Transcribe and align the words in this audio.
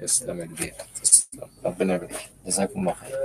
يسلم 0.00 0.40
البيت 0.40 0.74
تسلم 1.02 1.48
ربنا 1.64 1.94
يبارك 1.94 2.30
جزاكم 2.46 2.80
الله 2.80 2.92
خير 2.94 3.16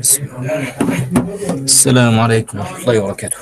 بسم 0.00 0.24
الله 0.24 0.74
السلام 1.80 2.20
عليكم 2.20 2.58
ورحمة 2.58 2.78
الله 2.78 2.98
وبركاته. 3.00 3.36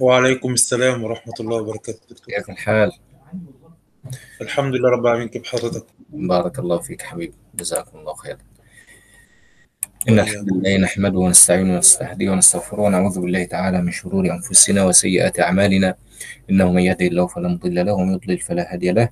وعليكم 0.00 0.52
السلام 0.52 1.04
ورحمة 1.04 1.34
الله 1.40 1.56
وبركاته. 1.56 2.00
دكتور 2.10 2.34
كيف 2.34 2.50
الحال؟ 2.50 2.92
الحمد 4.40 4.74
لله 4.74 4.90
رب 4.90 5.06
العالمين 5.06 5.28
كيف 5.28 5.46
حضرتك 5.46 5.86
بارك 6.08 6.58
الله 6.58 6.78
فيك 6.78 7.02
حبيبي 7.02 7.34
جزاكم 7.54 7.98
الله 7.98 8.14
خير 8.14 8.36
إن 10.08 10.18
الحمد 10.18 10.48
لله 10.52 10.76
نحمده 10.76 11.18
ونستعينه 11.18 11.74
ونستهديه 11.74 12.30
ونستغفره 12.30 12.80
ونعوذ 12.80 13.20
بالله 13.20 13.44
تعالى 13.44 13.82
من 13.82 13.92
شرور 13.92 14.30
أنفسنا 14.30 14.84
وسيئات 14.84 15.40
أعمالنا. 15.40 15.94
إنه 16.50 16.72
من 16.72 16.82
يهده 16.82 17.06
الله 17.06 17.26
فلا 17.26 17.48
مضل 17.48 17.86
له 17.86 17.92
ومن 17.92 18.12
يضلل 18.14 18.38
فلا 18.38 18.72
هادي 18.72 18.92
له. 18.92 19.08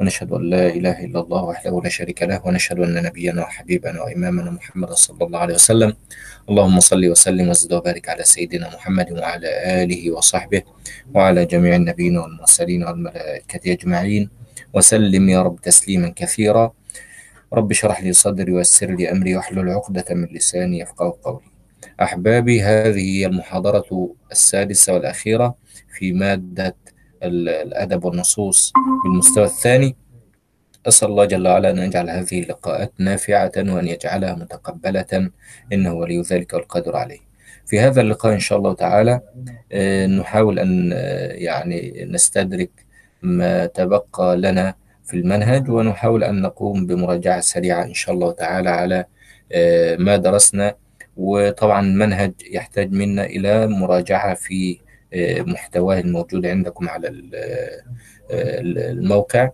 ونشهد 0.00 0.32
أن 0.32 0.50
لا 0.50 0.66
إله 0.66 1.04
إلا 1.04 1.20
الله 1.20 1.42
وحده 1.44 1.80
لا 1.84 1.88
شريك 1.88 2.22
له 2.22 2.46
ونشهد 2.46 2.78
أن 2.80 3.02
نبينا 3.02 3.42
وحبيبنا 3.42 4.02
وإمامنا 4.02 4.50
محمد 4.50 4.90
صلى 4.90 5.26
الله 5.26 5.38
عليه 5.38 5.54
وسلم. 5.54 5.92
اللهم 6.48 6.80
صل 6.80 7.08
وسلم 7.10 7.48
وزد 7.48 7.72
وبارك 7.72 8.08
على 8.08 8.24
سيدنا 8.24 8.68
محمد 8.68 9.12
وعلى 9.12 9.48
آله 9.82 10.10
وصحبه 10.10 10.62
وعلى 11.14 11.44
جميع 11.44 11.76
النبيين 11.76 12.18
والمرسلين 12.18 12.84
والملائكة 12.84 13.72
أجمعين. 13.72 14.30
وسلم 14.74 15.28
يا 15.28 15.42
رب 15.42 15.60
تسليما 15.60 16.12
كثيرا. 16.16 16.72
رب 17.52 17.70
اشرح 17.70 18.02
لي 18.02 18.12
صدري 18.12 18.52
ويسر 18.52 18.90
لي 18.90 19.10
أمري 19.10 19.36
واحلل 19.36 19.70
عقدة 19.70 20.04
من 20.10 20.28
لساني 20.32 20.78
يفقه 20.78 21.18
قولي. 21.22 21.50
أحبابي 22.02 22.62
هذه 22.62 23.18
هي 23.18 23.26
المحاضرة 23.26 24.14
السادسة 24.32 24.92
والأخيرة 24.92 25.54
في 25.98 26.12
مادة 26.12 26.76
الأدب 27.22 28.04
والنصوص 28.04 28.72
بالمستوى 29.04 29.44
الثاني. 29.44 29.96
أسأل 30.88 31.08
الله 31.08 31.24
جل 31.24 31.48
وعلا 31.48 31.70
أن 31.70 31.78
يجعل 31.78 32.10
هذه 32.10 32.42
اللقاءات 32.42 32.92
نافعة 32.98 33.52
وأن 33.56 33.88
يجعلها 33.88 34.34
متقبلة 34.34 35.30
إنه 35.72 35.94
ولي 35.94 36.20
ذلك 36.22 36.52
والقادر 36.52 36.96
عليه. 36.96 37.18
في 37.66 37.80
هذا 37.80 38.00
اللقاء 38.00 38.32
إن 38.32 38.38
شاء 38.38 38.58
الله 38.58 38.74
تعالى 38.74 39.20
نحاول 40.18 40.58
أن 40.58 40.92
يعني 41.32 42.06
نستدرك 42.10 42.70
ما 43.22 43.66
تبقى 43.66 44.36
لنا 44.36 44.74
في 45.04 45.14
المنهج 45.16 45.70
ونحاول 45.70 46.24
أن 46.24 46.42
نقوم 46.42 46.86
بمراجعة 46.86 47.40
سريعة 47.40 47.82
إن 47.82 47.94
شاء 47.94 48.14
الله 48.14 48.32
تعالى 48.32 48.70
على 48.70 49.04
ما 49.98 50.16
درسنا. 50.16 50.74
وطبعا 51.16 51.80
المنهج 51.80 52.32
يحتاج 52.50 52.92
منا 52.92 53.24
إلى 53.24 53.66
مراجعة 53.66 54.34
في 54.34 54.78
محتواه 55.14 56.00
الموجود 56.00 56.46
عندكم 56.46 56.88
على 56.88 57.08
الموقع. 58.30 59.50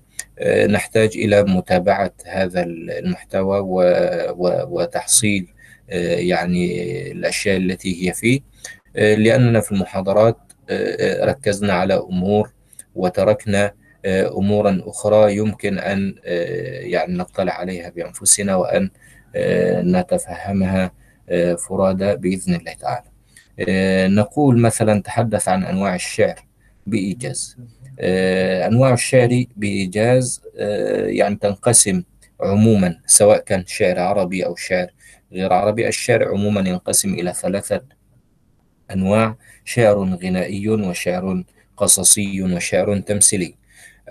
نحتاج 0.68 1.10
إلى 1.16 1.42
متابعة 1.42 2.12
هذا 2.26 2.62
المحتوى 2.62 3.60
وتحصيل 4.68 5.46
يعني 5.88 7.12
الأشياء 7.12 7.56
التي 7.56 8.08
هي 8.08 8.12
فيه. 8.12 8.40
لأننا 8.94 9.60
في 9.60 9.72
المحاضرات 9.72 10.36
ركزنا 11.22 11.72
على 11.72 11.94
أمور 11.94 12.52
وتركنا 12.94 13.72
أمورا 14.06 14.82
أخرى 14.84 15.36
يمكن 15.36 15.78
أن 15.78 16.14
يعني 16.90 17.14
نطلع 17.14 17.52
عليها 17.52 17.90
بأنفسنا 17.90 18.56
وأن 18.56 18.90
نتفهمها 19.96 20.92
فرادى 21.68 22.16
بإذن 22.16 22.54
الله 22.54 22.72
تعالى. 22.72 23.15
نقول 24.08 24.60
مثلا 24.60 25.02
تحدث 25.02 25.48
عن 25.48 25.64
أنواع 25.64 25.94
الشعر 25.94 26.46
بإيجاز. 26.86 27.56
أنواع 28.00 28.92
الشعر 28.92 29.44
بإيجاز 29.56 30.42
يعني 31.06 31.36
تنقسم 31.36 32.02
عموما 32.40 33.00
سواء 33.06 33.38
كان 33.38 33.66
شعر 33.66 33.98
عربي 33.98 34.46
أو 34.46 34.54
شعر 34.54 34.86
غير 35.32 35.52
عربي. 35.52 35.88
الشعر 35.88 36.28
عموما 36.28 36.60
ينقسم 36.60 37.14
إلى 37.14 37.32
ثلاثة 37.32 37.82
أنواع 38.90 39.36
شعر 39.64 39.98
غنائي 39.98 40.68
وشعر 40.68 41.44
قصصي 41.76 42.42
وشعر 42.42 42.98
تمثيلي. 42.98 43.54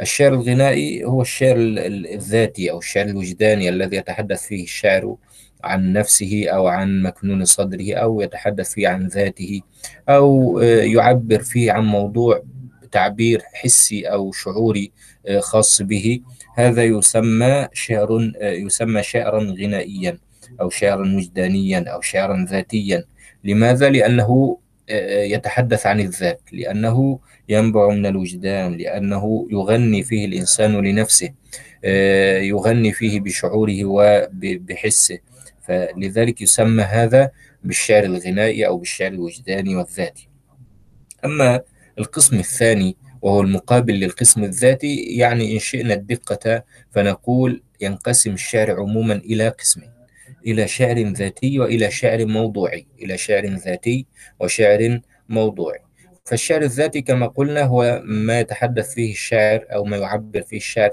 الشعر 0.01 0.34
الغنائي 0.34 1.03
هو 1.03 1.22
الشعر 1.22 1.55
الذاتي 1.57 2.72
أو 2.72 2.78
الشعر 2.78 3.05
الوجداني 3.05 3.69
الذي 3.69 3.97
يتحدث 3.97 4.45
فيه 4.45 4.63
الشاعر 4.63 5.16
عن 5.65 5.93
نفسه 5.93 6.45
أو 6.49 6.67
عن 6.67 7.01
مكنون 7.01 7.45
صدره 7.45 7.93
أو 7.93 8.21
يتحدث 8.21 8.73
فيه 8.73 8.87
عن 8.87 9.07
ذاته 9.07 9.61
أو 10.09 10.59
يعبر 10.61 11.39
فيه 11.39 11.71
عن 11.71 11.85
موضوع 11.85 12.43
تعبير 12.91 13.41
حسي 13.53 14.05
أو 14.05 14.31
شعوري 14.31 14.91
خاص 15.39 15.81
به. 15.81 16.21
هذا 16.57 16.83
يسمى 16.83 17.67
شعر 17.73 18.31
يسمى 18.41 19.03
شعرا 19.03 19.39
غنائيا 19.39 20.17
أو 20.61 20.69
شعرا 20.69 21.15
وجدانيا 21.15 21.85
أو 21.87 22.01
شعرا 22.01 22.45
ذاتيا. 22.49 23.03
لماذا؟ 23.43 23.89
لأنه 23.89 24.57
يتحدث 25.33 25.85
عن 25.85 25.99
الذات 25.99 26.41
لأنه 26.51 27.19
ينبع 27.49 27.89
من 27.89 28.05
الوجدان 28.05 28.77
لأنه 28.77 29.47
يغني 29.51 30.03
فيه 30.03 30.25
الإنسان 30.25 30.75
لنفسه 30.81 31.29
يغني 32.41 32.91
فيه 32.91 33.19
بشعوره 33.19 33.79
وبحسه 33.83 35.19
فلذلك 35.67 36.41
يسمى 36.41 36.83
هذا 36.83 37.31
بالشعر 37.63 38.03
الغنائي 38.03 38.67
أو 38.67 38.77
بالشعر 38.77 39.11
الوجداني 39.11 39.75
والذاتي. 39.75 40.29
أما 41.25 41.61
القسم 41.99 42.39
الثاني 42.39 42.97
وهو 43.21 43.41
المقابل 43.41 43.93
للقسم 43.93 44.43
الذاتي 44.43 44.95
يعني 44.95 45.53
إن 45.53 45.59
شئنا 45.59 45.93
الدقة 45.93 46.63
فنقول 46.91 47.63
ينقسم 47.81 48.33
الشعر 48.33 48.79
عموما 48.79 49.13
إلى 49.13 49.47
قسمين 49.49 49.91
إلى 50.47 50.67
شعر 50.67 50.99
ذاتي 50.99 51.59
وإلى 51.59 51.91
شعر 51.91 52.25
موضوعي 52.25 52.87
إلى 53.01 53.17
شعر 53.17 53.45
ذاتي 53.45 54.05
وشعر 54.39 54.99
موضوعي. 55.29 55.79
فالشعر 56.25 56.61
الذاتي 56.61 57.01
كما 57.01 57.27
قلنا 57.27 57.61
هو 57.63 58.01
ما 58.05 58.39
يتحدث 58.39 58.93
فيه 58.93 59.11
الشاعر 59.11 59.65
أو 59.73 59.83
ما 59.83 59.97
يعبر 59.97 60.41
فيه 60.41 60.57
الشاعر 60.57 60.91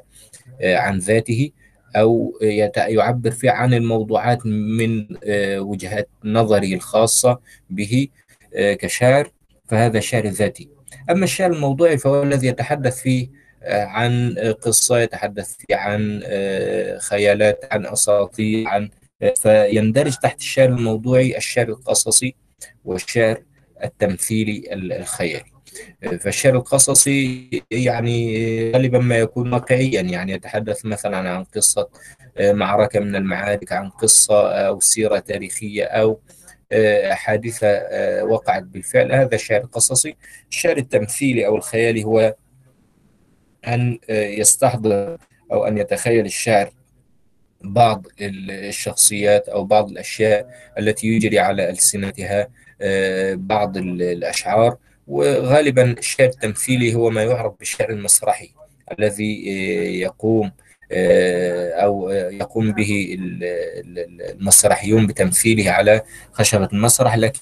عن 0.62 0.98
ذاته. 0.98 1.50
أو 1.96 2.38
يعبر 2.76 3.30
فيه 3.30 3.50
عن 3.50 3.74
الموضوعات 3.74 4.46
من 4.46 5.06
وجهات 5.58 6.08
نظري 6.24 6.74
الخاصة 6.74 7.40
به 7.70 8.08
كشاعر 8.54 9.32
فهذا 9.64 10.00
شعر 10.00 10.26
ذاتي. 10.26 10.68
أما 11.10 11.24
الشعر 11.24 11.52
الموضوعي 11.52 11.98
فهو 11.98 12.22
الذي 12.22 12.46
يتحدث 12.46 13.00
فيه 13.00 13.28
عن 13.66 14.34
قصة 14.62 14.98
يتحدث 14.98 15.56
فيه 15.56 15.76
عن 15.76 16.22
خيالات 16.98 17.64
عن 17.70 17.86
أساطير 17.86 18.68
عن 18.68 18.90
فيندرج 19.36 20.16
تحت 20.16 20.38
الشعر 20.38 20.68
الموضوعي 20.68 21.36
الشعر 21.36 21.68
القصصي 21.68 22.34
والشعر 22.84 23.42
التمثيلي 23.84 24.62
الخيالي. 24.72 25.51
فالشعر 26.20 26.56
القصصي 26.56 27.48
يعني 27.70 28.72
غالبا 28.72 28.98
ما 28.98 29.18
يكون 29.18 29.52
واقعيا. 29.52 30.00
يعني 30.00 30.32
يتحدث 30.32 30.84
مثلا 30.84 31.16
عن 31.16 31.44
قصة 31.44 31.88
معركة 32.40 33.00
من 33.00 33.16
المعارك 33.16 33.72
عن 33.72 33.90
قصة 33.90 34.52
أو 34.52 34.80
سيرة 34.80 35.18
تاريخية 35.18 35.84
أو 35.84 36.20
حادثة 37.10 37.80
وقعت 38.24 38.62
بالفعل. 38.62 39.12
هذا 39.12 39.34
الشعر 39.34 39.60
القصصي. 39.60 40.16
الشعر 40.50 40.76
التمثيلي 40.76 41.46
أو 41.46 41.56
الخيالي 41.56 42.04
هو 42.04 42.34
أن 43.66 43.98
يستحضر 44.10 45.18
أو 45.52 45.64
أن 45.66 45.78
يتخيل 45.78 46.24
الشاعر 46.24 46.70
بعض 47.64 48.06
الشخصيات 48.20 49.48
أو 49.48 49.64
بعض 49.64 49.90
الأشياء 49.90 50.48
التي 50.78 51.06
يجري 51.06 51.38
على 51.38 51.70
ألسنتها 51.70 52.48
بعض 53.34 53.76
الأشعار. 53.76 54.76
وغالبا 55.06 55.92
الشعر 55.98 56.28
التمثيلي 56.28 56.94
هو 56.94 57.10
ما 57.10 57.22
يعرف 57.22 57.52
بالشعر 57.58 57.90
المسرحي 57.90 58.50
الذي 58.98 59.46
يقوم 60.00 60.52
أو 61.82 62.10
يقوم 62.10 62.72
به 62.72 63.16
المسرحيون 64.30 65.06
بتمثيله 65.06 65.70
على 65.70 66.02
خشبة 66.32 66.68
المسرح 66.72 67.16
لكن 67.16 67.40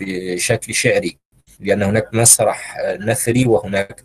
بشكل 0.00 0.74
شعري 0.74 1.18
لأن 1.60 1.82
هناك 1.82 2.14
مسرح 2.14 2.76
نثري 3.00 3.46
وهناك 3.46 4.04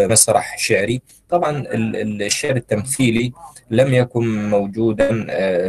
مسرح 0.00 0.58
شعري. 0.58 1.02
طبعا 1.28 1.64
الشعر 1.70 2.56
التمثيلي 2.56 3.32
لم 3.70 3.94
يكن 3.94 4.50
موجودا 4.50 5.08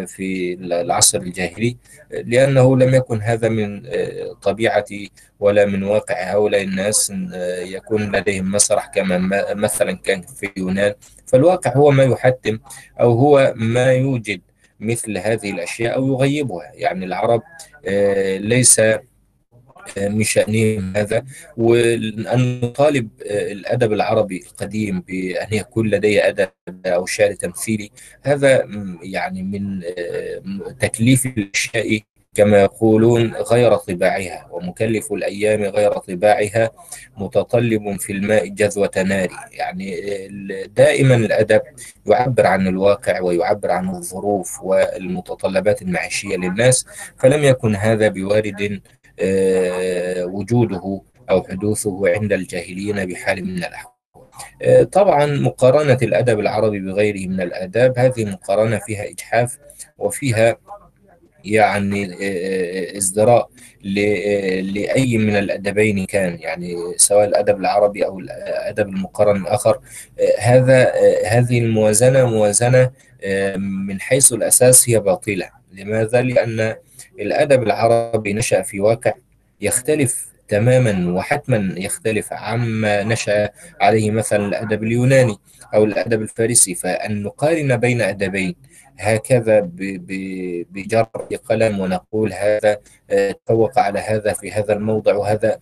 في 0.05 0.53
العصر 0.53 1.17
الجاهلي 1.17 1.77
لأنه 2.11 2.77
لم 2.77 2.95
يكن 2.95 3.21
هذا 3.21 3.49
من 3.49 3.81
طبيعة 4.41 4.85
ولا 5.39 5.65
من 5.65 5.83
واقع 5.83 6.15
هؤلاء 6.33 6.63
الناس 6.63 7.13
يكون 7.61 8.15
لديهم 8.15 8.51
مسرح 8.51 8.87
كما 8.87 9.17
مثلا 9.53 9.91
كان 9.91 10.21
في 10.21 10.51
اليونان 10.57 10.93
فالواقع 11.25 11.73
هو 11.75 11.91
ما 11.91 12.03
يحتم 12.03 12.59
أو 12.99 13.11
هو 13.11 13.53
ما 13.55 13.93
يوجد 13.93 14.41
مثل 14.79 15.17
هذه 15.17 15.51
الأشياء 15.51 15.95
أو 15.95 16.07
يغيبها. 16.07 16.71
يعني 16.73 17.05
العرب 17.05 17.41
ليس 18.39 18.81
من 19.97 20.23
شأنهم 20.23 20.93
هذا. 20.97 21.23
وأن 21.57 22.61
نطالب 22.63 23.09
الأدب 23.25 23.93
العربي 23.93 24.43
القديم 24.51 24.99
بأن 25.01 25.47
يكون 25.51 25.87
لديه 25.89 26.27
أدب 26.27 26.49
أو 26.85 27.05
شعر 27.05 27.33
تمثيلي. 27.33 27.91
هذا 28.23 28.67
يعني 29.03 29.43
من 29.43 29.81
تكليف 30.79 31.25
الأشياء 31.25 31.99
كما 32.35 32.61
يقولون 32.61 33.33
غير 33.33 33.75
طباعها. 33.75 34.47
ومكلف 34.51 35.13
الأيام 35.13 35.63
غير 35.63 35.91
طباعها 35.91 36.71
متطلب 37.17 37.99
في 37.99 38.13
الماء 38.13 38.47
جذوة 38.47 38.91
نار 38.97 39.29
يعني 39.51 39.97
دائما 40.75 41.15
الأدب 41.15 41.61
يعبر 42.07 42.47
عن 42.47 42.67
الواقع 42.67 43.21
ويعبر 43.21 43.71
عن 43.71 43.89
الظروف 43.89 44.63
والمتطلبات 44.63 45.81
المعيشية 45.81 46.37
للناس. 46.37 46.85
فلم 47.17 47.43
يكن 47.43 47.75
هذا 47.75 48.07
بوارد 48.07 48.81
وجوده 50.23 51.01
أو 51.29 51.43
حدوثه 51.43 52.09
عند 52.09 52.33
الجاهليين 52.33 53.05
بحال 53.05 53.45
من 53.45 53.57
الأحوال. 53.57 53.93
طبعا 54.91 55.25
مقارنة 55.25 55.97
الأدب 56.01 56.39
العربي 56.39 56.79
بغيره 56.79 57.27
من 57.27 57.41
الآداب 57.41 57.99
هذه 57.99 58.25
مقارنة 58.25 58.77
فيها 58.77 59.09
إجحاف 59.09 59.57
وفيها 59.97 60.57
يعني 61.45 62.17
ازدراء 62.97 63.49
لأي 63.83 65.17
من 65.17 65.35
الأدبين 65.35 66.05
كان 66.05 66.39
يعني 66.39 66.75
سواء 66.97 67.27
الأدب 67.27 67.59
العربي 67.59 68.05
أو 68.05 68.19
الأدب 68.19 68.89
المقارن 68.89 69.41
الآخر. 69.41 69.79
هذا 70.39 70.93
هذه 71.25 71.59
الموازنة 71.59 72.25
موازنة 72.25 72.91
من 73.57 74.01
حيث 74.01 74.33
الأساس 74.33 74.89
هي 74.89 74.99
باطلة. 74.99 75.49
لماذا؟ 75.73 76.21
لأن 76.21 76.75
الأدب 77.19 77.63
العربي 77.63 78.33
نشأ 78.33 78.61
في 78.61 78.79
واقع 78.79 79.13
يختلف 79.61 80.27
تماما 80.47 81.11
وحتما 81.11 81.73
يختلف 81.77 82.33
عما 82.33 83.03
نشأ 83.03 83.49
عليه 83.81 84.11
مثلا 84.11 84.45
الأدب 84.45 84.83
اليوناني 84.83 85.37
أو 85.73 85.83
الأدب 85.83 86.21
الفارسي. 86.21 86.75
فأن 86.75 87.23
نقارن 87.23 87.77
بين 87.77 88.01
أدبين 88.01 88.55
هكذا 88.99 89.69
بجر 90.71 91.07
قلم 91.49 91.79
ونقول 91.79 92.33
هذا 92.33 92.77
تفوق 93.45 93.79
على 93.79 93.99
هذا 93.99 94.33
في 94.33 94.51
هذا 94.51 94.73
الموضع 94.73 95.15
وهذا 95.15 95.59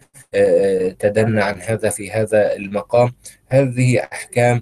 تدنى 1.00 1.42
عن 1.42 1.62
هذا 1.62 1.90
في 1.90 2.12
هذا 2.12 2.56
المقام. 2.56 3.14
هذه 3.56 4.00
أحكام 4.00 4.62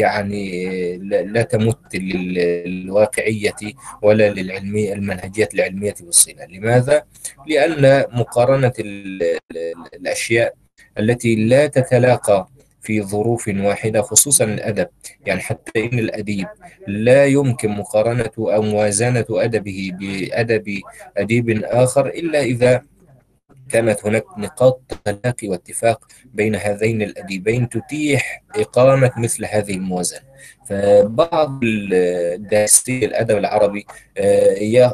يعني 0.00 0.96
لا 1.06 1.42
تمت 1.42 1.96
للواقعية 1.96 3.54
ولا 4.02 4.30
للعلمية 4.30 4.92
المنهجية 4.92 5.48
العلمية 5.54 5.94
بالصلة 6.00 6.44
لماذا؟ 6.44 7.02
لأن 7.46 8.04
مقارنة 8.12 8.72
الأشياء 9.94 10.54
التي 10.98 11.34
لا 11.34 11.66
تتلاقى 11.66 12.48
في 12.82 13.02
ظروف 13.02 13.48
واحدة 13.48 14.02
خصوصا 14.02 14.44
الأدب 14.44 14.88
يعني 15.26 15.40
حتى 15.40 15.84
إن 15.84 15.98
الأديب 15.98 16.46
لا 16.86 17.26
يمكن 17.26 17.70
مقارنة 17.70 18.30
أو 18.38 18.62
موازنة 18.62 19.24
أدبه 19.30 19.90
بأدب 20.00 20.80
أديب 21.16 21.64
آخر 21.64 22.06
إلا 22.06 22.40
إذا 22.42 22.82
كانت 23.70 24.06
هناك 24.06 24.24
نقاط 24.38 24.80
تلاقي 25.04 25.48
واتفاق 25.48 26.06
بين 26.24 26.54
هذين 26.54 27.02
الأديبين 27.02 27.68
تتيح 27.68 28.42
إقامة 28.56 29.12
مثل 29.16 29.44
هذه 29.44 29.74
الموازنة. 29.74 30.20
فبعض 30.68 31.60
دارسي 32.36 33.04
الأدب 33.04 33.36
العربي 33.36 33.86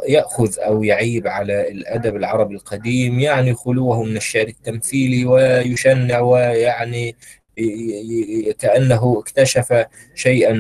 يأخذ 0.09 0.59
أو 0.59 0.83
يعيب 0.85 1.27
على 1.29 1.71
الأدب 1.71 2.17
العربي 2.17 2.55
القديم 2.55 3.21
يعني 3.21 3.55
خلوه 3.55 4.03
من 4.03 4.17
الشعر 4.17 4.47
التمثيلي 4.47 5.25
ويشنع 5.25 6.19
ويعني 6.21 7.17
كأنه 8.59 9.19
اكتشف 9.19 9.85
شيئا 10.15 10.53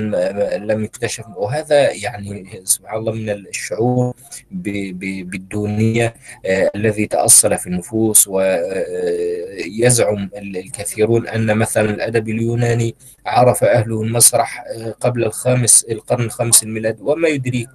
لم 0.59 0.85
يكتشف. 0.85 1.25
وهذا 1.37 1.93
يعني 1.93 2.61
سبحان 2.65 2.99
الله 2.99 3.13
من 3.13 3.31
الشعور 3.31 4.15
بالدونية 4.51 6.15
الذي 6.47 7.07
تأصل 7.07 7.59
في 7.59 7.67
النفوس 7.67 8.29
ويزعم 8.29 10.31
الكثيرون 10.37 11.29
أن 11.29 11.57
مثلا 11.57 11.91
الأدب 11.91 12.29
اليوناني 12.29 12.95
عرف 13.27 13.65
أهله 13.65 14.03
المسرح 14.03 14.65
قبل 15.01 15.25
الخامس 15.25 15.85
القرن 15.91 16.25
الخامس 16.25 16.63
الميلادي 16.63 17.03
وما 17.03 17.29
يدريك 17.29 17.69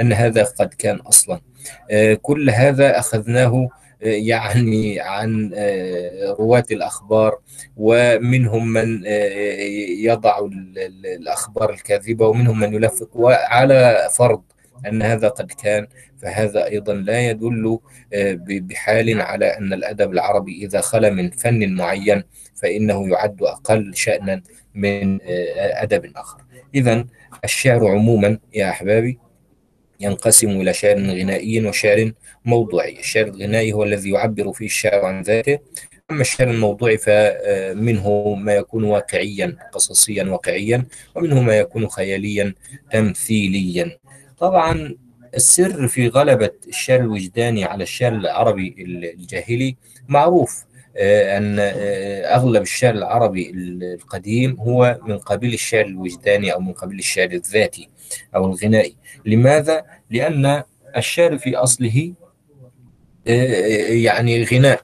أن 0.00 0.12
هذا 0.12 0.44
قد 0.44 0.74
كان 0.74 0.96
أصلا. 0.96 1.40
كل 2.22 2.50
هذا 2.50 2.98
أخذناه 2.98 3.68
يعني 4.04 5.00
عن 5.00 5.50
رواة 6.38 6.64
الأخبار 6.70 7.38
ومنهم 7.76 8.72
من 8.72 9.02
يضع 9.98 10.48
الأخبار 11.04 11.72
الكاذبة 11.72 12.26
ومنهم 12.26 12.60
من 12.60 12.74
يلفق 12.74 13.16
وعلى 13.16 14.08
فرض 14.16 14.42
أن 14.86 15.02
هذا 15.02 15.28
قد 15.28 15.52
كان 15.52 15.86
فهذا 16.22 16.64
أيضا 16.64 16.92
لا 16.92 17.30
يدل 17.30 17.78
بحال 18.38 19.20
على 19.20 19.46
أن 19.46 19.72
الأدب 19.72 20.12
العربي 20.12 20.64
إذا 20.64 20.80
خلا 20.80 21.10
من 21.10 21.30
فن 21.30 21.74
معين 21.74 22.22
فإنه 22.54 23.08
يعد 23.08 23.42
أقل 23.42 23.94
شأنا 23.94 24.42
من 24.74 25.18
أدب 25.56 26.12
آخر. 26.16 26.38
إذا 26.74 27.04
الشعر 27.44 27.88
عموما 27.88 28.38
يا 28.54 28.70
أحبابي 28.70 29.18
ينقسم 30.00 30.48
إلى 30.48 30.72
شعر 30.72 30.96
غنائي 30.96 31.66
وشعر 31.66 32.12
موضوعي. 32.44 32.98
الشعر 32.98 33.24
الغنائي 33.24 33.72
هو 33.72 33.84
الذي 33.84 34.10
يعبر 34.10 34.52
فيه 34.52 34.66
الشاعر 34.66 35.04
عن 35.04 35.22
ذاته. 35.22 35.58
أما 36.10 36.20
الشعر 36.20 36.50
الموضوعي 36.50 36.98
فمنه 36.98 38.34
ما 38.34 38.54
يكون 38.54 38.84
واقعيا 38.84 39.56
قصصيا 39.72 40.24
واقعيا 40.24 40.86
ومنه 41.14 41.42
ما 41.42 41.58
يكون 41.58 41.88
خياليا 41.88 42.54
تمثيليا. 42.92 43.98
طبعا 44.38 44.96
السر 45.34 45.88
في 45.88 46.08
غلبة 46.08 46.50
الشعر 46.68 47.00
الوجداني 47.00 47.64
على 47.64 47.82
الشعر 47.82 48.12
العربي 48.12 48.74
الجاهلي 48.78 49.76
معروف 50.08 50.64
أن 50.96 51.56
أغلب 52.24 52.62
الشعر 52.62 52.94
العربي 52.94 53.50
القديم 54.00 54.56
هو 54.60 54.98
من 55.06 55.18
قبيل 55.18 55.54
الشعر 55.54 55.86
الوجداني 55.86 56.52
أو 56.52 56.60
من 56.60 56.72
قبيل 56.72 56.98
الشعر 56.98 57.30
الذاتي. 57.30 57.88
أو 58.34 58.46
الغنائي. 58.46 58.96
لماذا؟ 59.26 59.84
لأن 60.10 60.62
الشعر 60.96 61.38
في 61.38 61.56
أصله 61.56 62.12
يعني 63.26 64.44
غناء 64.44 64.82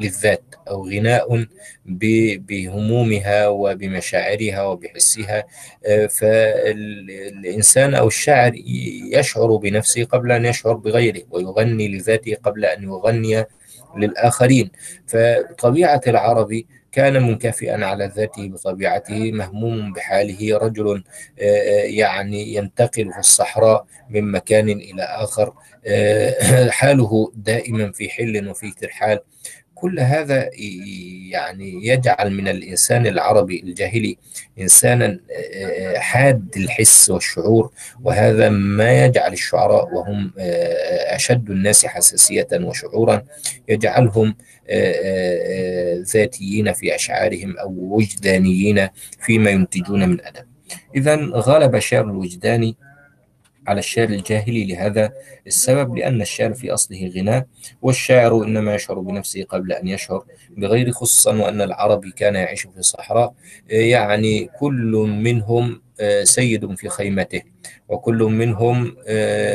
للذات 0.00 0.44
أو 0.68 0.88
غناء 0.88 1.46
بهمومها 2.48 3.48
وبمشاعرها 3.48 4.62
وبحسها. 4.62 5.44
فالإنسان 6.10 7.94
أو 7.94 8.06
الشاعر 8.06 8.52
يشعر 9.12 9.56
بنفسه 9.56 10.04
قبل 10.04 10.32
أن 10.32 10.44
يشعر 10.44 10.72
بغيره 10.72 11.22
ويغني 11.30 11.88
لذاته 11.88 12.34
قبل 12.34 12.64
أن 12.64 12.82
يغني 12.82 13.44
للآخرين. 13.96 14.70
فطبيعة 15.06 16.00
العربي 16.06 16.66
كان 16.98 17.22
منكفئا 17.22 17.86
على 17.86 18.12
ذاته 18.16 18.48
بطبيعته 18.48 19.32
مهموم 19.32 19.92
بحاله 19.92 20.58
رجل 20.58 21.04
يعني 21.84 22.54
ينتقل 22.54 23.12
في 23.12 23.18
الصحراء 23.18 23.86
من 24.10 24.32
مكان 24.32 24.68
إلى 24.68 25.02
آخر 25.02 25.52
حاله 26.78 27.32
دائما 27.34 27.92
في 27.92 28.08
حل 28.08 28.48
وفي 28.48 28.70
ترحال 28.70 29.20
كل 29.80 30.00
هذا 30.00 30.50
يعني 31.30 31.86
يجعل 31.86 32.32
من 32.32 32.48
الإنسان 32.48 33.06
العربي 33.06 33.60
الجاهلي 33.60 34.18
إنسانا 34.58 35.20
حاد 35.96 36.54
الحس 36.56 37.10
والشعور 37.10 37.70
وهذا 38.02 38.48
ما 38.48 39.04
يجعل 39.04 39.32
الشعراء 39.32 39.94
وهم 39.94 40.32
أشد 41.16 41.50
الناس 41.50 41.86
حساسية 41.86 42.48
وشعورا 42.52 43.22
يجعلهم 43.68 44.34
ذاتيين 46.14 46.72
في 46.72 46.94
أشعارهم 46.94 47.56
أو 47.58 47.74
وجدانيين 47.78 48.88
فيما 49.20 49.50
ينتجون 49.50 50.08
من 50.08 50.20
أدب. 50.20 50.46
إذا 50.96 51.14
غلب 51.16 51.74
الشعر 51.74 52.04
الوجداني 52.04 52.76
على 53.68 53.78
الشعر 53.78 54.08
الجاهلي 54.08 54.64
لهذا 54.64 55.12
السبب 55.46 55.96
لأن 55.96 56.22
الشعر 56.22 56.54
في 56.54 56.70
أصله 56.70 57.12
غناء 57.16 57.46
والشاعر 57.82 58.44
إنما 58.44 58.74
يشعر 58.74 58.98
بنفسه 59.00 59.44
قبل 59.44 59.72
أن 59.72 59.88
يشعر 59.88 60.24
بغير 60.56 60.90
خصوصا 60.90 61.36
وأن 61.36 61.60
العربي 61.60 62.10
كان 62.12 62.34
يعيش 62.34 62.62
في 62.62 62.78
الصحراء 62.78 63.34
يعني 63.68 64.50
كل 64.60 64.92
منهم 65.22 65.82
سيد 66.22 66.74
في 66.74 66.88
خيمته 66.88 67.42
وكل 67.88 68.18
منهم 68.22 68.96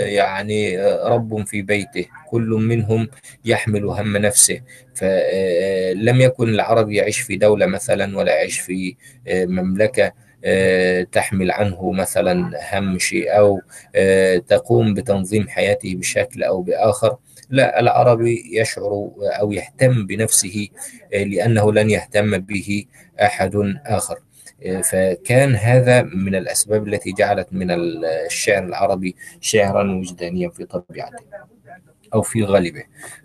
يعني 0.06 0.78
رب 1.06 1.46
في 1.48 1.62
بيته 1.62 2.06
كل 2.30 2.50
منهم 2.50 3.08
يحمل 3.46 3.86
هم 3.86 4.18
نفسه. 4.18 4.62
فلم 4.96 6.22
يكن 6.22 6.50
العربي 6.50 6.96
يعيش 6.96 7.20
في 7.20 7.36
دولة 7.36 7.66
مثلا 7.66 8.18
ولا 8.18 8.36
يعيش 8.36 8.60
في 8.60 8.96
مملكة. 9.30 10.12
تحمل 11.12 11.52
عنه 11.52 11.92
مثلا 11.92 12.52
هم 12.74 13.00
شيء 13.00 13.38
أو 13.38 13.62
تقوم 14.40 14.94
بتنظيم 14.94 15.48
حياته 15.48 15.96
بشكل 15.96 16.44
أو 16.44 16.62
بآخر. 16.62 17.18
لا 17.50 17.80
العربي 17.80 18.44
يشعر 18.60 19.12
أو 19.22 19.52
يهتم 19.52 20.06
بنفسه 20.06 20.68
لأنه 21.14 21.74
لن 21.74 21.90
يهتم 21.90 22.38
به 22.38 22.86
أحد 23.22 23.76
آخر. 23.86 24.20
فكان 24.84 25.56
هذا 25.56 26.02
من 26.02 26.36
الأسباب 26.36 26.88
التي 26.88 27.12
جعلت 27.12 27.48
من 27.52 27.68
الشعر 27.72 28.64
العربي 28.64 29.16
شعرا 29.42 29.92
وجدانيا 29.92 30.50
في 30.50 30.66
طبيعته 30.66 31.24
أو 32.14 32.22
في 32.22 32.44
غالبه. 32.44 32.84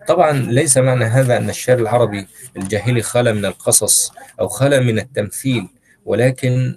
طبعا 0.09 0.33
ليس 0.33 0.79
معنى 0.79 1.05
هذا 1.05 1.37
أن 1.37 1.51
الشعر 1.51 1.79
العربي 1.79 2.27
الجاهلي 2.57 3.03
خلى 3.03 3.33
من 3.33 3.45
القصص 3.45 4.13
أو 4.41 4.49
خلى 4.49 4.81
من 4.81 4.99
التمثيل 4.99 5.69
ولكن 6.09 6.77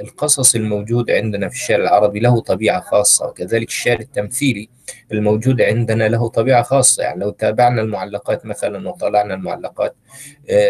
القصص 0.00 0.54
الموجود 0.54 1.10
عندنا 1.10 1.48
في 1.48 1.54
الشعر 1.54 1.80
العربي 1.80 2.20
له 2.20 2.40
طبيعة 2.40 2.80
خاصة 2.80 3.26
وكذلك 3.26 3.68
الشعر 3.68 4.00
التمثيلي 4.00 4.68
الموجود 5.12 5.62
عندنا 5.62 6.08
له 6.08 6.28
طبيعة 6.28 6.62
خاصة. 6.62 7.02
يعني 7.02 7.20
لو 7.20 7.30
تابعنا 7.30 7.82
المعلقات 7.82 8.46
مثلا 8.46 8.88
وطلعنا 8.88 9.34
المعلقات 9.34 9.96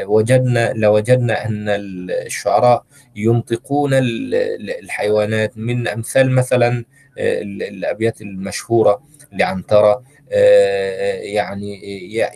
وجدنا 0.04 0.72
لوجدنا 0.72 1.46
أن 1.46 1.68
الشعراء 1.68 2.84
ينطقون 3.16 3.90
الحيوانات 3.94 5.58
من 5.58 5.88
أمثال 5.88 6.30
مثلا 6.30 6.84
الأبيات 7.18 8.20
المشهورة 8.20 9.02
لعنترة 9.32 10.02
يعني 11.22 11.80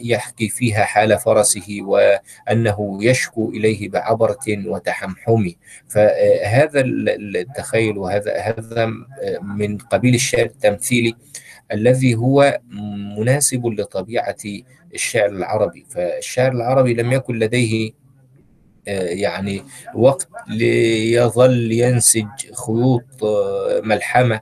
يحكي 0.00 0.48
فيها 0.48 0.84
حال 0.84 1.18
فرسه 1.18 1.78
وأنه 1.82 2.98
يشكو 3.00 3.50
إليه 3.50 3.88
بعبرة 3.88 4.46
وتحمحم. 4.48 5.50
فهذا 5.88 6.80
التخيل 6.80 7.98
وهذا 7.98 8.36
هذا 8.36 8.92
من 9.42 9.78
قبيل 9.78 10.14
الشعر 10.14 10.44
التمثيلي 10.44 11.14
الذي 11.72 12.14
هو 12.14 12.60
مناسب 13.18 13.66
لطبيعة 13.66 14.36
الشعر 14.94 15.28
العربي. 15.28 15.86
فالشعر 15.90 16.52
العربي 16.52 16.94
لم 16.94 17.12
يكن 17.12 17.38
لديه 17.38 17.90
يعني 18.86 19.62
وقت 19.94 20.28
ليظل 20.48 21.72
ينسج 21.72 22.26
خيوط 22.66 23.04
ملحمة 23.84 24.40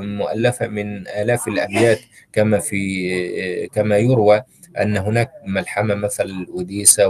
مؤلفة 0.00 0.66
من 0.66 1.08
آلاف 1.08 1.48
الأبيات 1.48 2.00
كما 2.32 2.58
في 2.58 3.68
كما 3.74 3.98
يروى 3.98 4.42
أن 4.70 4.96
هناك 4.96 5.30
ملحمة 5.44 5.94
مثل 5.94 6.24
الأوديسة 6.24 7.08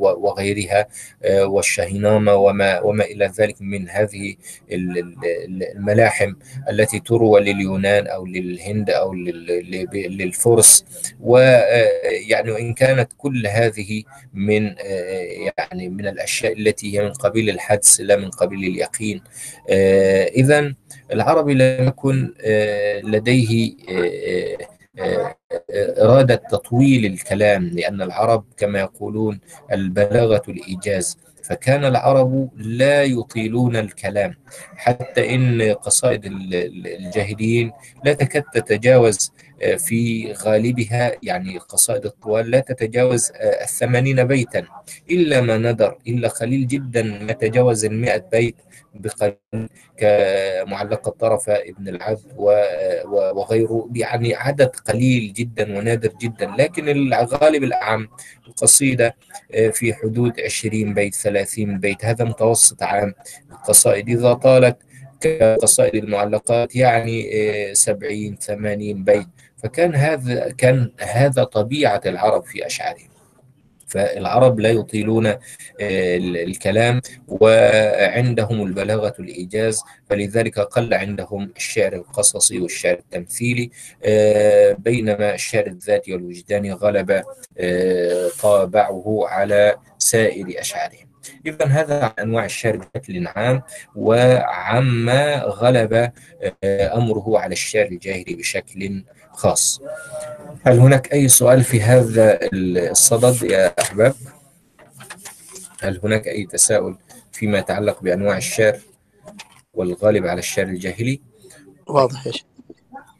وغيرها 0.00 0.86
والشهنامة 1.28 2.34
وما, 2.34 2.80
وما 2.80 3.04
إلى 3.04 3.32
ذلك 3.38 3.56
من 3.60 3.88
هذه 3.88 4.34
الملاحم 4.70 6.34
التي 6.70 7.00
تروى 7.00 7.40
لليونان 7.40 8.06
أو 8.06 8.26
للهند 8.26 8.90
أو 8.90 9.14
للفرس. 9.94 10.84
ويعني 11.20 12.50
وإن 12.50 12.74
كانت 12.74 13.12
كل 13.18 13.46
هذه 13.46 14.02
من 14.34 14.74
يعني 15.58 15.88
من 15.88 16.06
الأشياء 16.06 16.52
التي 16.52 16.98
هي 16.98 17.04
من 17.04 17.12
قبيل 17.12 17.50
الحدس 17.50 18.00
لا 18.00 18.16
من 18.16 18.30
قبيل 18.30 18.64
اليقين. 18.64 19.22
إذا 20.36 20.74
العربي 21.12 21.54
لم 21.54 21.88
يكن 21.88 22.34
لديه 23.04 23.74
إرادة 25.98 26.34
تطويل 26.34 27.06
الكلام 27.06 27.68
لأن 27.68 28.02
العرب 28.02 28.44
كما 28.56 28.78
يقولون 28.80 29.40
البلاغة 29.72 30.42
الإيجاز. 30.48 31.18
فكان 31.42 31.84
العرب 31.84 32.50
لا 32.56 33.04
يطيلون 33.04 33.76
الكلام 33.76 34.34
حتى 34.76 35.34
إن 35.34 35.62
قصائد 35.62 36.20
الجاهليين 36.24 37.72
لا 38.04 38.12
تكاد 38.12 38.42
تتجاوز 38.54 39.32
في 39.78 40.32
غالبها 40.32 41.12
يعني 41.22 41.58
قصائد 41.58 42.04
الطوال 42.06 42.50
لا 42.50 42.60
تتجاوز 42.60 43.32
الثمانين 43.36 44.24
بيتا. 44.24 44.64
إلا 45.10 45.40
ما 45.40 45.58
ندر 45.58 45.98
إلا 46.08 46.28
قليل 46.28 46.66
جدا 46.66 47.02
ما 47.02 47.32
تجاوز 47.32 47.84
المئة 47.84 48.24
بيت 48.32 48.56
بقليل 48.94 49.68
كمعلقة 49.96 51.10
طرفة 51.10 51.52
ابن 51.52 51.88
العبد 51.88 52.32
وغيره. 53.08 53.88
يعني 53.94 54.34
عدد 54.34 54.68
قليل 54.68 55.32
جدا 55.32 55.78
ونادر 55.78 56.12
جدا. 56.20 56.54
لكن 56.58 56.88
الغالب 56.88 57.64
الأعم 57.64 58.08
القصيدة 58.48 59.16
في 59.72 59.94
حدود 59.94 60.40
20 60.40 60.94
بيت 60.94 61.14
30 61.14 61.78
بيت. 61.78 62.04
هذا 62.04 62.24
متوسط 62.24 62.82
عام 62.82 63.14
القصائد. 63.52 64.08
إذا 64.08 64.32
طالت 64.32 64.76
كقصائد 65.20 66.04
المعلقات 66.04 66.76
يعني 66.76 67.30
70 67.74 68.36
80 68.36 69.04
بيت. 69.04 69.26
فكان 69.62 69.94
هذا 69.94 70.50
كان 70.58 70.92
هذا 71.00 71.44
طبيعة 71.44 72.00
العرب 72.06 72.44
في 72.44 72.66
أشعارهم. 72.66 73.08
فالعرب 73.86 74.60
لا 74.60 74.70
يطيلون 74.70 75.34
الكلام 75.80 77.00
وعندهم 77.28 78.66
البلاغة 78.66 79.14
الإيجاز 79.18 79.82
فلذلك 80.10 80.58
قل 80.58 80.94
عندهم 80.94 81.52
الشعر 81.56 81.92
القصصي 81.92 82.58
والشعر 82.58 82.94
التمثيلي 82.98 83.70
بينما 84.78 85.34
الشعر 85.34 85.66
الذاتي 85.66 86.12
والوجداني 86.12 86.72
غلب 86.72 87.22
طابعه 88.40 89.24
على 89.28 89.76
سائر 89.98 90.60
أشعارهم. 90.60 91.12
إذا 91.46 91.66
هذا 91.66 92.04
أنواع 92.18 92.44
الشعر 92.44 92.76
بشكل 92.76 93.26
عام 93.26 93.62
وعما 93.96 95.42
غلب 95.42 96.12
أمره 96.64 97.38
على 97.38 97.52
الشعر 97.52 97.86
الجاهلي 97.86 98.34
بشكل 98.34 99.04
خاص 99.32 99.80
هل 100.66 100.78
هناك 100.78 101.12
أي 101.12 101.28
سؤال 101.28 101.64
في 101.64 101.82
هذا 101.82 102.38
الصدد 102.54 103.42
يا 103.42 103.74
أحباب؟ 103.80 104.14
هل 105.82 106.00
هناك 106.04 106.28
أي 106.28 106.46
تساؤل 106.46 106.96
فيما 107.32 107.58
يتعلق 107.58 108.02
بأنواع 108.02 108.36
الشعر 108.36 108.78
والغالب 109.74 110.26
على 110.26 110.38
الشعر 110.38 110.66
الجاهلي؟ 110.66 111.20
واضح 111.86 112.26
يا 112.26 112.32
شيخ 112.32 112.44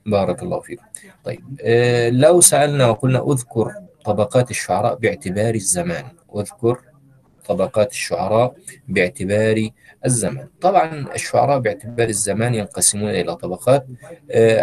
بارك 0.07 0.42
الله 0.42 0.61
فيكم 0.61 0.85
طيب 1.25 1.40
آه 1.61 2.11
لو 2.11 2.40
سألنا 2.40 2.87
وقلنا 2.87 3.33
أذكر 3.33 3.73
طبقات 4.04 4.50
الشعراء 4.50 4.95
باعتبار 4.95 5.54
الزمان 5.54 6.04
أذكر 6.37 6.78
طبقات 7.49 7.92
الشعراء 7.92 8.54
باعتبار 8.88 9.69
الزمن 10.06 10.47
طبعا 10.61 11.06
الشعراء 11.14 11.59
باعتبار 11.59 12.09
الزمان 12.09 12.54
ينقسمون 12.54 13.11
إلى 13.11 13.37
طبقات. 13.37 13.87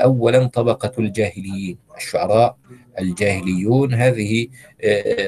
أولا 0.03 0.45
طبقة 0.45 0.91
الجاهليين 0.99 1.77
الشعراء 1.97 2.57
الجاهليون. 2.99 3.93
هذه 3.93 4.47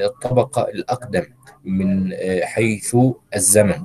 الطبقة 0.04 0.62
الأقدم 0.62 1.24
من 1.64 2.12
حيث 2.42 2.96
الزمن. 3.36 3.82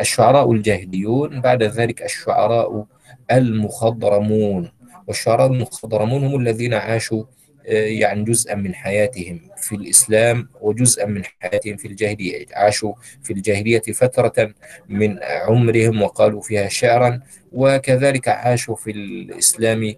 الشعراء 0.00 0.52
الجاهليون 0.52 1.40
بعد 1.40 1.62
ذلك 1.62 2.02
الشعراء 2.02 2.86
المخضرمون. 3.30 4.70
والشعراء 5.08 5.46
المخضرمون 5.46 6.24
هم 6.24 6.40
الذين 6.40 6.74
عاشوا 6.74 7.24
يعني 7.68 8.24
جزءا 8.24 8.54
من 8.54 8.74
حياتهم 8.74 9.40
في 9.56 9.74
الإسلام 9.74 10.48
وجزءا 10.60 11.06
من 11.06 11.22
حياتهم 11.40 11.76
في 11.76 11.88
الجاهلية. 11.88 12.46
عاشوا 12.52 12.94
في 13.22 13.32
الجاهلية 13.32 13.80
فترة 13.80 14.54
من 14.88 15.18
عمرهم 15.22 16.02
وقالوا 16.02 16.40
فيها 16.40 16.68
شعرا 16.68 17.20
وكذلك 17.52 18.28
عاشوا 18.28 18.76
في 18.76 18.90
الإسلام 18.90 19.94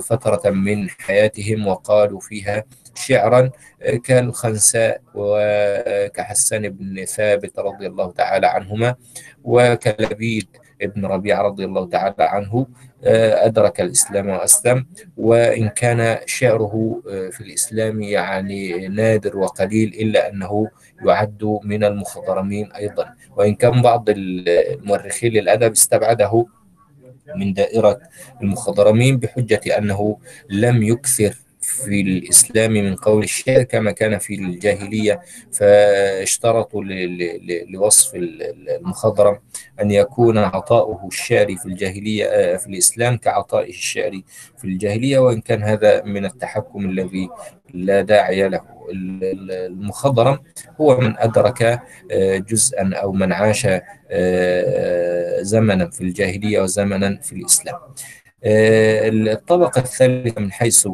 فترة 0.00 0.50
من 0.50 0.88
حياتهم 0.90 1.66
وقالوا 1.66 2.20
فيها 2.20 2.64
شعرا 2.94 3.50
كالخنساء 4.04 5.00
وكحسان 5.14 6.68
بن 6.68 7.04
ثابت 7.04 7.58
رضي 7.58 7.86
الله 7.86 8.12
تعالى 8.12 8.46
عنهما 8.46 8.94
وكلبيد 9.44 10.48
ابن 10.82 11.06
ربيعة 11.06 11.42
رضي 11.42 11.64
الله 11.64 11.88
تعالى 11.88 12.14
عنه. 12.18 12.66
أدرك 13.04 13.80
الإسلام 13.80 14.28
وأسلم 14.28 14.86
وإن 15.16 15.68
كان 15.68 16.18
شعره 16.26 17.00
في 17.04 17.40
الإسلام 17.40 18.02
يعني 18.02 18.88
نادر 18.88 19.36
وقليل 19.36 19.88
إلا 19.88 20.28
أنه 20.28 20.68
يعد 21.06 21.60
من 21.64 21.84
المخضرمين 21.84 22.72
أيضا. 22.72 23.14
وإن 23.36 23.54
كان 23.54 23.82
بعض 23.82 24.04
المؤرخين 24.08 25.32
للأدب 25.32 25.72
استبعده 25.72 26.46
من 27.36 27.52
دائرة 27.52 28.00
المخضرمين 28.42 29.16
بحجة 29.16 29.78
أنه 29.78 30.18
لم 30.50 30.82
يكثر 30.82 31.34
في 31.68 32.00
الإسلام 32.00 32.72
من 32.72 32.94
قول 32.94 33.24
الشعر 33.24 33.62
كما 33.62 33.92
كان 33.92 34.18
في 34.18 34.34
الجاهلية 34.34 35.20
فاشترطوا 35.52 36.84
لوصف 37.68 38.14
المخضرم 38.14 39.38
أن 39.80 39.90
يكون 39.90 40.38
عطاؤه 40.38 41.06
الشعري 41.06 41.56
في 41.56 41.66
الجاهلية 41.66 42.56
في 42.56 42.66
الإسلام 42.66 43.16
كعطائه 43.16 43.68
الشعري 43.68 44.24
في 44.58 44.64
الجاهلية 44.64 45.18
وإن 45.18 45.40
كان 45.40 45.62
هذا 45.62 46.02
من 46.04 46.24
التحكم 46.24 46.90
الذي 46.90 47.28
لا 47.74 48.02
داعي 48.02 48.48
له. 48.48 48.78
المخضرم 48.90 50.38
هو 50.80 51.00
من 51.00 51.18
أدرك 51.18 51.82
جزءا 52.48 52.94
أو 52.94 53.12
من 53.12 53.32
عاش 53.32 53.66
زمنا 55.40 55.90
في 55.90 56.00
الجاهلية 56.00 56.60
وزمنا 56.60 57.20
في 57.22 57.32
الإسلام. 57.32 57.78
الطبقة 58.44 59.78
الثالثة 59.78 60.40
من 60.40 60.52
حيث 60.52 60.88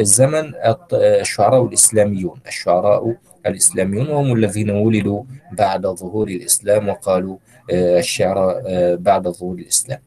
الزمن 0.00 0.52
الشعراء 0.92 1.64
الإسلاميون. 1.64 2.40
الشعراء 2.46 3.16
الإسلاميون 3.46 4.08
وهم 4.08 4.32
الذين 4.32 4.70
ولدوا 4.70 5.22
بعد 5.52 5.86
ظهور 5.86 6.28
الإسلام 6.28 6.88
وقالوا 6.88 7.36
الشعر 7.72 8.62
بعد 8.96 9.28
ظهور 9.28 9.54
الإسلام. 9.58 9.98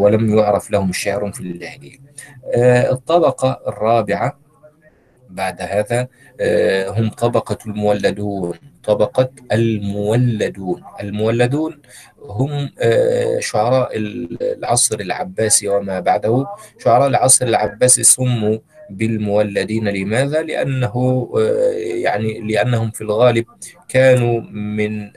ولم 0.00 0.38
يعرف 0.38 0.70
لهم 0.70 0.92
شعر 0.92 1.32
في 1.32 1.40
الجاهلية 1.40 1.98
الطبقة 2.92 3.60
الرابعة 3.66 4.38
بعد 5.30 5.62
هذا 5.62 6.08
هم 6.90 7.10
طبقة 7.10 7.58
المولدون 7.66 8.54
طبقة 8.84 9.30
المولدون. 9.52 10.82
المولدون 11.00 11.80
هم 12.24 12.70
شعراء 13.38 13.90
العصر 13.94 15.00
العباسي 15.00 15.68
وما 15.68 16.00
بعده 16.00 16.46
شعراء 16.78 17.08
العصر 17.08 17.46
العباسي 17.46 18.02
سموا 18.02 18.58
بالمولدين 18.90 19.88
لماذا؟ 19.88 20.42
لأنه 20.42 21.28
يعني 21.78 22.40
لأنهم 22.40 22.90
في 22.90 23.00
الغالب 23.00 23.44
كانوا 23.88 24.40
من 24.50 25.10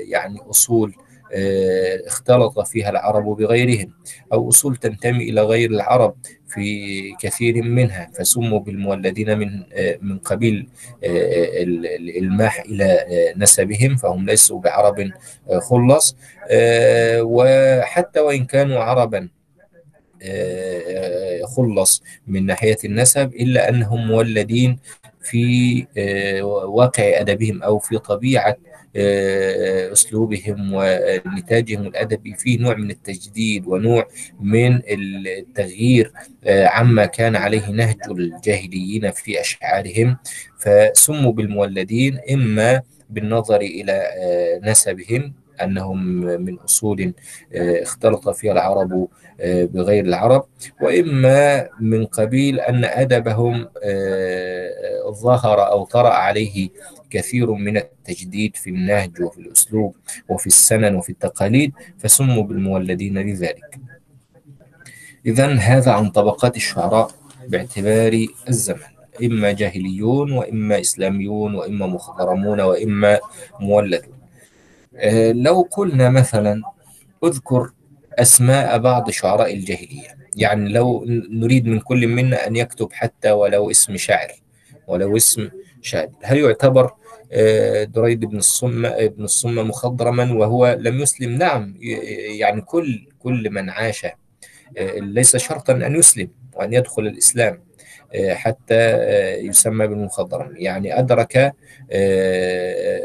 يعني 0.00 0.40
أصول 0.50 0.94
اختلط 2.06 2.60
فيها 2.60 2.90
العرب 2.90 3.24
بغيرهم 3.36 3.92
أو 4.32 4.48
أصول 4.48 4.76
تنتمي 4.76 5.24
إلى 5.30 5.42
غير 5.42 5.70
العرب 5.70 6.14
في 6.48 7.12
كثير 7.20 7.62
منها 7.62 8.10
فسموا 8.14 8.60
بالمولدين 8.60 9.38
من 9.38 9.62
من 10.02 10.18
قبيل 10.18 10.68
الماح 12.18 12.60
إلى 12.60 13.04
نسبهم 13.36 13.96
فهم 13.96 14.26
ليسوا 14.26 14.60
بعرب 14.60 15.10
خلص 15.58 16.16
وحتى 17.20 18.20
وإن 18.20 18.44
كانوا 18.44 18.78
عربا 18.80 19.28
خلص 21.56 22.02
من 22.26 22.46
ناحية 22.46 22.76
النسب 22.84 23.34
إلا 23.34 23.68
أنهم 23.68 24.06
مولدين 24.06 24.78
في 25.20 25.86
واقع 26.66 27.20
أدبهم 27.20 27.62
أو 27.62 27.78
في 27.78 27.98
طبيعة 27.98 28.56
أسلوبهم 29.92 30.70
ونتاجهم 30.72 31.86
الأدبي 31.86 32.34
فيه 32.34 32.58
نوع 32.58 32.74
من 32.74 32.90
التجديد 32.90 33.66
ونوع 33.66 34.06
من 34.40 34.80
التغيير 34.88 36.12
عما 36.46 37.06
كان 37.06 37.36
عليه 37.36 37.70
نهج 37.70 37.98
الجاهليين 38.10 39.10
في 39.10 39.40
أشعارهم. 39.40 40.16
فسموا 40.58 41.32
بالمولدين 41.32 42.20
إما 42.32 42.82
بالنظر 43.10 43.60
إلى 43.60 44.02
نسبهم 44.64 45.32
أنهم 45.62 46.06
من 46.20 46.58
أصول 46.58 47.12
اختلط 47.54 48.28
فيها 48.28 48.52
العرب 48.52 49.08
بغير 49.44 50.04
العرب 50.04 50.44
وإما 50.80 51.68
من 51.80 52.06
قبيل 52.06 52.60
أن 52.60 52.84
أدبهم 52.84 53.68
ظهر 55.10 55.70
أو 55.70 55.84
طرأ 55.84 56.08
عليه 56.08 56.68
كثير 57.10 57.52
من 57.52 57.76
التجديد 57.76 58.56
في 58.56 58.70
النهج 58.70 59.22
وفي 59.22 59.38
الأسلوب 59.38 59.96
وفي 60.28 60.46
السنن 60.46 60.94
وفي 60.94 61.10
التقاليد 61.10 61.72
فسموا 61.98 62.42
بالمولدين 62.42 63.18
لذلك. 63.18 63.78
اذا 65.26 65.54
هذا 65.54 65.92
عن 65.92 66.10
طبقات 66.10 66.56
الشعراء 66.56 67.10
باعتبار 67.48 68.26
الزمن. 68.48 68.96
إما 69.24 69.52
جاهليون 69.52 70.32
وإما 70.32 70.80
إسلاميون 70.80 71.54
وإما 71.54 71.86
مخضرمون 71.86 72.60
وإما 72.60 73.18
مولدون. 73.60 74.16
لو 75.32 75.68
قلنا 75.70 76.10
مثلا 76.10 76.62
اذكر 77.24 77.70
أسماء 78.12 78.78
بعض 78.78 79.10
شعراء 79.10 79.54
الجاهلية. 79.54 80.16
يعني 80.36 80.68
لو 80.68 81.04
نريد 81.30 81.66
من 81.66 81.80
كل 81.80 82.06
منا 82.06 82.46
أن 82.46 82.56
يكتب 82.56 82.92
حتى 82.92 83.30
ولو 83.30 83.70
اسم 83.70 83.96
شاعر 83.96 84.32
ولو 84.86 85.16
اسم 85.16 85.48
شاعر 85.86 86.08
هل 86.22 86.38
يعتبر 86.38 86.94
دريد 87.84 88.24
بن 88.24 88.36
الصمة 88.36 88.88
ابن 88.88 89.24
الصمة 89.24 89.62
مخضرما 89.62 90.32
وهو 90.32 90.76
لم 90.80 91.00
يسلم؟ 91.00 91.30
نعم 91.30 91.74
يعني 92.38 92.60
كل 92.60 93.08
كل 93.18 93.50
من 93.50 93.70
عاش 93.70 94.06
ليس 94.96 95.36
شرطا 95.36 95.72
أن 95.72 95.96
يسلم 95.96 96.28
وأن 96.54 96.72
يدخل 96.72 97.02
الإسلام 97.06 97.66
حتى 98.28 99.04
يسمى 99.38 99.86
بالمخضرم. 99.86 100.54
يعني 100.56 100.98
أدرك 100.98 101.52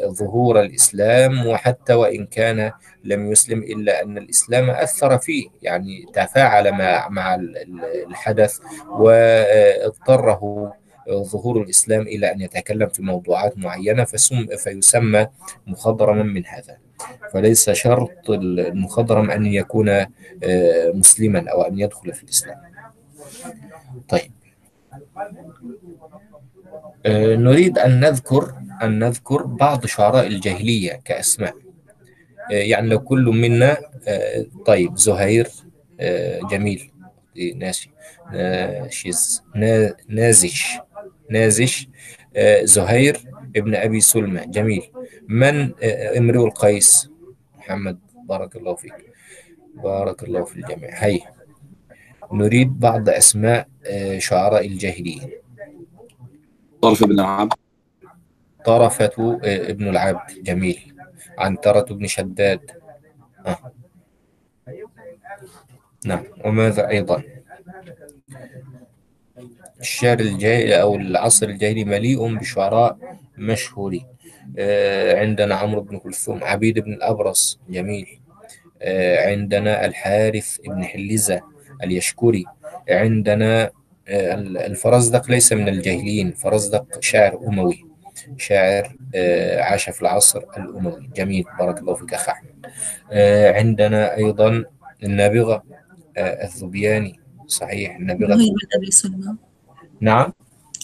ظهور 0.07 0.61
الإسلام 0.61 1.47
وحتى 1.47 1.93
وإن 1.93 2.25
كان 2.25 2.71
لم 3.03 3.31
يسلم 3.31 3.63
إلا 3.63 4.03
أن 4.03 4.17
الإسلام 4.17 4.69
أثر 4.69 5.17
فيه. 5.17 5.47
يعني 5.61 6.05
تفاعل 6.13 6.71
مع 6.71 7.09
مع 7.09 7.35
الحدث 8.07 8.59
واضطره 8.89 10.73
ظهور 11.13 11.61
الإسلام 11.61 12.01
إلى 12.01 12.31
أن 12.31 12.41
يتكلم 12.41 12.89
في 12.89 13.01
موضوعات 13.01 13.57
معينة 13.57 14.03
فيسمى 14.57 15.27
مخضرما 15.67 16.23
من 16.23 16.45
هذا. 16.45 16.77
فليس 17.33 17.69
شرط 17.69 18.29
المخضرم 18.29 19.31
أن 19.31 19.45
يكون 19.45 20.05
مسلما 20.93 21.49
أو 21.51 21.61
أن 21.61 21.79
يدخل 21.79 22.13
في 22.13 22.23
الإسلام. 22.23 22.57
طيب. 24.09 24.31
آه 27.05 27.35
نريد 27.35 27.79
أن 27.79 27.99
نذكر 27.99 28.53
أن 28.83 28.99
نذكر 28.99 29.43
بعض 29.43 29.85
شعراء 29.85 30.27
الجاهلية 30.27 31.01
كأسماء. 31.05 31.55
آه 32.51 32.53
يعني 32.53 32.89
لو 32.89 32.99
كل 32.99 33.25
منا 33.25 33.77
آه 34.07 34.45
طيب 34.65 34.97
زهير 34.97 35.47
جميل 36.51 36.91
ناسي 37.55 37.89
نازش. 40.09 40.77
نازش 41.31 41.87
زهير 42.63 43.17
ابن 43.55 43.75
أبي 43.75 44.01
سلمى 44.01 44.45
جميل. 44.45 44.91
من 45.27 45.73
امرؤ 46.17 46.45
القيس؟ 46.45 47.09
محمد 47.57 47.99
بارك 48.23 48.55
الله 48.55 48.75
فيك. 48.75 49.13
بارك 49.75 50.23
الله 50.23 50.43
في 50.45 50.55
الجميع. 50.55 50.89
هي 50.93 51.19
نريد 52.31 52.79
بعض 52.79 53.09
أسماء 53.09 53.67
شعراء 54.17 54.67
الجاهلية 54.67 55.41
طرف 56.81 57.03
بن 57.03 57.19
العبد. 57.19 57.53
طرفة 58.65 59.39
ابن 59.43 59.87
العبد. 59.87 60.43
جميل. 60.43 60.95
عنترة 61.37 61.81
بن 61.81 62.07
شداد. 62.07 62.71
آه. 63.45 63.71
نعم. 66.05 66.23
وماذا 66.45 66.89
أيضا؟ 66.89 67.23
الشعر 69.81 70.19
الجاهلي 70.19 70.81
أو 70.81 70.95
العصر 70.95 71.49
الجاهلي 71.49 71.85
مليء 71.85 72.35
بشعراء 72.35 72.97
مشهورين. 73.37 74.05
آه 74.57 75.19
عندنا 75.19 75.55
عمرو 75.55 75.81
بن 75.81 75.97
كلثوم 75.97 76.43
عبيد 76.43 76.79
بن 76.79 76.93
الأبرص 76.93 77.59
جميل. 77.69 78.19
آه 78.81 79.29
عندنا 79.29 79.85
الحارث 79.85 80.57
بن 80.65 80.83
حلزة 80.83 81.41
اليشكري 81.83 82.45
عندنا 82.89 83.71
الفرزدق 84.07 85.31
ليس 85.31 85.53
من 85.53 85.69
الجاهليين 85.69 86.31
فرزدق 86.31 87.01
شاعر 87.01 87.37
أموي. 87.47 87.85
شاعر 88.37 88.95
عاش 89.59 89.89
في 89.89 90.01
العصر 90.01 90.43
الأموي. 90.57 91.09
جميل 91.15 91.45
بارك 91.59 91.79
الله 91.79 91.93
فيك 91.93 92.13
أخ 92.13 92.29
أحمد. 92.29 92.65
عندنا 93.57 94.17
أيضا 94.17 94.63
النابغة 95.03 95.63
الذبياني 96.17 97.19
صحيح 97.47 97.95
النابغة. 97.95 98.37
نعم. 100.01 100.33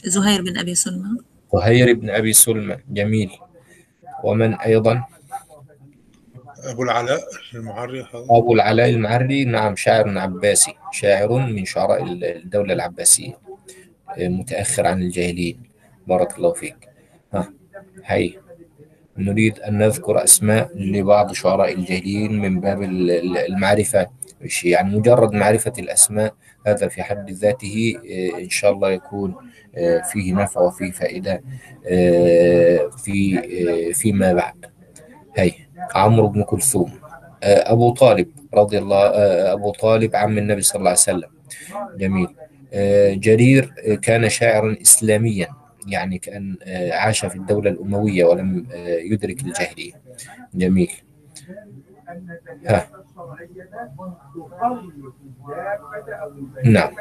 زهير 0.04 0.42
بن 0.42 0.58
أبي 0.58 0.76
سلمى 0.76 1.10
زهير 1.54 1.94
بن 1.94 2.10
أبي 2.10 2.34
سلمى 2.34 2.78
جميل. 2.90 3.32
ومن 4.24 4.54
أيضا؟ 4.54 5.04
أبو 6.64 6.84
العلاء 6.84 7.20
المعري. 7.56 8.06
أبو 8.14 8.54
العلاء 8.54 8.90
المعري 8.90 9.46
نعم 9.46 9.76
شاعر 9.76 10.18
عباسي 10.18 10.74
شاعر 10.92 11.32
من 11.40 11.66
شعراء 11.66 12.04
الدولة 12.04 12.74
العباسية 12.74 13.38
متأخر 14.18 14.88
عن 14.88 15.02
الجاهليين 15.02 15.60
بارك 16.08 16.38
الله 16.38 16.54
فيك. 16.54 16.90
ها 17.34 17.54
هي 18.06 18.34
نريد 19.18 19.60
أن 19.60 19.78
نذكر 19.78 20.24
أسماء 20.24 20.70
لبعض 20.76 21.34
شعراء 21.34 21.74
الجاهليين 21.74 22.40
من 22.40 22.60
باب 22.60 22.84
ال- 22.84 23.12
ال- 23.12 23.38
المعرفة. 23.38 24.08
يعني؟ 24.64 24.98
مجرد 24.98 25.32
معرفة 25.34 25.74
الأسماء 25.80 26.34
هذا 26.68 26.88
في 26.88 27.04
حد 27.04 27.32
ذاته 27.32 27.96
آه، 28.12 28.40
إن 28.40 28.50
شاء 28.50 28.72
الله 28.72 28.92
يكون 28.92 29.36
آه، 29.78 30.02
فيه 30.02 30.34
نفع 30.34 30.62
وفيه 30.62 30.92
فائدة 30.92 31.42
آه، 31.88 32.90
في 33.04 33.42
فيما 33.94 34.34
بعد. 34.34 34.66
هي 35.36 35.52
عمرو 35.96 36.28
بن 36.28 36.44
كلثوم 36.44 36.92
أبو 37.44 37.92
طالب 37.94 38.28
رضي 38.54 38.78
الله 38.78 38.98
أبو 39.54 39.72
طالب 39.72 40.16
عم 40.16 40.38
النبي 40.38 40.62
صلى 40.62 40.80
الله 40.80 40.90
عليه 40.90 41.00
وسلم. 41.00 41.30
جميل. 41.98 42.28
جرير 43.20 43.74
كان 44.02 44.30
شاعرا 44.30 44.78
إسلاميا 44.82 45.48
يعني 45.88 46.18
كأن 46.18 46.56
آه، 46.64 46.92
عاش 46.92 47.26
في 47.26 47.36
الدولة 47.36 47.70
الأموية 47.70 48.26
ولم 48.26 48.66
يدرك 48.86 49.42
الجاهلية. 49.42 49.92
جميل. 50.56 50.92
ها 52.66 52.88
نعم. 56.64 56.92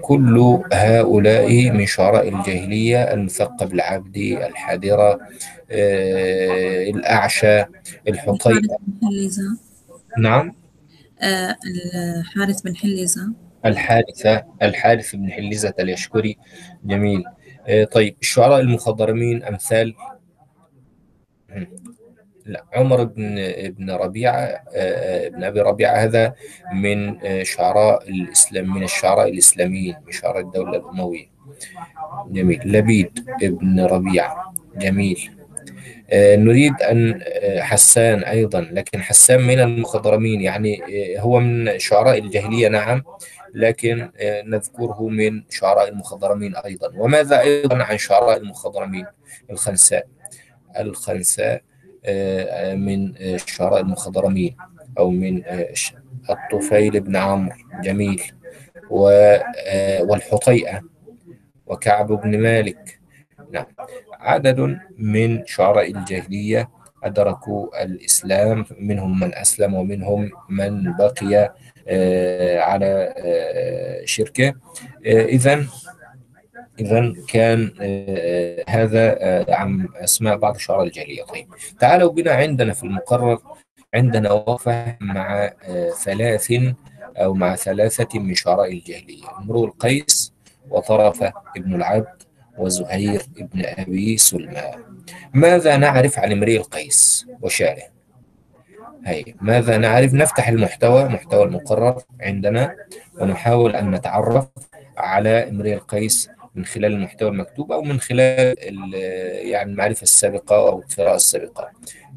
كل 0.00 0.60
هؤلاء 0.72 1.70
من 1.70 1.86
شعراء 1.86 2.28
الجاهلية 2.28 3.14
المثقب 3.14 3.74
العبدي 3.74 4.46
الحادرة 4.46 5.20
آه، 5.70 6.90
الأعشى 6.90 7.64
حليزة. 9.02 9.58
نعم. 10.18 10.54
آه 11.22 11.56
الحارث 12.20 12.62
بن 12.62 12.76
حليزة. 12.76 13.32
الحارثة 13.64 14.44
الحارث 14.62 15.16
بن 15.16 15.30
حليزة 15.30 15.74
اليشكري. 15.80 16.38
جميل. 16.84 17.24
آه، 17.68 17.84
طيب 17.84 18.16
الشعراء 18.22 18.60
المخضرمين 18.60 19.44
أمثال. 19.44 19.94
لا 22.46 22.64
عمر 22.72 23.04
بن 23.04 23.34
بن 23.78 23.90
ربيعة 23.90 24.62
آه، 24.74 25.28
بن 25.28 25.44
أبي 25.44 25.60
ربيعة 25.60 25.96
هذا 25.96 26.34
من 26.74 27.26
آه، 27.26 27.42
شعراء 27.42 28.08
الإسلام 28.10 28.74
من 28.74 28.82
الشعراء 28.82 29.28
الإسلاميين 29.28 29.96
من 30.06 30.12
شعراء 30.12 30.40
الدولة 30.40 30.76
الأموية. 30.78 31.30
جميل. 32.30 32.60
لبيد 32.64 33.24
بن 33.42 33.80
ربيعة. 33.80 34.54
جميل. 34.76 35.30
آه، 36.10 36.36
نريد 36.36 36.72
آه، 36.82 37.60
حسان 37.60 38.24
أيضا 38.24 38.60
لكن 38.60 39.02
حسان 39.02 39.40
من 39.40 39.60
المخضرمين 39.60 40.40
يعني 40.40 40.82
آه، 41.16 41.20
هو 41.20 41.40
من 41.40 41.78
شعراء 41.78 42.18
الجاهلية 42.18 42.68
نعم 42.68 43.02
لكن 43.54 44.10
آه، 44.20 44.42
نذكره 44.42 45.08
من 45.08 45.42
شعراء 45.50 45.88
المخضرمين 45.88 46.56
أيضا. 46.56 46.92
وماذا 46.96 47.40
أيضا 47.40 47.82
عن 47.82 47.98
شعراء 47.98 48.36
المخضرمين؟ 48.36 49.06
الخنساء. 49.50 50.06
الخنساء 50.78 51.54
آه، 51.54 51.69
من 52.74 53.14
آه، 53.16 53.34
الشعراء 53.34 53.80
المخضرمين 53.80 54.56
أو 54.98 55.10
من 55.10 55.44
آه، 55.44 55.72
الطفيل 56.30 57.00
بن 57.00 57.16
عمرو 57.16 57.56
جميل. 57.82 58.22
آه، 58.92 60.02
والحطيئة 60.02 60.80
وكعب 61.66 62.06
بن 62.12 62.38
مالك. 62.38 63.00
نعم. 63.52 63.66
عدد 64.20 64.78
من 64.98 65.46
شعراء 65.46 65.90
الجاهلية 65.90 66.70
أدركوا 67.04 67.84
الإسلام 67.84 68.64
منهم 68.78 69.20
من 69.20 69.34
أسلم 69.34 69.74
ومنهم 69.74 70.30
من 70.48 70.92
بقي 70.96 71.54
آه، 71.88 72.60
على 72.60 73.14
آه، 73.16 74.04
شركه. 74.04 74.54
إذا 75.06 75.66
إذا 76.80 77.14
كان 77.28 77.74
آه، 77.80 78.64
هذا 78.68 79.16
آه، 79.20 79.54
عن 79.54 79.88
أسماء 79.94 80.36
بعض 80.36 80.56
شعراء 80.56 80.84
الجاهلية 80.84 81.22
طيب 81.22 81.46
تعالوا 81.80 82.12
بنا 82.12 82.32
عندنا 82.32 82.72
في 82.72 82.84
المقرر 82.84 83.38
عندنا 83.94 84.32
وقفة 84.32 84.96
مع 85.00 85.50
آه، 85.64 85.90
ثلاث 85.90 86.52
أو 87.16 87.34
مع 87.34 87.56
ثلاثة 87.56 88.18
من 88.18 88.34
شعراء 88.34 88.72
الجاهلية. 88.72 89.24
امرؤ 89.38 89.64
القيس 89.64 90.32
وطرفة 90.70 91.32
ابن 91.56 91.74
العبد 91.74 92.22
وزهير 92.58 93.22
ابن 93.38 93.62
أبي 93.64 94.16
سلمى. 94.16 94.62
ماذا 95.34 95.76
نعرف 95.76 96.18
عن 96.18 96.32
امرئ 96.32 96.56
القيس 96.56 97.26
وشعره؟ 97.42 97.82
هي 99.06 99.24
ماذا 99.40 99.76
نعرف؟ 99.76 100.14
نفتح 100.14 100.48
المحتوى 100.48 101.04
محتوى 101.04 101.44
المقرر 101.44 102.02
عندنا 102.20 102.76
ونحاول 103.20 103.76
أن 103.76 103.90
نتعرف 103.90 104.48
على 104.96 105.48
امرئ 105.48 105.74
القيس 105.74 106.30
من 106.54 106.64
خلال 106.64 106.92
المحتوى 106.92 107.28
المكتوب 107.28 107.72
أو 107.72 107.82
من 107.82 108.00
خلال 108.00 108.56
ال- 108.68 108.94
يعني 109.48 109.70
المعرفة 109.70 110.02
السابقة 110.02 110.56
أو 110.56 110.78
القراءة 110.78 111.14
السابقة. 111.14 111.70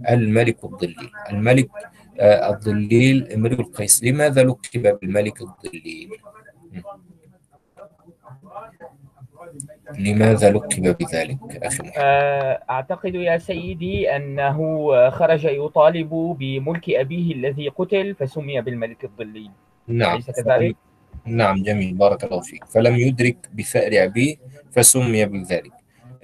الملك 0.10 0.64
الضليل 0.64 1.10
الملك 1.30 1.70
آه، 2.20 2.50
الضليل 2.50 3.32
امرئ 3.34 3.54
القيس. 3.60 4.04
لماذا 4.04 4.44
لقب 4.44 5.00
بالملك 5.02 5.42
الضليل 5.42 6.10
لماذا 10.00 10.52
لقب 10.52 10.96
بذلك 11.00 11.38
أخي 11.64 11.84
محمد؟ 11.84 11.94
أعتقد 12.70 13.16
يا 13.16 13.38
سيدي 13.38 14.16
أنه 14.16 14.60
خرج 15.10 15.46
يطالب 15.46 16.10
بملك 16.40 16.90
أبيه 16.90 17.34
الذي 17.36 17.68
قتل 17.70 18.16
فسمي 18.16 18.62
بالملك 18.62 19.04
الظليل 19.04 19.52
نعم. 19.88 20.14
أليس 20.14 20.32
كذلك؟ 20.32 20.76
نعم 21.26 21.64
جميل 21.64 21.94
بارك 21.94 22.24
الله 22.24 22.42
فيك. 22.42 22.66
فلم 22.66 22.96
يدرك 22.96 23.38
بثأر 23.54 24.04
أبيه 24.04 24.36
فسمي 24.72 25.26
بذلك. 25.26 25.72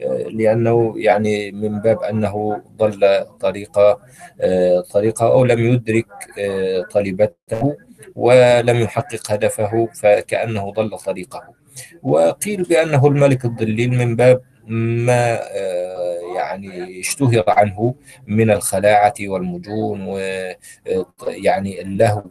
آه، 0.01 0.23
لأنه 0.23 0.93
يعني 0.97 1.51
من 1.51 1.79
باب 1.79 2.01
أنه 2.03 2.61
ضل 2.77 3.25
طريقة 3.39 3.99
آه، 4.41 4.81
طريقة 4.81 5.31
أو 5.33 5.45
لم 5.45 5.59
يدرك 5.59 6.07
آه، 6.39 6.81
طلبته 6.81 7.77
ولم 8.15 8.77
يحقق 8.79 9.31
هدفه 9.31 9.87
فكأنه 9.95 10.71
ضل 10.71 10.97
طريقه. 10.97 11.43
وقيل 12.03 12.63
بأنه 12.63 13.07
الملك 13.07 13.45
الضليل 13.45 13.89
من 13.97 14.15
باب 14.15 14.41
ما 14.67 15.39
يعني 16.35 16.99
اشتهر 16.99 17.43
عنه 17.47 17.95
من 18.27 18.51
الخلاعة 18.51 19.13
والمجون 19.21 20.01
ويعني 20.07 21.81
اللهو 21.81 22.23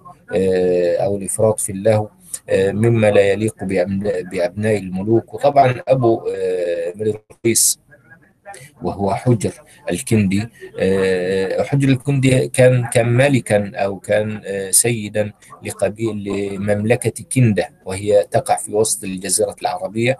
أو 1.05 1.17
الإفراط 1.17 1.61
في 1.61 1.73
اللهو. 1.73 2.09
مما 2.73 3.11
لا 3.11 3.21
يليق 3.33 3.55
بأبن- 3.65 4.31
بأبناء 4.31 4.79
الملوك. 4.79 5.35
وطبعا 5.35 5.75
أبو 5.89 6.29
آه، 6.29 6.93
القيس 7.01 7.79
وهو 8.83 9.15
حجر 9.15 9.53
الكندي. 9.91 10.49
آه، 10.79 11.63
حجر 11.63 11.89
الكندي 11.89 12.49
كان 12.49 12.89
كان 12.93 13.09
ملكا 13.09 13.73
أو 13.75 13.99
كان 13.99 14.43
آه، 14.45 14.71
سيدا 14.71 15.33
لقبيل 15.65 16.25
لمملكة 16.25 17.25
كندة 17.35 17.69
وهي 17.87 18.27
تقع 18.31 18.57
في 18.57 18.75
وسط 18.75 19.05
الجزيرة 19.05 19.57
العربية. 19.63 20.17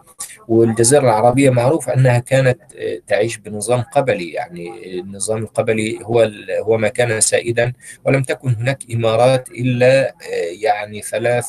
والجزيرة 0.49 1.01
العربية 1.01 1.51
معروف 1.51 1.89
أنها 1.89 2.19
كانت 2.19 2.59
آه، 2.79 3.01
تعيش 3.07 3.37
بنظام 3.39 3.81
قبلي 3.83 4.33
يعني 4.33 4.99
النظام 5.01 5.43
القبلي 5.43 5.99
هو 6.03 6.31
هو 6.63 6.77
ما 6.77 6.89
كان 6.89 7.21
سائدا 7.21 7.73
ولم 8.05 8.23
تكن 8.23 8.55
هناك 8.55 8.79
إمارات 8.95 9.51
إلا 9.51 10.09
آه، 10.09 10.15
يعني 10.61 11.03
ثلاث 11.03 11.47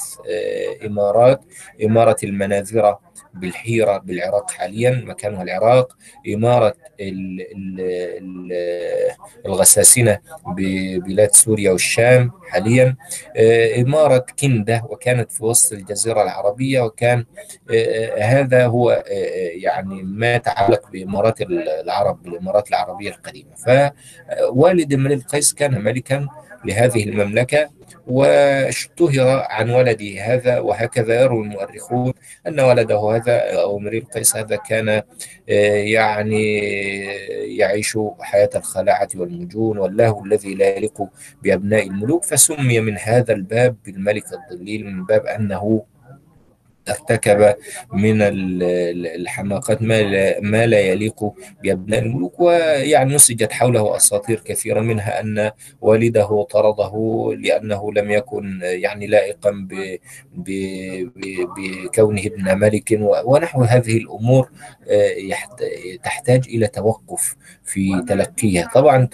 إمارات. 0.86 1.42
إمارة 1.86 2.18
المناذرة 2.24 3.00
بالحيرة 3.34 3.98
بالعراق 3.98 4.52
حاليا 4.52 5.04
مكانها 5.08 5.44
العراق 5.44 5.98
إمارة 6.34 6.74
ال- 7.00 7.42
ال- 7.42 7.82
ال- 8.22 9.12
الغساسنة 9.46 10.20
ببلاد 10.48 11.32
سوريا 11.32 11.72
والشام 11.72 12.32
حاليا. 12.50 12.96
آه، 13.38 13.82
إمارة 13.82 14.26
كندة 14.40 14.84
وكانت 14.90 15.32
في 15.32 15.46
وسط 15.46 15.74
الجزيرة 15.74 16.24
العربية 16.24 16.82
وكان 16.82 17.26
آه، 17.74 18.20
هذا 18.22 18.66
هو 18.68 18.92
آه، 18.92 19.04
يعني 19.54 20.04
ما 20.04 20.36
يتعلق 20.36 20.90
بإمارات 20.92 21.42
العرب 21.42 22.24
بالإمارات 22.24 22.70
العربية 22.70 23.10
القديمة. 23.10 23.50
فوالد 23.56 24.94
امرئ 24.94 25.14
القيس 25.14 25.54
كان 25.54 25.84
ملكا 25.84 26.28
لهذه 26.66 27.04
المملكة 27.04 27.70
واشتهر 28.08 29.46
عن 29.50 29.70
ولده 29.70 30.22
هذا 30.22 30.60
وهكذا 30.60 31.22
يروي 31.22 31.46
المؤرخون 31.46 32.14
أن 32.48 32.60
ولده 32.60 33.00
هذا 33.00 33.62
أو 33.62 33.78
امرئ 33.78 33.98
القيس 33.98 34.36
هذا 34.36 34.56
كان 34.56 34.90
آه، 34.90 35.04
يعني 35.74 36.58
يعيش 37.58 37.98
حياة 38.20 38.50
الخلاعة 38.56 39.10
والمجون 39.16 39.78
واللهو 39.78 40.26
الذي 40.26 40.56
لا 40.56 40.78
يليق 40.78 41.02
بأبناء 41.44 41.88
الملوك 41.88 42.24
فسمي 42.24 42.80
من 42.80 42.98
هذا 42.98 43.34
الباب 43.34 43.76
بالملك 43.86 44.24
الضليل 44.34 44.86
من 44.86 45.06
باب 45.06 45.26
أنه 45.26 45.84
ارتكب 46.90 47.56
من 47.94 48.18
الحماقات 48.22 49.82
ما 49.82 50.02
لا, 50.02 50.40
ما 50.42 50.66
لا 50.66 50.80
يليق 50.80 51.34
بأبناء 51.64 52.00
الملوك 52.00 52.40
ويعني 52.40 53.16
نسجت 53.16 53.52
حوله 53.52 53.96
أساطير 53.96 54.40
كثيرة 54.46 54.80
منها 54.80 55.20
أن 55.22 55.52
والده 55.82 56.44
طرده 56.44 56.94
لأنه 57.38 57.94
لم 57.94 58.12
يكن 58.12 58.60
يعني 58.62 59.08
لائقا 59.08 59.68
بكونه 60.34 62.22
ابن 62.22 62.58
ملك 62.60 62.98
ونحو 63.02 63.62
هذه 63.62 63.98
الأمور 63.98 64.50
تحتاج 66.04 66.46
إلى 66.48 66.68
توقف 66.68 67.36
في 67.64 68.04
تلقيها. 68.08 68.70
طبعا 68.76 69.10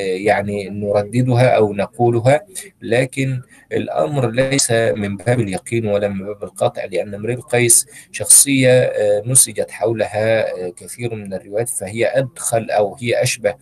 يعني 0.00 0.68
نرددها 0.68 1.48
أو 1.48 1.72
نقولها 1.72 2.40
لكن 2.82 3.40
الأمر 3.72 4.30
ليس 4.30 4.70
من 4.70 5.16
باب 5.16 5.40
اليقين 5.40 5.86
ولا 5.86 6.08
من 6.08 6.26
باب 6.26 6.42
القطع 6.42 6.84
لأن 6.84 7.14
امرئ 7.14 7.34
القيس 7.34 7.86
شخصية 8.12 8.92
نسجت 9.26 9.70
حولها 9.70 10.70
كثير 10.70 11.14
من 11.14 11.34
الروايات 11.34 11.68
فهي 11.68 12.06
أدخل 12.18 12.70
أو 12.70 12.96
هي 13.00 13.22
أشبه 13.22 13.54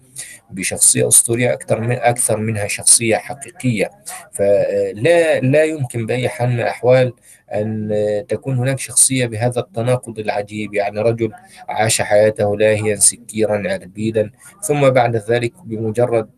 بشخصية 0.50 1.08
أسطورية 1.08 1.52
أكثر 1.52 1.80
من 1.80 1.92
أكثر 1.92 2.36
منها 2.36 2.66
شخصية 2.66 3.16
حقيقية. 3.16 3.90
فلا 4.32 5.40
لا 5.40 5.64
يمكن 5.64 6.06
بأي 6.06 6.28
حال 6.28 6.48
من 6.48 6.60
الأحوال 6.60 7.12
أن 7.52 8.24
تكون 8.28 8.58
هناك 8.58 8.78
شخصية 8.78 9.26
بهذا 9.26 9.60
التناقض 9.60 10.18
العجيب. 10.18 10.74
يعني 10.74 11.00
رجل 11.00 11.32
عاش 11.68 12.02
حياته 12.02 12.56
لاهيا 12.56 12.96
سكيرا 12.96 13.72
عربيدا 13.72 14.30
ثم 14.62 14.90
بعد 14.90 15.16
ذلك 15.16 15.52
بمجرد 15.64 16.30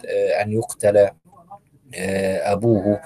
أن 0.42 0.52
يقتل 0.52 1.08
أبوه 1.94 3.00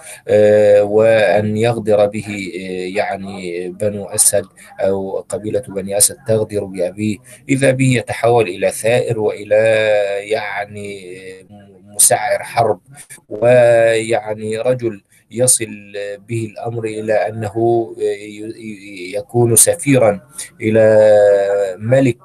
وأن 0.81 1.57
يغدر 1.57 2.07
به 2.07 2.51
يعني 2.97 3.69
بنو 3.69 4.05
أسد 4.05 4.45
أو 4.81 5.21
قبيلة 5.29 5.63
بني 5.69 5.97
أسد 5.97 6.17
تغدر 6.27 6.65
بأبيه. 6.65 7.19
إذا 7.49 7.71
به 7.71 7.97
يتحول 7.97 8.49
إلى 8.49 8.71
ثائر 8.71 9.21
وإلى 9.21 9.57
يعني 10.31 11.15
مسعر 11.95 12.43
حرب 12.43 12.81
ويعني 13.29 14.59
رجل 14.59 15.03
يصل 15.31 15.93
به 16.29 16.49
الأمر 16.53 16.85
إلى 16.85 17.13
أنه 17.13 17.87
يكون 19.15 19.57
سفيرا 19.57 20.21
إلى 20.61 21.09
ملك 21.79 22.19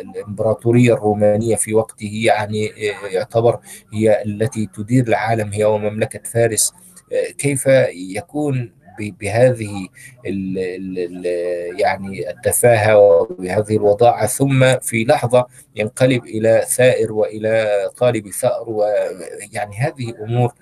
الامبراطورية 0.00 0.94
الرومانية 0.94 1.56
في 1.56 1.74
وقته 1.74 2.10
يعني 2.24 2.66
يعتبر 3.12 3.58
هي 3.92 4.22
التي 4.22 4.68
تدير 4.76 5.06
العالم 5.08 5.52
هي 5.52 5.64
ومملكة 5.64 6.20
فارس. 6.30 6.72
كيف 7.38 7.66
يكون 7.92 8.78
بهذه 8.98 9.88
ال 10.26 10.58
ال 10.58 11.26
يعني 11.80 12.30
التفاهة 12.30 12.98
وبهذه 12.98 13.76
الوضاعة 13.76 14.26
ثم 14.26 14.78
في 14.78 15.04
لحظة 15.04 15.46
ينقلب 15.76 16.24
إلى 16.24 16.64
ثائر 16.68 17.12
وإلى 17.12 17.90
طالب 17.98 18.28
ثأر 18.28 18.70
ويعني 18.70 19.76
هذه 19.76 20.14
امور 20.22 20.52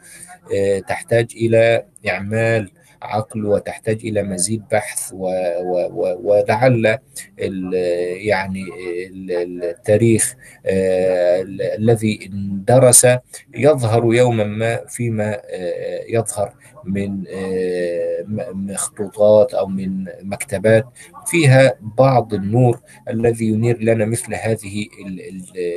تحتاج 0.89 1.27
إلى 1.37 1.85
إعمال 2.09 2.71
عقل 3.07 3.47
وتحتاج 3.47 3.99
إلى 4.05 4.23
مزيد 4.23 4.63
بحث 4.73 5.13
ولعل 6.23 6.99
يعني 8.29 8.65
التاريخ 9.31 10.35
الذي 11.79 12.31
درس 12.67 13.07
يظهر 13.55 14.15
يوما 14.15 14.45
ما 14.45 14.81
فيما 14.89 15.41
يظهر. 16.09 16.53
من 16.87 17.25
مخطوطات 18.53 19.55
أو 19.55 19.67
من 19.67 20.05
مكتبات 20.23 20.85
فيها 21.27 21.75
بعض 21.81 22.35
النور 22.35 22.81
الذي 23.11 23.47
ينير 23.47 23.83
لنا 23.83 24.05
مثل 24.05 24.35
هذه 24.35 24.87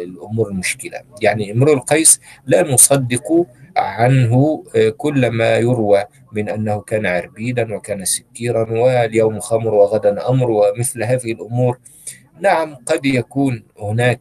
الأمور 0.04 0.50
المشكلة. 0.50 1.02
يعني 1.22 1.52
امرؤ 1.52 1.74
القيس 1.74 2.20
لا 2.46 2.74
نصدق 2.74 3.46
عنه 3.78 4.64
كل 4.98 5.28
ما 5.28 5.58
يروى 5.58 6.04
من 6.32 6.50
أنه 6.50 6.82
كان 6.82 7.06
عربيدا 7.06 7.76
وكان 7.76 8.06
سكيرا 8.06 8.72
واليوم 8.72 9.40
خمر 9.40 9.74
وغدا 9.74 10.30
أمر 10.30 10.52
ومثل 10.52 11.04
هذه 11.04 11.32
الأمور. 11.32 11.80
نعم 12.42 12.76
قد 12.76 13.06
يكون 13.06 13.64
هناك 13.80 14.20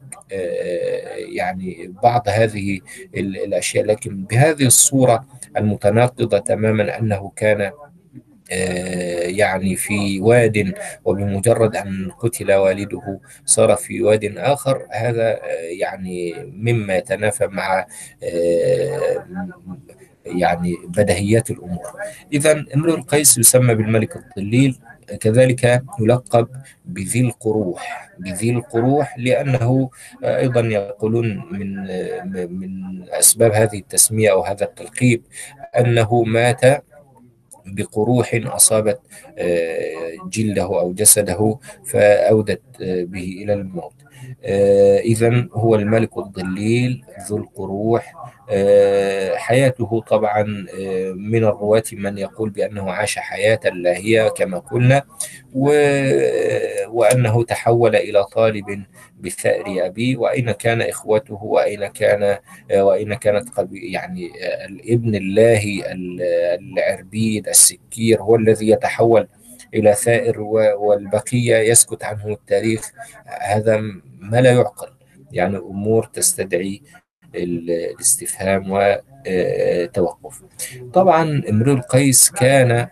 يعني 1.35 1.95
بعض 2.03 2.23
هذه 2.29 2.81
الأشياء 3.17 3.85
لكن 3.85 4.25
بهذه 4.25 4.67
الصورة 4.67 5.27
المتناقضة 5.59 6.39
تماما 6.39 6.99
أنه 6.99 7.33
كان 7.37 7.71
يعني 9.21 9.77
في 9.77 10.21
واد 10.21 10.75
وبمجرد 11.05 11.77
أن 11.77 12.11
قتل 12.19 12.53
والده 12.53 13.21
صار 13.45 13.77
في 13.77 14.03
واد 14.03 14.25
آخر 14.37 14.87
هذا 14.93 15.41
يعني 15.81 16.35
مما 16.53 16.97
يتنافى 16.97 17.47
مع 17.47 17.87
يعني 20.27 20.77
بدهيات 20.89 21.51
الأمور. 21.51 21.93
إذا 22.33 22.65
امرؤ 22.75 22.95
القيس 22.95 23.39
يسمى 23.39 23.75
بالملك 23.75 24.17
الضليل 24.17 24.79
كذلك 25.21 25.83
يلقب 26.01 26.49
بذي 26.85 27.21
القروح 27.21 28.11
بذي 28.19 28.51
القروح 28.51 29.19
لأنه 29.19 29.91
أيضا 30.25 30.61
يقولون 30.61 31.43
من 31.53 31.77
من 32.53 33.03
أسباب 33.11 33.53
هذه 33.53 33.79
التسمية 33.79 34.31
أو 34.33 34.43
هذا 34.43 34.65
التلقيب 34.65 35.23
أنه 35.79 36.23
مات 36.23 36.85
بقروح 37.67 38.41
أصابت 38.45 39.01
جلده 40.31 40.63
أو 40.63 40.93
جسده 40.93 41.59
فأودت 41.85 42.63
به 42.81 43.25
إلى 43.43 43.53
الموت. 43.53 43.98
إذا 45.05 45.49
هو 45.53 45.75
الملك 45.75 46.19
الضليل 46.19 47.05
ذو 47.29 47.37
القروح. 47.37 48.15
حياته 49.35 50.01
طبعا 50.09 50.43
من 51.17 51.45
الرواة 51.45 51.83
من 51.93 52.19
يقول 52.19 52.51
بأنه 52.51 52.93
عاش 52.93 53.19
حياة 53.19 53.61
لاهية 53.65 54.29
كما 54.29 54.59
قلنا 54.59 55.03
وأنه 56.89 57.43
تحول 57.45 57.97
إلى 57.97 58.25
طالب 58.25 58.83
بثأر 59.21 59.65
أبيه 59.67 60.17
وأين 60.17 60.51
كان 60.51 60.83
إخوته؟ 60.83 61.45
وأين 61.45 61.87
كان 61.87 62.39
وأين 62.75 63.15
كانت 63.15 63.49
يعني 63.73 64.31
الابن 64.69 65.15
اللاهي 65.15 65.93
العربيد 66.61 67.49
السكير 67.49 68.23
هو 68.23 68.37
الذي 68.37 68.69
يتحول 68.69 69.29
إلى 69.75 69.95
ثائر 69.95 70.41
والبقية 70.79 71.57
يسكت 71.57 72.05
عنه 72.05 72.29
التاريخ. 72.29 72.93
هذا 73.27 73.77
ما 74.19 74.41
لا 74.41 74.53
يعقل. 74.53 74.89
يعني 75.33 75.57
أمور 75.57 76.05
تستدعي 76.05 76.83
الاستفهام 77.35 78.65
وتوقف 78.69 80.43
طبعا 80.93 81.43
امرؤ 81.51 81.73
القيس 81.73 82.31
كان 82.31 82.87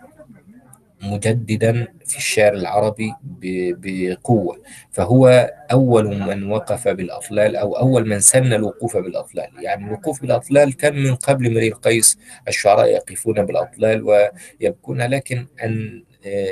مجددا 1.01 1.87
في 2.05 2.17
الشعر 2.17 2.53
العربي 2.53 3.13
بقوة. 3.21 4.61
فهو 4.91 5.51
أول 5.71 6.19
من 6.19 6.51
وقف 6.51 6.87
بالأطلال 6.87 7.55
أو 7.55 7.77
أول 7.77 8.07
من 8.07 8.19
سن 8.19 8.53
الوقوف 8.53 8.97
بالأطلال. 8.97 9.49
يعني 9.59 9.85
الوقوف 9.85 10.21
بالأطلال 10.21 10.77
كان 10.77 11.03
من 11.03 11.15
قبل 11.15 11.47
امرئ 11.47 11.67
القيس. 11.67 12.17
الشعراء 12.47 12.87
يقفون 12.87 13.45
بالأطلال 13.45 14.03
ويبكون. 14.03 15.01
لكن 15.01 15.47
أن 15.63 16.03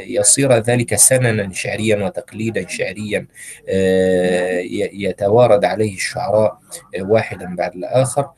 يصير 0.08 0.54
ذلك 0.54 0.96
سننا 0.96 1.54
شعريا 1.54 2.06
وتقليدا 2.06 2.68
شعريا 2.68 3.28
يتوارد 4.94 5.66
عليه 5.66 5.94
الشعراء 5.94 6.60
واحدا 7.00 7.56
بعد 7.56 7.76
الآخر 7.76 8.30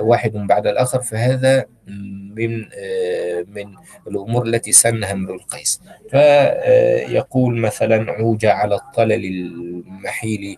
واحد 0.00 0.32
بعد 0.32 0.66
الآخر. 0.66 1.00
فهذا 1.00 1.66
من 2.36 2.58
من 3.48 3.74
الأمور 4.06 4.46
التي 4.46 4.72
سنها 4.72 5.12
امرؤ 5.12 5.34
القيس. 5.34 5.80
فيقول 6.10 7.58
مثلا 7.58 8.12
عوج 8.12 8.46
على 8.46 8.74
الطلل 8.74 9.24
المحيل 9.24 10.56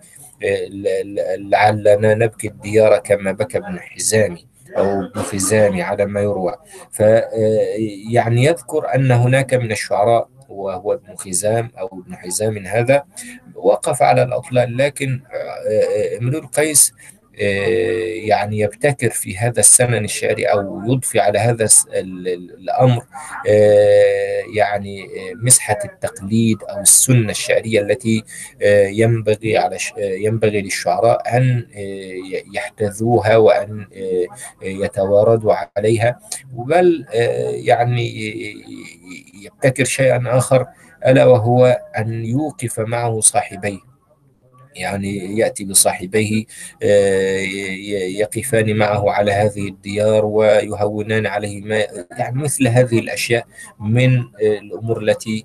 لعلنا 1.38 2.14
نبكي 2.14 2.48
الديار 2.48 2.98
كما 2.98 3.32
بكى 3.32 3.58
ابن 3.58 3.80
حزامي. 3.80 4.51
أو 4.76 5.00
ابن 5.00 5.22
خزامي 5.22 5.82
على 5.82 6.06
ما 6.06 6.20
يروى. 6.20 6.54
فيعني 6.90 8.44
يذكر 8.44 8.94
أن 8.94 9.10
هناك 9.10 9.54
من 9.54 9.72
الشعراء 9.72 10.28
وهو 10.48 10.92
ابن 10.92 11.16
خزام 11.16 11.70
أو 11.78 11.86
ابن 11.86 12.16
حزام 12.16 12.66
هذا 12.66 13.04
وقف 13.54 14.02
على 14.02 14.22
الأطلال 14.22 14.76
لكن 14.76 15.20
امرؤ 16.20 16.38
القيس 16.38 16.92
يعني 17.34 18.58
يبتكر 18.58 19.10
في 19.10 19.36
هذا 19.36 19.60
السنن 19.60 20.04
الشعري 20.04 20.44
أو 20.44 20.82
يضفي 20.86 21.20
على 21.20 21.38
هذا 21.38 21.68
الأمر 21.94 23.04
يعني 24.56 25.08
مسحة 25.34 25.78
التقليد 25.84 26.62
أو 26.62 26.80
السنة 26.80 27.30
الشعرية 27.30 27.80
التي 27.80 28.24
ينبغي 28.90 29.58
على 29.58 29.76
ينبغي 29.98 30.62
للشعراء 30.62 31.36
أن 31.36 31.66
يحتذوها 32.54 33.36
وأن 33.36 33.86
يتواردوا 34.62 35.54
عليها. 35.76 36.20
بل 36.52 37.06
يعني 37.64 38.12
يبتكر 39.44 39.84
شيئا 39.84 40.22
آخر 40.26 40.66
ألا 41.06 41.24
وهو 41.24 41.80
أن 41.98 42.24
يوقف 42.24 42.80
معه 42.80 43.20
صاحبيه. 43.20 43.91
يعني 44.76 45.38
يأتي 45.38 45.64
بصاحبيه 45.64 46.44
يقفان 48.20 48.76
معه 48.76 49.10
على 49.10 49.32
هذه 49.32 49.68
الديار 49.68 50.24
ويهونان 50.26 51.26
عليه 51.26 51.60
ما 51.60 51.86
يعني 52.18 52.42
مثل 52.42 52.68
هذه 52.68 52.98
الأشياء 52.98 53.46
من 53.80 54.24
الأمور 54.40 55.02
التي 55.02 55.44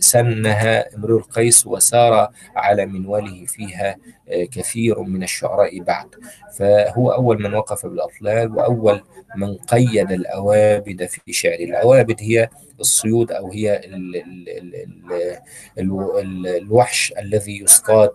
سنها 0.00 0.94
امرؤ 0.96 1.18
القيس 1.18 1.66
وسار 1.66 2.30
على 2.56 2.86
منواله 2.86 3.46
فيها 3.46 3.96
كثير 4.52 5.00
من 5.00 5.22
الشعراء 5.22 5.80
بعد. 5.80 6.06
فهو 6.58 7.10
أول 7.10 7.42
من 7.42 7.54
وقف 7.54 7.86
بالأطلال 7.86 8.52
وأول 8.56 9.02
من 9.36 9.54
قيد 9.56 10.12
الأوابد 10.12 11.06
في 11.06 11.32
شعر. 11.32 11.54
الأوابد 11.54 12.16
هي 12.20 12.48
الصيود 12.80 13.32
أو 13.32 13.52
هي 13.52 13.76
ال 13.76 14.16
ال 14.16 14.48
ال 14.48 14.74
ال 15.78 15.90
ال 16.18 16.46
الوحش 16.46 17.12
الذي 17.18 17.62
يصطاد 17.62 18.10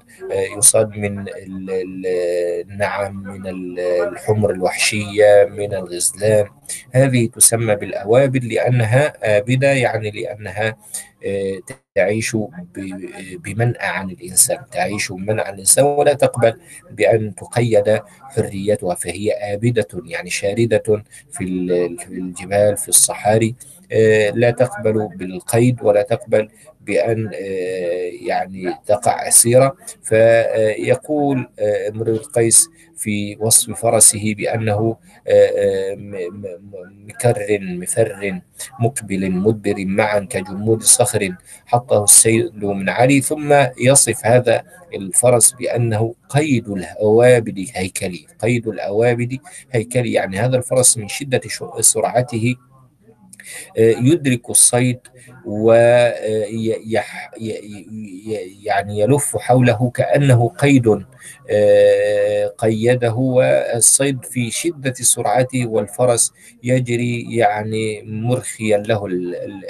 يصاد 0.57 0.89
من 0.89 1.25
النعم 1.69 3.23
من 3.23 3.47
الحمر 3.79 4.51
الوحشية 4.51 5.47
من 5.49 5.73
الغزلان. 5.73 6.45
هذه 6.91 7.27
تسمى 7.27 7.75
بالأوابد 7.75 8.43
لأنها 8.45 9.37
آبدة 9.37 9.71
يعني 9.71 10.11
لأنها 10.11 10.77
تعيش 11.95 12.37
بمنأى 13.43 13.87
عن 13.87 14.09
الإنسان 14.09 14.57
تعيش 14.71 15.11
بمنأى 15.11 15.45
عن 15.47 15.53
الإنسان 15.53 15.85
ولا 15.85 16.13
تقبل 16.13 16.59
بأن 16.91 17.35
تقيد 17.35 17.99
حريتها 18.21 18.95
فهي 18.95 19.31
آبدة 19.31 19.87
يعني 20.05 20.29
شاردة 20.29 21.03
في 21.31 21.43
الجبال 22.07 22.77
في 22.77 22.89
الصحاري. 22.89 23.55
لا 24.33 24.51
تقبل 24.51 25.09
بالقيد 25.15 25.81
ولا 25.81 26.01
تقبل 26.01 26.49
بأن 26.81 27.29
يعني 28.21 28.73
تقع 28.85 29.27
أسيرة 29.27 29.75
فيقول 30.03 31.49
امرؤ 31.89 32.09
القيس 32.09 32.69
في 32.97 33.37
وصف 33.39 33.81
فرسه 33.81 34.33
بأنه 34.37 34.97
مكر 37.07 37.59
مفر 37.61 38.41
مقبل 38.79 39.31
مدبر 39.31 39.85
معا 39.85 40.19
كجمود 40.19 40.83
صخر 40.83 41.35
حطه 41.65 42.03
السيل 42.03 42.51
من 42.55 42.89
علي. 42.89 43.21
ثم 43.21 43.65
يصف 43.79 44.25
هذا 44.25 44.63
الفرس 44.93 45.51
بأنه 45.51 46.15
قيد 46.29 46.69
الأوابد 46.69 47.65
هيكلي 47.73 48.25
قيد 48.39 48.67
الأوابد 48.67 49.39
هيكلي. 49.71 50.13
يعني 50.13 50.39
هذا 50.39 50.57
الفرس 50.57 50.97
من 50.97 51.07
شدة 51.07 51.41
سرعته 51.79 52.55
يدرك 53.77 54.49
الصيد 54.49 54.99
ويعني 55.45 56.19
يلف 58.99 59.37
حوله 59.37 59.89
كأنه 59.89 60.49
قيد 60.49 61.05
قيده. 62.57 63.13
والصيد 63.13 64.25
في 64.25 64.51
شدة 64.51 64.93
سرعته 64.93 65.67
والفرس 65.67 66.33
يجري 66.63 67.35
يعني 67.35 68.03
مرخيا 68.05 68.77
له 68.77 69.05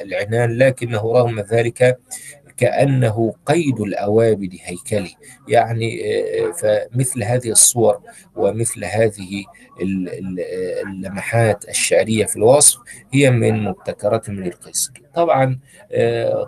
العنان 0.01 0.57
لكنه 0.57 1.13
رغم 1.13 1.39
ذلك 1.39 1.97
كأنه 2.61 3.33
قيد 3.45 3.79
الأوابد 3.79 4.57
هيكلي. 4.63 5.15
يعني 5.47 5.99
فمثل 6.53 7.23
هذه 7.23 7.49
الصور 7.49 8.01
ومثل 8.35 8.85
هذه 8.85 9.43
اللمحات 10.85 11.69
الشعرية 11.69 12.25
في 12.25 12.35
الوصف 12.35 12.79
هي 13.13 13.31
من 13.31 13.63
مبتكرات 13.63 14.29
من 14.29 14.47
القيس. 14.47 14.91
طبعا 15.15 15.59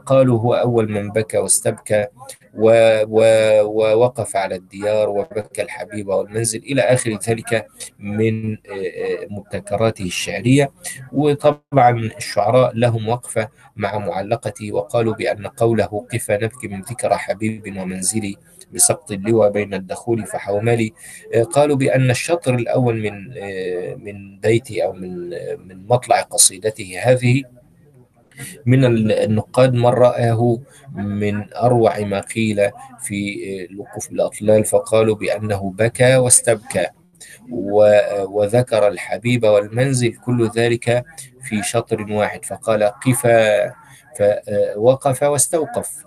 قالوا 0.06 0.39
هو 0.39 0.54
أول 0.54 0.91
من 0.91 1.10
بكى 1.10 1.38
واستبكى. 1.38 2.08
ووقف 2.58 4.36
على 4.36 4.56
الديار 4.56 5.10
وبكى 5.10 5.62
الحبيب 5.62 6.08
والمنزل 6.08 6.60
إلى 6.60 6.82
آخر 6.82 7.20
ذلك 7.30 7.68
من 8.00 8.58
مبتكراته 9.30 10.04
الشعرية. 10.04 10.72
وطبعا 11.12 12.12
الشعراء 12.18 12.76
لهم 12.76 13.10
وقفة 13.10 13.50
مع 13.76 13.98
معلقته 13.98 14.72
وقالوا 14.72 15.13
بأن 15.13 15.48
قوله 15.48 16.06
قف 16.13 16.32
نبكي 16.32 16.68
من 16.68 16.82
ذكرى 16.82 17.16
حبيب 17.16 17.78
ومنزلي 17.78 18.36
بسقط 18.74 19.12
اللوى 19.12 19.50
بين 19.50 19.74
الدخول 19.74 20.26
فحوملي 20.26 20.94
قالوا 21.52 21.76
بأن 21.76 22.10
الشطر 22.10 22.56
الأول 22.56 23.02
من 23.02 23.13
من 24.04 24.39
بيتي 24.39 24.84
أو 24.84 24.94
من 24.94 25.30
من 25.68 25.88
مطلع 25.88 26.22
قصيدته 26.22 27.00
هذه 27.04 27.44
من 28.65 28.86
النقاد 29.12 29.74
من 29.74 29.86
رآه 29.86 30.60
من 30.96 31.54
أروع 31.54 32.00
ما 32.00 32.19
قيل 32.19 32.69
في 33.00 33.38
لقوف 33.72 34.12
الأطلال 34.12 34.65
فقالوا 34.65 35.15
بأنه 35.15 35.74
بكى 35.78 36.15
واستبكى 36.15 36.88
وذكر 38.26 38.88
الحبيب 38.88 39.43
والمنزل 39.43 40.13
كل 40.13 40.50
ذلك 40.56 41.06
في 41.41 41.63
شطر 41.63 42.12
واحد 42.12 42.46
فقال 42.46 42.84
قفا 42.84 43.74
فوقف 44.17 45.24
واستوقف 45.24 46.06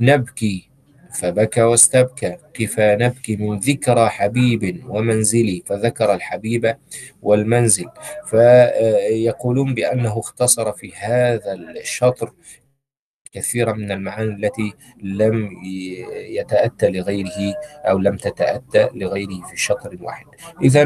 نبكي. 0.00 0.73
فبكى 1.14 1.62
واستبكى. 1.62 2.36
كفى 2.54 2.96
نبكي 3.00 3.36
من 3.36 3.58
ذكرى 3.58 4.08
حبيب 4.08 4.84
ومنزلي. 4.88 5.62
فذكر 5.66 6.14
الحبيب 6.14 6.76
والمنزل. 7.22 7.86
فيقولون 8.26 9.74
بأنه 9.74 10.18
اختصر 10.18 10.72
في 10.72 10.92
هذا 10.96 11.52
الشطر 11.52 12.32
كثيرا 13.34 13.72
من 13.72 13.92
المعاني 13.92 14.34
التي 14.34 14.74
لم 15.02 15.50
يتأتى 16.14 16.88
لغيره 16.88 17.54
أو 17.84 17.98
لم 17.98 18.16
تتأتى 18.16 18.88
لغيره 18.94 19.46
في 19.50 19.56
شطر 19.56 19.98
واحد. 20.00 20.26
إذا 20.62 20.82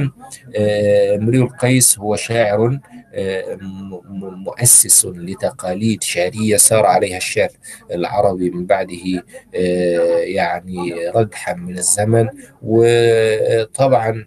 امرئ 1.17 1.39
القيس 1.39 1.99
هو 1.99 2.17
شاعر 2.17 2.79
مؤسس 4.47 5.07
لتقاليد 5.07 6.03
شعرية 6.03 6.57
سار 6.57 6.87
عليها 6.87 7.17
الشعر 7.17 7.49
العربي 7.91 8.51
من 8.51 8.67
بعده 8.67 9.25
يعني 10.25 11.09
ردحا 11.15 11.55
من 11.55 11.79
الزمن. 11.79 12.29
وطبعا 12.63 14.27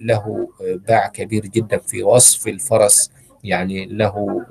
له 0.00 0.48
باع 0.88 1.06
كبير 1.08 1.46
جدا 1.46 1.78
في 1.78 2.02
وصف 2.02 2.48
الفرس 2.48 3.10
يعني 3.44 3.86
له 3.86 4.44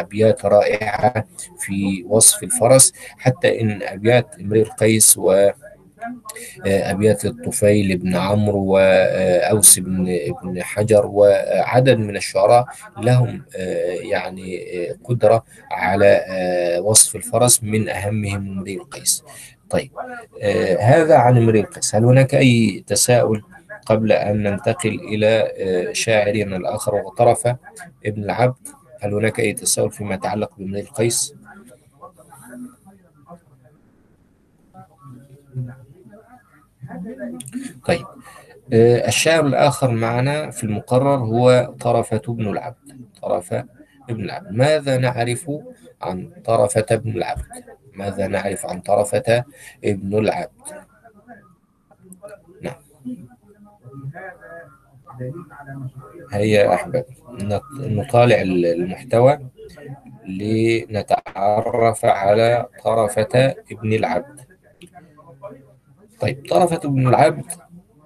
أبيات 0.00 0.44
رائعة 0.44 1.24
في 1.58 2.04
وصف 2.08 2.42
الفرس 2.42 2.92
حتى 3.18 3.60
إن 3.60 3.82
أبيات 3.82 4.26
امرئ 4.40 4.62
القيس 4.62 5.18
و 5.18 5.50
أبيات 6.66 7.24
الطفيل 7.24 7.96
بن 7.98 8.16
عمرو 8.16 8.64
وأوس 8.64 9.78
بن 9.78 10.18
بن 10.42 10.62
حجر 10.62 11.06
وعدد 11.06 11.98
من 11.98 12.16
الشعراء 12.16 12.64
لهم 12.98 13.42
يعني 14.10 14.60
قدرة 15.04 15.44
على 15.70 16.24
وصف 16.84 17.16
الفرس 17.16 17.62
من 17.62 17.88
أهمهم 17.88 18.58
امرئ 18.58 18.74
القيس 18.74 19.24
طيب 19.70 19.90
هذا 20.80 21.16
عن 21.16 21.36
امرئ 21.36 21.60
القيس 21.60 21.94
هل 21.94 22.04
هناك 22.04 22.34
أي 22.34 22.84
تساؤل؟ 22.86 23.42
قبل 23.86 24.12
أن 24.12 24.42
ننتقل 24.42 25.00
إلى 25.00 25.52
شاعرنا 25.94 26.56
الآخر 26.56 26.94
وهو 26.94 27.08
طرفة 27.08 27.56
ابن 28.06 28.24
العبد. 28.24 28.68
هل 29.00 29.14
هناك 29.14 29.40
أي 29.40 29.52
تساؤل 29.52 29.90
فيما 29.90 30.14
يتعلق 30.14 30.50
بامرئ 30.58 30.80
القيس؟ 30.80 31.34
طيب 37.86 38.06
الشاعر 38.72 39.46
الآخر 39.46 39.90
معنا 39.90 40.50
في 40.50 40.64
المقرر 40.64 41.16
هو 41.16 41.74
طرفة 41.80 42.22
بن 42.28 42.48
العبد. 42.48 43.00
طرفة 43.22 43.64
ابن 44.10 44.24
العبد. 44.24 44.52
ماذا 44.52 44.96
نعرف 44.96 45.50
عن 46.02 46.30
طرفة 46.44 46.86
ابن 46.90 47.10
العبد؟ 47.10 47.64
ماذا 47.94 48.26
نعرف 48.26 48.66
عن 48.66 48.80
طرفة 48.80 49.44
ابن 49.84 50.18
العبد؟ 50.18 50.50
هيا 56.32 56.74
أحباب 56.74 57.04
نطالع 57.78 58.40
المحتوى 58.42 59.38
لنتعرف 60.26 62.04
على 62.04 62.66
طرفة 62.84 63.54
ابن 63.72 63.92
العبد. 63.92 64.40
طيب 66.20 66.46
طرفة 66.50 66.80
ابن 66.84 67.08
العبد 67.08 67.44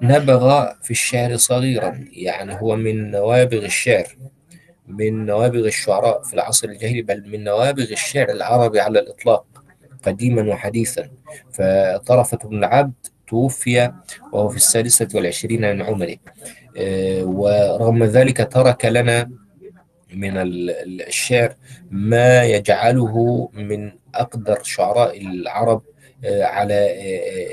نبغ 0.02 0.72
في 0.82 0.90
الشعر 0.90 1.36
صغيرا 1.36 2.04
يعني 2.12 2.60
هو 2.60 2.76
من 2.76 3.10
نوابغ 3.10 3.64
الشعر 3.64 4.06
من 4.88 5.26
نوابغ 5.26 5.66
الشعراء 5.66 6.22
في 6.22 6.34
العصر 6.34 6.68
الجاهلي 6.68 7.02
بل 7.02 7.30
من 7.30 7.44
نوابغ 7.44 7.82
الشعر 7.82 8.30
العربي 8.30 8.80
على 8.80 8.98
الإطلاق 8.98 9.46
قديما 10.02 10.52
وحديثا. 10.52 11.10
فطرفة 11.52 12.38
بن 12.44 12.58
العبد 12.58 12.92
توفي 13.28 13.92
وهو 14.32 14.48
في 14.48 14.56
السادسة 14.56 15.08
والعشرين 15.14 15.60
من 15.60 15.82
عمره. 15.82 16.16
ورغم 17.22 18.04
ذلك 18.04 18.52
ترك 18.52 18.84
لنا 18.84 19.30
من 20.14 20.32
الشعر 20.36 21.54
ما 21.90 22.44
يجعله 22.44 23.48
من 23.52 23.92
أقدر 24.14 24.62
شعراء 24.62 25.20
العرب 25.20 25.82
على 26.26 26.96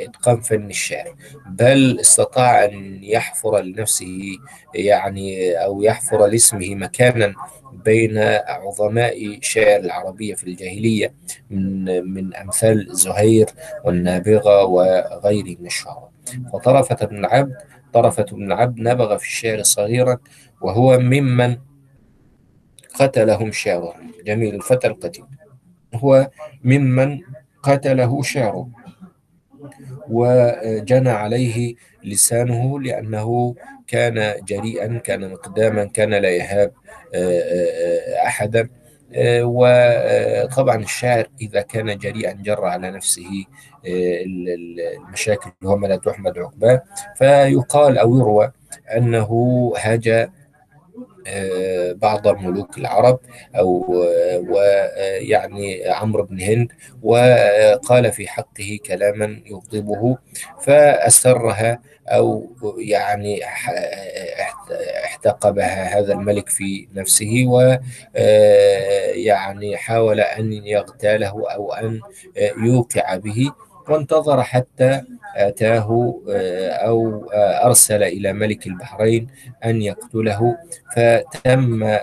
إتقان 0.05 0.41
فن 0.41 0.69
الشعر. 0.69 1.15
بل 1.49 1.97
استطاع 1.99 2.65
أن 2.65 3.03
يحفر 3.03 3.61
لنفسه 3.61 4.37
يعني 4.75 5.53
أو 5.53 5.81
يحفر 5.81 6.27
لاسمه 6.27 6.75
مكانا 6.75 7.33
بين 7.73 8.17
عظماء 8.47 9.37
شعر 9.41 9.79
العربية 9.79 10.33
في 10.35 10.43
الجاهلية 10.43 11.13
من 11.49 11.85
من 12.13 12.35
أمثال 12.35 12.87
زهير 12.91 13.49
والنابغة 13.85 14.65
وغيره 14.65 15.55
من 15.59 15.65
الشعراء. 15.65 16.11
فطرفة 16.53 17.05
بن 17.05 17.17
العبد 17.17 17.55
طرفة 17.93 18.23
بن 18.23 18.43
العبد 18.43 18.79
نبغ 18.79 19.17
في 19.17 19.23
الشعر 19.23 19.63
صغيرا 19.63 20.17
وهو 20.61 20.99
ممن 20.99 21.57
قتلهم 22.95 23.51
شعرهم 23.51 24.11
جميل 24.25 24.55
الفتى 24.55 24.87
القتيل 24.87 25.25
هو 25.95 26.29
ممن 26.63 27.19
قتله 27.63 28.21
شعره 28.21 28.69
وجنى 30.09 31.09
عليه 31.09 31.75
لسانه 32.03 32.79
لأنه 32.79 33.55
كان 33.87 34.45
جريئا 34.45 34.97
كان 34.97 35.31
مقداما 35.31 35.85
كان 35.85 36.09
لا 36.09 36.29
يهاب 36.29 36.71
أحدا. 38.25 38.69
وطبعا 39.43 40.75
الشاعر 40.75 41.27
إذا 41.41 41.61
كان 41.61 41.97
جريئا 41.97 42.31
جر 42.31 42.65
على 42.65 42.91
نفسه 42.91 43.45
المشاكل 43.85 45.51
وما 45.63 45.87
لا 45.87 45.95
تحمد 45.95 46.37
عقباه. 46.37 46.81
فيقال 47.17 47.97
أو 47.97 48.17
يروى 48.17 48.51
أنه 48.97 49.73
هاجى 49.77 50.27
بعض 51.95 52.27
الملوك 52.27 52.77
العرب 52.77 53.19
أو 53.55 53.95
ويعني 54.49 55.89
عمرو 55.89 56.23
بن 56.23 56.41
هند 56.41 56.71
وقال 57.03 58.11
في 58.11 58.27
حقه 58.27 58.79
كلاما 58.85 59.41
يغضبه 59.45 60.17
فأسرها 60.61 61.79
أو 62.07 62.49
يعني 62.77 63.41
احتقبها 65.05 65.99
هذا 65.99 66.13
الملك 66.13 66.49
في 66.49 66.87
نفسه 66.95 67.45
ويعني 68.15 69.77
حاول 69.77 70.19
أن 70.19 70.53
يغتاله 70.53 71.51
أو 71.53 71.73
أن 71.73 72.01
يوقع 72.57 73.15
به. 73.15 73.51
وانتظر 73.89 74.43
حتى 74.43 75.01
آتاه 75.35 76.13
أو 76.85 77.29
أرسل 77.63 78.03
إلى 78.03 78.33
ملك 78.33 78.67
البحرين 78.67 79.27
أن 79.65 79.81
يقتله 79.81 80.57
فتم 80.95 81.97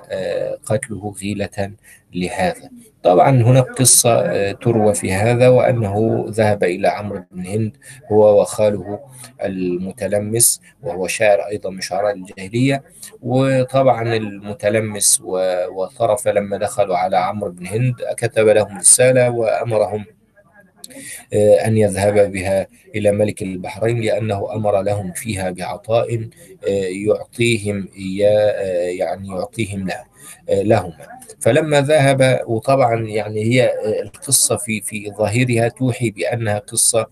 قتله 0.67 1.15
غيلة 1.23 1.73
لهذا. 2.15 2.71
طبعا 3.03 3.31
هناك 3.31 3.65
قصة 3.65 4.53
تروى 4.53 4.95
في 4.95 5.13
هذا 5.13 5.49
وأنه 5.49 6.25
ذهب 6.29 6.65
إلى 6.65 6.89
عمرو 6.89 7.25
بن 7.33 7.47
هند 7.47 7.77
هو 8.13 8.41
وخاله 8.41 9.01
المتلمس 9.45 10.61
وهو 10.83 11.07
شاعر 11.07 11.39
أيضا 11.39 11.71
من 11.71 11.81
شعراء 11.81 12.15
الجاهلية. 12.15 12.83
وطبعا 13.23 14.17
المتلمس 14.17 15.23
وطرف 15.71 16.29
لما 16.29 16.57
دخلوا 16.57 16.97
على 16.97 17.17
عمرو 17.17 17.51
بن 17.51 17.67
هند 17.67 17.95
كتب 18.17 18.49
لهم 18.49 18.79
رسالة 18.79 19.31
وأمرهم 19.31 20.05
أن 21.35 21.77
يذهب 21.77 22.33
بها 22.33 22.67
إلى 22.95 23.13
ملك 23.13 23.43
البحرين 23.43 24.01
لأنه 24.01 24.55
أمر 24.55 24.83
لهم 24.83 25.13
فيها 25.13 25.51
بعطاء 25.51 26.29
يعطيهم 27.07 27.89
يعني 28.99 29.29
يعطيهم 29.29 29.89
له 29.89 30.05
لهما. 30.49 31.19
فلما 31.41 31.81
ذهب 31.81 32.41
وطبعا 32.47 33.01
يعني 33.03 33.45
هي 33.45 33.73
القصة 34.03 34.57
في 34.57 34.81
في 34.81 35.13
ظاهرها 35.19 35.69
توحي 35.69 36.11
بأنها 36.11 36.59
قصة 36.59 37.07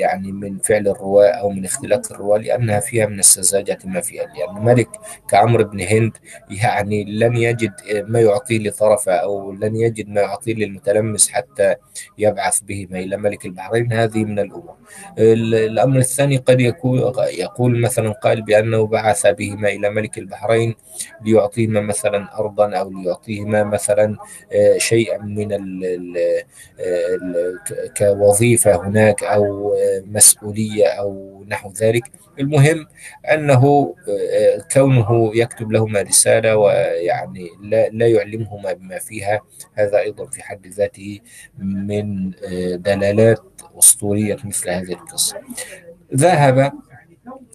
يعني 0.00 0.32
من 0.32 0.58
فعل 0.58 0.88
الرواة 0.88 1.28
أو 1.28 1.50
من 1.50 1.64
اختلاق 1.64 2.12
الرواة 2.12 2.38
لأنها 2.38 2.80
فيها 2.80 3.06
من 3.06 3.18
السذاجة 3.18 3.78
ما 3.84 4.00
فيها. 4.00 4.24
لأن 4.24 4.64
ملك 4.64 4.88
كعمرو 5.30 5.64
بن 5.64 5.80
هند 5.80 6.12
يعني 6.50 7.04
لن 7.04 7.36
يجد 7.36 7.72
ما 8.08 8.20
يعطيه 8.20 8.58
لطرفه 8.58 9.12
أو 9.12 9.52
لن 9.52 9.76
يجد 9.76 10.08
ما 10.08 10.20
يعطيه 10.20 10.54
للمتلمس 10.54 11.30
حتى 11.30 11.74
يبعث 12.18 12.60
بهما 12.60 12.98
إلى 12.98 13.16
ملك 13.16 13.46
البحرين. 13.46 13.92
هذه 13.92 14.24
من 14.24 14.38
الأمور. 14.38 14.74
الأمر 15.18 15.98
الثاني 15.98 16.36
قد 16.36 16.60
يكون 16.60 17.12
يقول 17.18 17.80
مثلا 17.80 18.12
قال 18.12 18.42
بأنه 18.42 18.86
بعث 18.86 19.26
بهما 19.26 19.68
إلى 19.68 19.90
ملك 19.90 20.18
البحرين 20.18 20.74
ليعطيهما 21.24 21.79
مثلا 21.80 22.38
أرضا 22.38 22.76
أو 22.76 22.90
ليعطيهما 22.90 23.64
مثلا 23.64 24.16
شيئا 24.76 25.18
من 25.18 25.52
ال 25.52 25.84
ال 26.80 27.58
كوظيفة 27.98 28.86
هناك 28.86 29.24
أو 29.24 29.74
مسؤولية 30.06 30.86
أو 30.86 31.44
نحو 31.48 31.72
ذلك. 31.72 32.02
المهم 32.40 32.86
أنه 33.32 33.94
كونه 34.72 35.30
يكتب 35.34 35.72
لهما 35.72 36.02
رسالة 36.02 36.56
ويعني 36.56 37.48
لا, 37.62 37.88
لا 37.88 38.06
يعلمهما 38.06 38.72
بما 38.72 38.98
فيها 38.98 39.40
هذا 39.74 39.98
أيضا 39.98 40.26
في 40.26 40.42
حد 40.42 40.66
ذاته 40.66 41.20
من 41.58 42.30
دلالات 42.82 43.42
أسطورية 43.78 44.36
مثل 44.44 44.70
هذه 44.70 44.92
القصة. 44.92 45.36
ذهب 46.14 46.72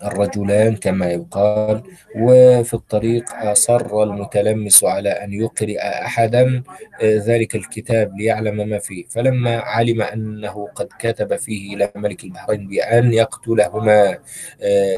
الرجلان 0.04 0.76
كما 0.76 1.12
يقال 1.12 1.84
وفي 2.20 2.74
الطريق 2.74 3.26
أصر 3.34 4.04
المتلمس 4.04 4.84
على 4.84 5.10
أن 5.10 5.34
يقرئ 5.34 5.80
أحدا 5.80 6.64
ذلك 7.04 7.56
الكتاب 7.56 8.18
ليعلم 8.18 8.70
ما 8.70 8.80
فيه. 8.80 9.06
فلما 9.10 9.58
علم 9.58 10.02
أنه 10.02 10.68
قد 10.76 10.88
كتب 11.00 11.36
فيه 11.36 11.76
إلى 11.76 11.92
ملك 11.96 12.24
البحرين 12.24 12.68
بأن 12.68 13.14
يقتلهما 13.14 14.18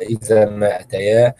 إذا 0.09 0.45
ما 0.45 0.79
أتيا 0.79 1.33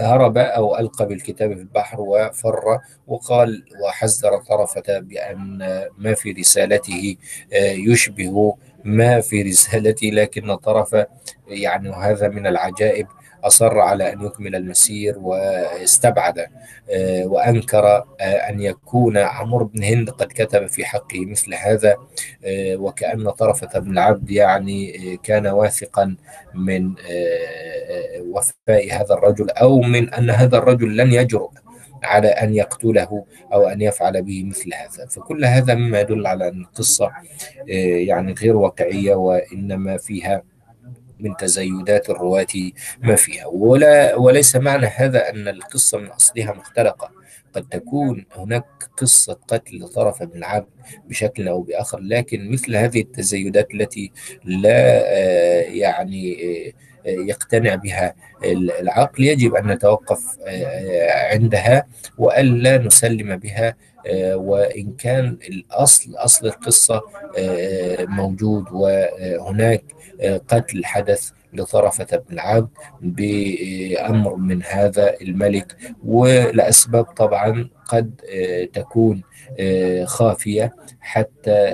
هرب 0.00 0.38
أو 0.38 0.78
ألقى 0.78 1.06
بالكتاب 1.06 1.54
في 1.54 1.60
البحر 1.60 2.00
وفر 2.00 2.78
وقال 3.06 3.64
وحذر 3.84 4.36
طرفة 4.48 4.98
بأن 4.98 5.58
ما 5.98 6.14
في 6.14 6.32
رسالته 6.32 7.16
يشبه 7.62 8.56
ما 8.84 9.20
في 9.20 9.42
رسالتي 9.42 10.10
لكن 10.10 10.54
طرف 10.54 11.06
يعني 11.48 11.88
وهذا 11.88 12.28
من 12.28 12.46
العجائب 12.46 13.06
أصر 13.44 13.78
على 13.78 14.12
أن 14.12 14.26
يكمل 14.26 14.56
المسير 14.56 15.18
واستبعد 15.18 16.46
وأنكر 17.24 18.04
أن 18.20 18.60
يكون 18.60 19.16
عمرو 19.18 19.64
بن 19.64 19.82
هند 19.82 20.10
قد 20.10 20.26
كتب 20.26 20.66
في 20.66 20.84
حقه 20.84 21.26
مثل 21.26 21.54
هذا 21.54 21.96
وكأن 22.56 23.30
طرفة 23.30 23.78
بن 23.78 23.92
العبد 23.92 24.30
يعني 24.30 25.16
كان 25.22 25.46
واثقا 25.46 26.16
من 26.54 26.94
وفاء 28.20 28.92
هذا 28.92 29.14
الرجل 29.14 29.50
أو 29.50 29.80
من 29.80 30.14
أن 30.14 30.30
هذا 30.30 30.58
الرجل 30.58 30.96
لن 30.96 31.12
يجرؤ 31.12 31.50
على 32.04 32.28
أن 32.28 32.54
يقتله 32.54 33.24
أو 33.52 33.68
أن 33.68 33.80
يفعل 33.80 34.22
به 34.22 34.44
مثل 34.44 34.70
هذا. 34.74 35.06
فكل 35.06 35.44
هذا 35.44 35.74
مما 35.74 36.00
يدل 36.00 36.26
على 36.26 36.48
أن 36.48 36.60
القصة 36.60 37.10
يعني 37.66 38.32
غير 38.32 38.56
واقعية 38.56 39.14
وإنما 39.14 39.96
فيها 39.96 40.42
من 41.20 41.36
تزايدات 41.36 42.10
الرواة 42.10 42.46
ما 43.00 43.16
فيها. 43.16 43.46
ولا 43.46 44.16
وليس 44.16 44.56
معنى 44.56 44.86
هذا 44.86 45.30
أن 45.30 45.48
القصة 45.48 45.98
من 45.98 46.06
أصلها 46.06 46.52
مختلقة. 46.52 47.10
قد 47.52 47.68
تكون 47.68 48.26
هناك 48.36 48.64
قصة 48.96 49.38
قتل 49.48 49.88
طرف 49.88 50.22
بن 50.22 50.38
العبد 50.38 50.66
بشكل 51.08 51.48
أو 51.48 51.62
بآخر 51.62 51.98
لكن 51.98 52.50
مثل 52.50 52.76
هذه 52.76 53.00
التزايدات 53.00 53.74
التي 53.74 54.12
لا 54.44 55.00
يعني 55.64 56.36
يقتنع 57.04 57.74
بها 57.74 58.14
العقل 58.80 59.24
يجب 59.24 59.54
أن 59.54 59.66
نتوقف 59.66 60.20
عندها 61.32 61.86
وألا 62.18 62.78
نسلم 62.78 63.36
بها 63.36 63.76
وإن 64.34 64.92
كان 64.98 65.38
الأصل 65.48 66.14
أصل 66.14 66.46
القصة 66.46 67.02
موجود 68.00 68.64
وهناك 68.72 69.84
قتل 70.48 70.84
حدث 70.84 71.30
لطرفة 71.52 72.16
بن 72.16 72.34
العبد 72.34 72.68
بأمر 73.00 74.36
من 74.36 74.62
هذا 74.62 75.14
الملك 75.20 75.76
ولأسباب 76.04 77.04
طبعا 77.04 77.68
قد 77.86 78.20
تكون 78.72 79.22
خافية 80.04 80.74
حتى 81.00 81.66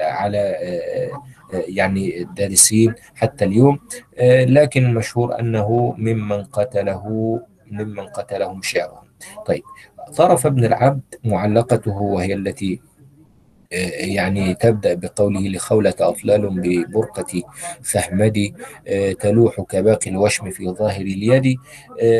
على 0.00 0.56
يعني 1.52 2.22
الدارسين 2.22 2.94
حتى 3.14 3.44
اليوم. 3.44 3.78
لكن 4.46 4.84
المشهور 4.86 5.40
أنه 5.40 5.94
ممن 5.98 6.44
قتله 6.44 7.40
ممن 7.66 8.06
قتلهم 8.06 8.62
شعرهم. 8.62 9.04
طيب 9.46 9.62
طرف 10.16 10.46
ابن 10.46 10.64
العبد 10.64 11.14
معلقته 11.24 12.02
وهي 12.02 12.34
التي 12.34 12.80
يعني 13.72 14.54
تبدأ 14.54 14.94
بقوله 14.94 15.48
لخولة 15.48 15.94
أطلال 16.00 16.50
ببرقة 16.50 17.42
فهمدي 17.82 18.54
تلوح 19.20 19.60
كباقي 19.60 20.10
الوشم 20.10 20.50
في 20.50 20.68
ظاهر 20.68 21.00
اليد. 21.00 21.56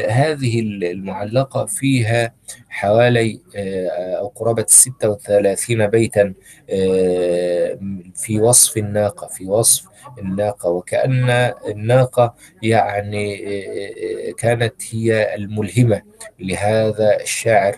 هذه 0.09 0.61
المعلقة 0.61 1.67
فيها 1.67 2.35
حوالي 2.69 3.41
أو 4.19 4.27
قرابة 4.29 4.65
36 4.69 5.87
بيتا 5.87 6.35
في 8.15 8.41
وصف 8.41 8.77
الناقة 8.77 9.27
في 9.27 9.47
وصف 9.47 9.92
الناقة 10.19 10.71
وكأن 10.71 11.31
الناقة 11.69 12.35
يعني 12.63 13.37
كانت 14.39 14.75
هي 14.91 15.35
الملهمة 15.35 16.03
لهذا 16.41 17.21
الشاعر 17.21 17.77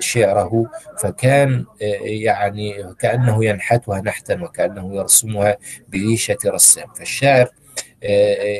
شعره. 0.00 0.70
فكان 0.98 1.64
يعني 2.02 2.94
كأنه 2.98 3.44
ينحتها 3.44 4.00
نحتا 4.00 4.42
وكأنه 4.42 4.96
يرسمها 4.96 5.56
بريشة 5.88 6.38
رسام. 6.46 6.86
فالشاعر 6.94 7.48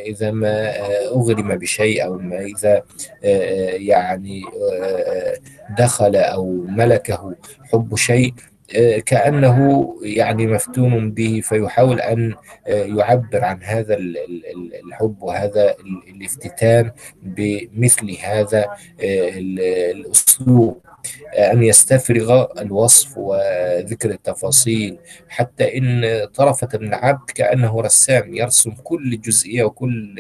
إذا 0.07 0.31
ما 0.31 0.77
أغرم 1.07 1.57
بشيء 1.57 2.05
أو 2.05 2.19
ما 2.19 2.41
إذا 2.41 2.83
يعني 3.73 4.43
دخل 5.79 6.17
أو 6.17 6.65
ملكه 6.69 7.35
حب 7.73 7.97
شيء 7.97 8.35
كأنه 9.07 9.89
يعني 10.03 10.47
مفتون 10.47 11.11
به 11.11 11.41
فيحاول 11.45 12.01
أن 12.01 12.35
يعبر 12.67 13.45
عن 13.45 13.63
هذا 13.63 13.97
الحب 14.85 15.23
وهذا 15.23 15.77
الافتتان 16.09 16.91
بمثل 17.23 18.17
هذا 18.23 18.67
الأسلوب. 19.01 20.81
أن 21.35 21.63
يستفرغ 21.63 22.47
الوصف 22.59 23.19
وذكر 23.19 24.11
التفاصيل 24.11 24.99
حتى 25.29 25.79
إن 25.79 26.25
طرفة 26.35 26.67
بن 26.67 26.89
العبد 26.89 27.31
كأنه 27.31 27.81
رسام 27.81 28.35
يرسم 28.35 28.71
كل 28.71 29.21
جزئية 29.21 29.65
وكل 29.65 30.15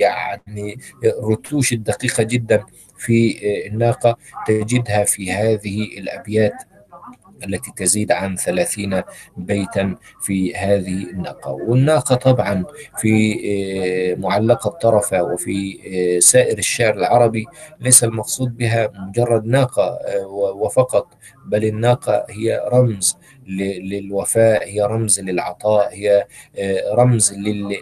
يعني 0.00 0.78
الرتوش 1.04 1.72
الدقيقة 1.72 2.22
جدا 2.22 2.64
في 2.98 3.38
الناقة 3.66 4.16
تجدها 4.46 5.04
في 5.04 5.32
هذه 5.32 5.98
الأبيات. 5.98 6.54
التي 7.44 7.72
تزيد 7.76 8.12
عن 8.12 8.36
ثلاثين 8.36 9.02
بيتا 9.36 9.94
في 10.22 10.54
هذه 10.56 11.10
الناقة. 11.10 11.50
والناقة 11.52 12.14
طبعا 12.14 12.64
في 12.98 14.16
معلقة 14.18 14.70
طرفة 14.70 15.22
وفي 15.22 15.78
سائر 16.22 16.58
الشعر 16.58 16.94
العربي 16.94 17.46
ليس 17.80 18.04
المقصود 18.04 18.56
بها 18.56 18.92
مجرد 19.08 19.46
ناقة 19.46 19.98
وفقط 20.26 21.06
بل 21.46 21.64
الناقة 21.64 22.26
هي 22.30 22.62
رمز 22.72 23.16
للوفاء 23.48 24.68
هي 24.68 24.82
رمز 24.82 25.20
للعطاء 25.20 25.94
هي 25.94 26.26
رمز 26.92 27.32
لل... 27.34 27.76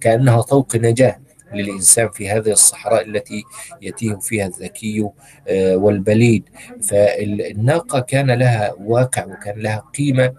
كأنها 0.00 0.40
طوق 0.40 0.76
نجاة. 0.76 1.20
للإنسان 1.54 2.08
في 2.10 2.28
هذه 2.28 2.50
الصحراء 2.50 3.04
التي 3.04 3.44
يتيه 3.82 4.14
فيها 4.14 4.46
الذكي 4.46 5.08
والبليد. 5.50 6.48
فالناقة 6.82 8.00
كان 8.00 8.30
لها 8.30 8.74
واقع 8.80 9.24
وكان 9.24 9.58
لها 9.58 9.84
قيمة 9.98 10.34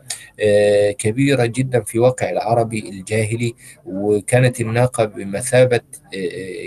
كبيرة 0.97 1.45
جدا 1.45 1.82
في 1.82 1.99
واقع 1.99 2.30
العربي 2.30 2.89
الجاهلي. 2.89 3.53
وكانت 3.86 4.61
الناقة 4.61 5.05
بمثابة 5.05 5.82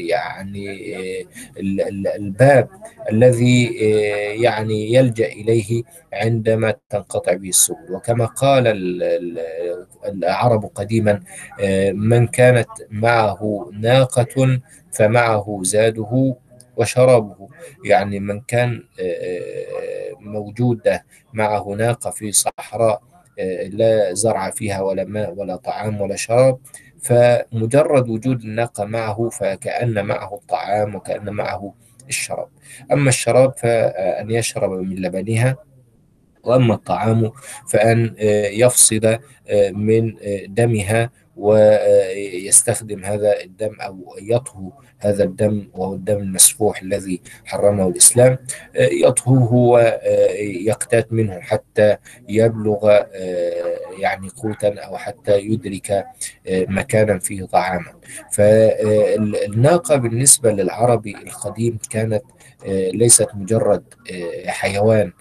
يعني 0.08 0.66
الباب 2.16 2.68
الذي 3.10 3.64
يعني 4.42 4.94
يلجأ 4.94 5.26
إليه 5.26 5.82
عندما 6.12 6.74
تنقطع 6.90 7.32
به 7.32 7.48
السبل. 7.48 7.92
وكما 7.92 8.24
قال 8.24 8.66
العرب 10.06 10.70
قديما 10.74 11.20
من 11.92 12.26
كانت 12.26 12.68
معه 12.90 13.70
ناقة 13.80 14.26
فمعه 14.92 15.60
زاده 15.62 16.36
وشرابه. 16.76 17.48
يعني 17.84 18.20
من 18.20 18.40
كان 18.40 18.82
موجودة 20.20 21.04
معه 21.32 21.74
ناقة 21.78 22.10
في 22.10 22.32
صحراء 22.32 23.02
لا 23.68 24.14
زرع 24.14 24.50
فيها 24.50 24.80
ولا 24.80 25.04
ماء 25.04 25.34
ولا 25.34 25.56
طعام 25.56 26.00
ولا 26.00 26.16
شراب 26.16 26.58
فمجرد 27.02 28.08
وجود 28.08 28.42
الناقة 28.42 28.84
معه 28.84 29.28
فكأن 29.28 30.06
معه 30.06 30.34
الطعام 30.34 30.94
وكأن 30.94 31.30
معه 31.30 31.74
الشراب. 32.08 32.48
أما 32.92 33.08
الشراب 33.08 33.52
فأن 33.58 34.30
يشرب 34.30 34.70
من 34.70 34.96
لبنها 34.96 35.56
وأما 36.44 36.74
الطعام 36.74 37.32
فأن 37.68 38.14
يفصل 38.52 39.18
من 39.72 40.14
دمها 40.48 41.10
ويستخدم 41.36 43.04
هذا 43.04 43.40
الدم 43.40 43.80
أو 43.80 44.16
يطهو 44.22 44.72
هذا 44.98 45.24
الدم 45.24 45.68
وهو 45.74 45.94
الدم 45.94 46.16
المسفوح 46.16 46.82
الذي 46.82 47.20
حرمه 47.44 47.88
الإسلام. 47.88 48.38
يطهوه 48.74 49.54
ويقتات 49.54 51.12
منه 51.12 51.40
حتى 51.40 51.96
يبلغ 52.28 53.02
يعني 53.98 54.28
قوتا 54.28 54.74
أو 54.74 54.96
حتى 54.96 55.38
يدرك 55.40 56.04
مكانا 56.50 57.18
فيه 57.18 57.44
طعاما. 57.44 57.92
فالناقة 58.32 59.96
بالنسبة 59.96 60.52
للعربي 60.52 61.16
القديم 61.16 61.78
كانت 61.90 62.22
ليست 62.94 63.28
مجرد 63.34 63.84
حيوان 64.46 65.12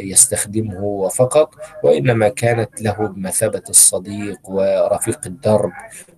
يستخدمه 0.00 1.08
فقط 1.08 1.54
وإنما 1.82 2.28
كانت 2.28 2.82
له 2.82 2.92
بمثابة 2.92 3.62
الصديق 3.68 4.38
ورفيق 4.50 5.20
الدرب 5.26 5.72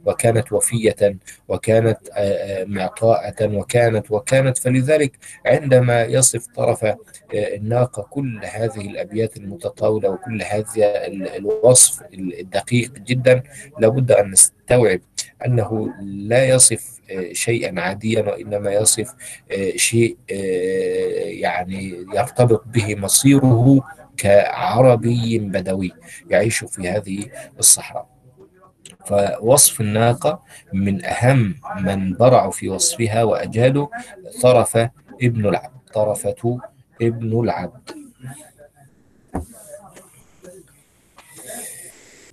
وكانت 0.05 0.53
وفية 0.53 1.17
وكانت 1.49 1.99
معطاءة 2.67 3.57
وكانت 3.57 4.11
وكانت. 4.11 4.59
فلذلك 4.59 5.13
عندما 5.47 6.05
يصف 6.05 6.47
طرف 6.47 6.95
الناقة 7.35 8.03
كل 8.03 8.41
هذه 8.45 8.81
الأبيات 8.81 9.37
المتطاولة 9.37 10.09
وكل 10.09 10.43
هذا 10.43 11.07
الوصف 11.37 12.03
الدقيق 12.15 12.93
جدا 12.93 13.43
لابد 13.79 14.13
أن 14.13 14.31
نستوعب 14.31 15.01
أنه 15.47 15.95
لا 16.03 16.49
يصف 16.49 16.99
شيئا 17.33 17.81
عاديا 17.81 18.23
وإنما 18.23 18.73
يصف 18.73 19.15
شيء 19.77 20.17
يعني 21.25 21.98
يرتبط 22.15 22.65
به 22.67 22.95
مصيره 22.95 23.81
كعربي 24.17 25.39
بدوي 25.39 25.93
يعيش 26.31 26.65
في 26.65 26.89
هذه 26.89 27.27
الصحراء. 27.59 28.09
فوصف 29.07 29.81
الناقة 29.81 30.43
من 30.73 31.05
أهم 31.05 31.55
من 31.81 32.15
برعوا 32.15 32.51
في 32.51 32.69
وصفها 32.69 33.23
وأجادوا 33.23 33.87
طرف 34.43 34.77
ابن 35.23 35.47
العبد 35.47 35.79
طرفة 35.95 36.61
ابن 37.03 37.41
العبد. 37.41 37.91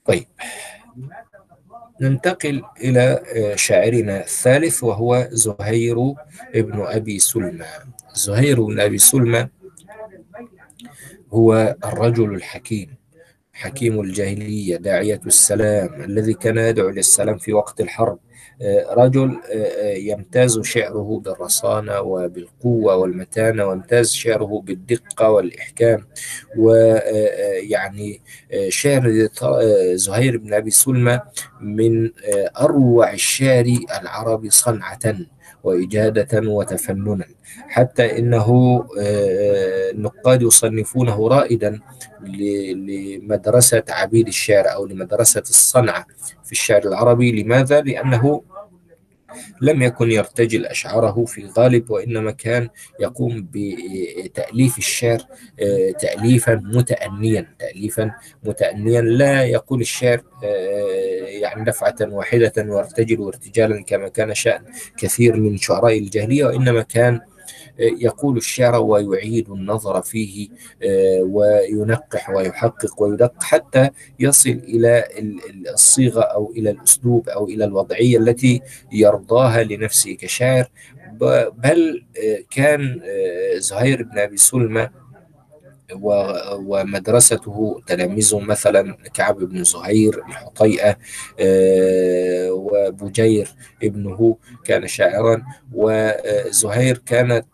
طيب 0.05 0.27
ننتقل 2.01 2.63
إلى 2.77 3.23
شاعرنا 3.55 4.19
الثالث 4.19 4.83
وهو 4.83 5.27
زهير 5.31 6.13
ابن 6.55 6.81
أبي 6.81 7.19
سلمى. 7.19 7.65
زهير 8.13 8.63
بن 8.63 8.79
أبي 8.79 8.97
سلمى 8.97 9.47
هو 11.35 11.75
الرجل 11.85 12.35
الحكيم 12.35 12.95
حكيم 13.53 14.01
الجاهلية 14.01 14.77
داعية 14.77 15.21
السلام 15.25 16.03
الذي 16.03 16.33
كان 16.33 16.57
يدعو 16.57 16.89
للسلام 16.89 17.37
في 17.37 17.53
وقت 17.53 17.81
الحرب. 17.81 18.19
رجل 18.89 19.39
يمتاز 19.97 20.59
شعره 20.59 21.21
بالرصانة 21.25 22.01
وبالقوة 22.01 22.95
والمتانة 22.95 23.65
ويمتاز 23.65 24.11
شعره 24.11 24.61
بالدقة 24.65 25.29
والإحكام. 25.29 26.07
ويعني 26.57 28.21
شعر 28.69 29.27
زهير 29.93 30.37
بن 30.37 30.53
أبي 30.53 30.71
سلمى 30.71 31.19
من 31.61 32.11
أروع 32.59 33.13
الشعر 33.13 33.65
العربي 34.01 34.49
صنعة. 34.49 35.15
وإجادة 35.63 36.49
وتفننا 36.49 37.25
حتى 37.67 38.19
إنه 38.19 38.79
النقاد 39.91 40.41
يصنفونه 40.41 41.27
رائدا 41.27 41.79
لمدرسة 42.21 43.83
عبيد 43.89 44.27
الشعر 44.27 44.73
أو 44.73 44.85
لمدرسة 44.85 45.41
الصنعة 45.41 46.05
في 46.43 46.51
الشعر 46.51 46.83
العربي 46.83 47.43
لماذا؟ 47.43 47.81
لأنه 47.81 48.41
لم 49.61 49.81
يكن 49.81 50.11
يرتجل 50.11 50.65
أشعاره 50.65 51.25
في 51.25 51.45
غالب 51.57 51.91
وإنما 51.91 52.31
كان 52.31 52.69
يقوم 52.99 53.47
بتأليف 53.51 54.77
الشعر 54.77 55.19
تأليفا 55.99 56.55
متأنيا 56.55 57.55
تأليفا 57.59 58.11
متأنيا. 58.43 59.01
لا 59.01 59.43
يقول 59.43 59.81
الشعر 59.81 60.21
يعني 61.41 61.63
دفعة 61.65 61.95
واحدة 62.01 62.53
وارتجل 62.57 63.19
وارتجالا 63.19 63.83
كما 63.83 64.07
كان 64.07 64.33
شأن 64.33 64.61
كثير 64.97 65.37
من 65.37 65.57
شعراء 65.57 65.97
الجاهلية 65.97 66.45
وإنما 66.45 66.81
كان 66.81 67.21
يقول 67.79 68.37
الشعر 68.37 68.81
ويعيد 68.81 69.49
النظر 69.49 70.01
فيه 70.01 70.47
وينقح 71.21 72.29
ويحقق 72.29 73.01
ويدق 73.01 73.43
حتى 73.43 73.89
يصل 74.19 74.49
إلى 74.49 75.03
الصيغة 75.73 76.21
أو 76.21 76.51
إلى 76.51 76.69
الأسلوب 76.69 77.29
أو 77.29 77.47
إلى 77.47 77.65
الوضعية 77.65 78.17
التي 78.17 78.61
يرضاها 78.91 79.63
لنفسه 79.63 80.13
كشاعر. 80.13 80.65
بل 81.63 82.05
كان 82.51 83.01
زهير 83.57 84.03
بن 84.03 84.19
أبي 84.19 84.37
سلمى 84.37 84.89
ومدرسته 85.93 87.81
تلاميذه 87.87 88.39
مثلا 88.39 88.97
كعب 89.13 89.37
بن 89.37 89.63
زهير 89.63 90.23
الحطيئة 90.29 90.97
وبجير 92.49 93.47
ابنه 93.83 94.37
كان 94.63 94.87
شاعرا 94.87 95.43
وزهير 95.73 96.97
كانت 96.97 97.45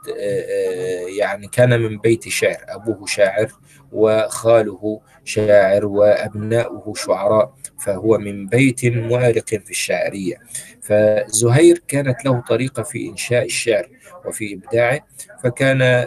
يعني 1.19 1.47
كان 1.47 1.81
من 1.81 1.97
بيت 1.97 2.27
شعر 2.29 2.65
أبوه 2.67 3.05
شاعر 3.05 3.51
وخاله 3.91 5.01
شاعر 5.25 5.85
وأبناؤه 5.85 6.93
شعراء 6.95 7.53
فهو 7.85 8.17
من 8.17 8.47
بيت 8.47 8.85
معرق 8.85 9.49
في 9.49 9.69
الشاعرية. 9.69 10.35
فزهير 10.81 11.83
كانت 11.87 12.25
له 12.25 12.43
طريقة 12.49 12.83
في 12.83 13.09
إنشاء 13.09 13.45
الشعر. 13.45 13.89
وفي 14.25 14.53
إبداعه 14.53 14.99
فكان 15.43 16.05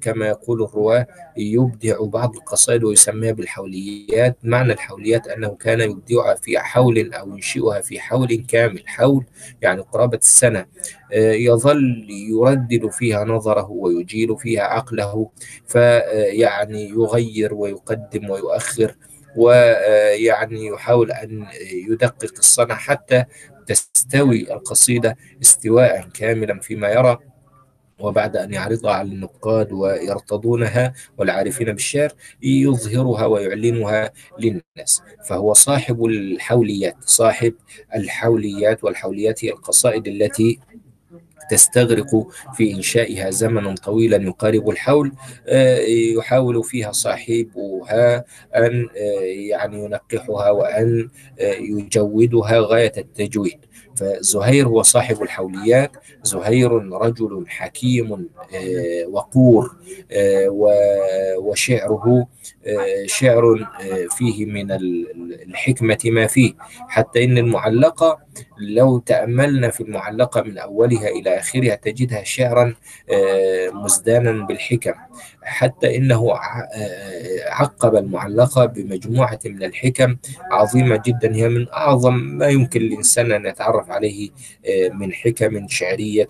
كما 0.00 0.28
يقول 0.28 0.62
الرواة 0.62 1.06
يبدع 1.36 1.96
بعض 2.00 2.36
القصائد 2.36 2.84
ويسميها 2.84 3.32
بالحوليات. 3.32 4.36
معنى 4.42 4.72
الحوليات 4.72 5.28
أنه 5.28 5.48
كان 5.48 5.80
يبدعها 5.80 6.34
في 6.34 6.58
حول 6.58 7.14
أو 7.14 7.30
ينشئها 7.30 7.80
في 7.80 8.00
حول 8.00 8.44
كامل 8.48 8.82
حول 8.86 9.24
يعني 9.62 9.80
قرابة 9.80 10.18
السنة. 10.18 10.66
يظل 11.14 12.06
يردد 12.10 12.90
فيها 12.90 13.24
نظره 13.24 13.70
ويجيل 13.70 14.38
فيها 14.38 14.62
عقله 14.62 15.30
فيعني 15.66 16.88
يغير 16.88 17.54
ويقدم 17.54 18.30
ويؤخر 18.30 18.96
ويعني 19.36 20.66
يحاول 20.66 21.12
أن 21.12 21.46
يدقق 21.72 22.32
الصنع 22.38 22.74
حتى 22.74 23.24
تستوي 23.66 24.52
القصيدة 24.52 25.16
استواء 25.42 26.08
كاملا 26.14 26.60
فيما 26.60 26.88
يرى. 26.88 27.18
وبعد 28.02 28.36
أن 28.36 28.52
يعرضها 28.52 28.92
على 28.92 29.08
النقاد 29.08 29.72
ويرتضونها 29.72 30.92
والعارفين 31.18 31.72
بالشعر 31.72 32.12
يظهرها 32.42 33.26
ويعلنها 33.26 34.12
للناس. 34.38 35.02
فهو 35.28 35.52
صاحب 35.52 36.04
الحوليات 36.04 36.96
صاحب 37.00 37.54
الحوليات 37.94 38.84
والحوليات 38.84 39.44
هي 39.44 39.50
القصائد 39.50 40.08
التي 40.08 40.58
تستغرق 41.50 42.26
في 42.54 42.74
إنشائها. 42.74 43.30
زمنا 43.30 43.74
طويلا 43.74 44.16
يقارب 44.16 44.70
الحول 44.70 45.12
يحاول 46.16 46.64
فيها 46.64 46.92
صاحبها 46.92 48.24
أن 48.56 48.88
يعني 49.50 49.84
ينقحها 49.84 50.50
وأن 50.50 51.08
يجودها 51.60 52.60
غاية 52.60 52.92
التجويد. 52.98 53.58
فزهير 53.96 54.68
هو 54.68 54.82
صاحب 54.82 55.22
الحوليات 55.22 55.92
زهير 56.22 56.72
رجل 56.92 57.44
حكيم 57.48 58.28
وقور 59.08 59.76
وشعره 61.38 62.26
شعر 63.06 63.68
فيه 64.10 64.46
من 64.46 64.72
الحكمة 64.72 65.98
ما 66.04 66.26
فيه. 66.26 66.52
حتى 66.88 67.24
إن 67.24 67.38
المعلقة 67.38 68.18
لو 68.58 68.98
تأملنا 68.98 69.70
في 69.70 69.80
المعلقة 69.80 70.42
من 70.42 70.58
أولها 70.58 71.08
إلى 71.08 71.38
آخرها 71.38 71.74
تجدها 71.74 72.22
شعرا 72.22 72.74
مزدانا 73.72 74.46
بالحكم. 74.46 74.94
حتى 75.42 75.96
إنه 75.96 76.32
عقب 77.46 77.96
المعلقة 77.96 78.64
بمجموعة 78.66 79.40
من 79.44 79.62
الحكم 79.62 80.16
عظيمة 80.50 81.02
جدا. 81.06 81.34
هي 81.34 81.48
من 81.48 81.68
أعظم 81.68 82.14
ما 82.14 82.46
يمكن 82.48 82.80
للإنسان 82.80 83.32
أن 83.32 83.46
يتعرف 83.46 83.90
عليه 83.90 84.30
من 84.92 85.12
حكم 85.12 85.68
شعرية 85.68 86.28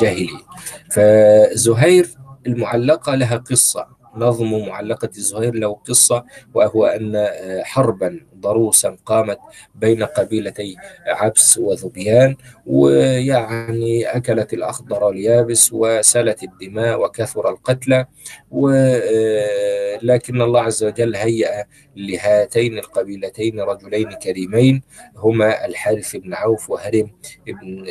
جاهلية. 0.00 0.42
فزهير 0.90 2.08
المعلقة 2.46 3.14
لها 3.14 3.36
قصة. 3.36 4.02
نظم 4.16 4.68
معلقة 4.68 5.10
الزهير 5.16 5.54
له 5.54 5.74
قصة 5.74 6.24
وهو 6.54 6.86
أن 6.86 7.28
حربا 7.62 8.20
ضروسا 8.42 8.96
قامت 9.06 9.38
بين 9.74 10.02
قبيلتي 10.02 10.76
عبس 11.06 11.58
وذبيان 11.58 12.36
ويعني 12.66 14.16
أكلت 14.16 14.52
الأخضر 14.52 15.08
اليابس 15.10 15.70
وسالت 15.72 16.42
الدماء 16.42 17.00
وكثر 17.04 17.50
القتلى 17.50 18.06
ولكن 18.50 20.42
الله 20.42 20.60
عز 20.60 20.84
وجل 20.84 21.16
هيأ 21.16 21.64
لهاتين 21.96 22.78
القبيلتين 22.78 23.60
رجلين 23.60 24.12
كريمين 24.12 24.82
هما 25.16 25.66
الحارث 25.66 26.16
بن 26.16 26.34
عوف 26.34 26.70
وهرم 26.70 27.10
بن 27.46 27.86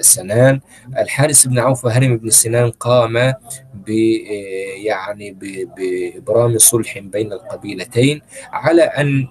سنان. 0.00 0.60
الحارث 0.98 1.46
بن 1.46 1.58
عوف 1.58 1.84
وهرم 1.84 2.16
بن 2.16 2.30
سنان 2.30 2.70
قام 2.70 3.34
ب 3.74 3.88
يعني 4.84 5.36
بإبرام 5.76 6.58
صلح 6.58 6.98
بين 6.98 7.32
القبيلتين 7.32 8.20
على 8.52 8.82
أن 8.82 9.28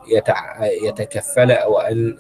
يتكفل 0.60 1.52
أو 1.52 1.80
أن 1.80 2.18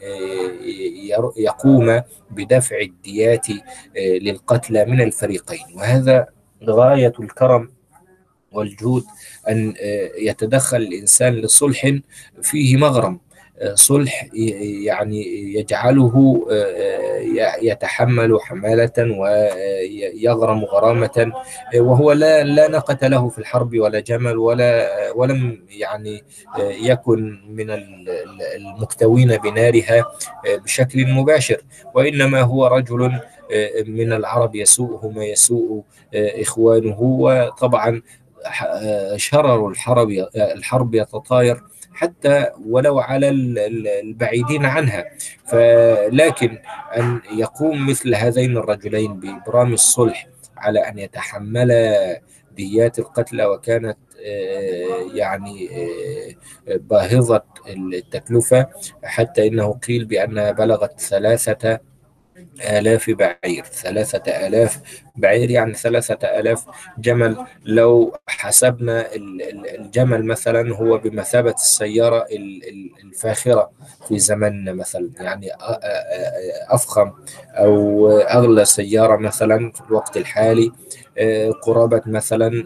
يقوم 1.37 2.01
بدفع 2.29 2.79
الديات 2.79 3.47
للقتلى 3.95 4.85
من 4.85 5.01
الفريقين. 5.01 5.65
وهذا 5.75 6.25
غاية 6.63 7.13
الكرم 7.19 7.71
والجود 8.51 9.03
أن 9.49 9.73
يتدخل 10.17 10.77
الإنسان 10.77 11.33
لصلح 11.33 11.99
فيه 12.41 12.77
مغرم. 12.77 13.19
صلح 13.73 14.27
يعني 14.85 15.53
يجعله 15.53 16.41
يتحمل 17.61 18.39
حمالة 18.41 18.91
ويغرم 18.97 20.65
غرامة 20.65 21.31
وهو 21.75 22.11
لا 22.11 22.43
لا 22.43 22.67
ناقة 22.67 23.07
له 23.07 23.29
في 23.29 23.37
الحرب 23.37 23.79
ولا 23.79 23.99
جمل 23.99 24.37
ولا 24.37 24.89
ولم 25.15 25.65
يعني 25.69 26.23
يكن 26.59 27.41
من 27.49 27.67
المكتوين 28.55 29.37
بنارها 29.37 30.05
بشكل 30.45 31.07
مباشر. 31.07 31.61
وإنما 31.93 32.41
هو 32.41 32.67
رجل 32.67 33.19
من 33.87 34.13
العرب 34.13 34.55
يسوءه 34.55 35.07
ما 35.15 35.25
يسوء 35.25 35.83
إخوانه 36.15 37.01
وطبعا 37.01 38.01
شرر 39.15 39.67
الحرب 39.69 40.09
الحرب 40.35 40.95
يتطاير. 40.95 41.63
حتى 42.01 42.45
ولو 42.65 42.99
على 42.99 43.29
البعيدين 43.29 44.65
عنها. 44.65 45.05
فلكن 45.45 46.57
أن 46.97 47.21
يقوم 47.37 47.87
مثل 47.89 48.15
هذين 48.15 48.57
الرجلين 48.57 49.19
بإبرام 49.19 49.73
الصلح 49.73 50.27
على 50.57 50.79
أن 50.79 50.99
يتحملا 50.99 52.21
ديات 52.51 52.99
القتلى 52.99 53.45
وكانت 53.45 53.97
يعني 55.13 55.69
باهظة 56.67 57.43
التكلفة 57.69 58.67
حتى 59.03 59.47
إنه 59.47 59.73
قيل 59.73 60.05
بأنها 60.05 60.51
بلغت 60.51 60.99
ثلاثة 60.99 61.79
آلاف 62.61 63.09
بعير 63.09 63.63
ثلاثة 63.65 64.47
آلاف 64.47 64.79
بعير 65.15 65.51
يعني 65.51 65.73
ثلاثة 65.73 66.27
آلاف 66.39 66.65
جمل. 66.97 67.37
لو 67.65 68.13
حسبنا 68.27 69.05
الجمل 69.15 70.25
مثلا 70.25 70.75
هو 70.75 70.97
بمثابة 70.97 71.51
السيارة 71.51 72.25
الفاخرة 73.03 73.71
في 74.07 74.19
زماننا 74.19 74.73
مثلا 74.73 75.09
يعني 75.19 75.49
أفخم 76.69 77.11
أو 77.53 78.09
أغلى 78.11 78.65
سيارة 78.65 79.15
مثلا 79.17 79.71
في 79.71 79.81
الوقت 79.81 80.17
الحالي 80.17 80.71
قرابة 81.63 82.01
مثلا 82.05 82.63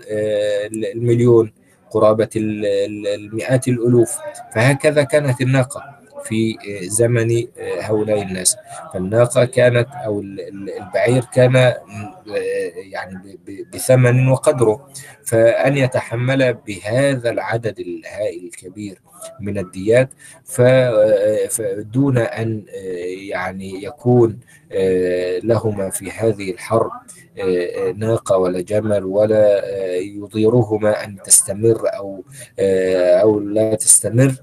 المليون 0.96 1.52
قرابة 1.91 2.30
المئات 2.36 3.68
الألوف. 3.68 4.18
فهكذا 4.56 5.04
كانت 5.04 5.41
الناقة. 5.41 5.96
في 6.26 6.57
زمن 6.84 7.47
هؤلاء 7.82 8.21
الناس. 8.21 8.57
فالناقة 8.93 9.45
كانت 9.45 9.88
أو 10.05 10.21
البعير 10.21 11.26
كان 11.34 11.73
يعني 12.76 13.39
بثمن 13.73 14.28
وقدره. 14.28 14.89
فأن 15.26 15.78
يتحمل 15.78 16.53
بهذا 16.53 17.30
العدد 17.30 17.80
الهائل 17.80 18.43
الكبير 18.43 19.01
من 19.39 19.57
الديات 19.57 20.09
فدون 21.49 22.17
أن 22.17 22.63
يعني 23.30 23.84
يكون 23.84 24.39
لهما 25.43 25.89
في 25.89 26.11
هذه 26.11 26.51
الحرب 26.51 26.91
ناقة 27.95 28.38
ولا 28.38 28.61
جمل 28.61 29.03
ولا 29.03 29.65
يضيرهما 29.99 31.03
أن 31.03 31.17
تستمر 31.23 31.82
أو 31.97 32.23
أو 33.21 33.39
لا 33.39 33.76
تستمر. 33.76 34.36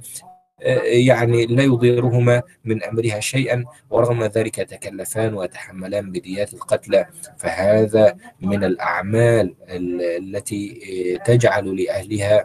يعني 0.85 1.47
لا 1.47 1.63
يضيرهما 1.63 2.43
من 2.65 2.83
أمرها 2.83 3.21
شيئا 3.21 3.65
ورغم 3.91 4.25
ذلك 4.25 4.59
يتكلفان 4.59 5.35
ويتحملان 5.35 6.13
بديات 6.13 6.55
القتلى. 6.55 7.07
فهذا 7.39 8.17
من 8.41 8.65
الأعمال 8.65 9.55
التي 9.69 10.81
تجعل 11.25 11.83
لأهلها 11.83 12.45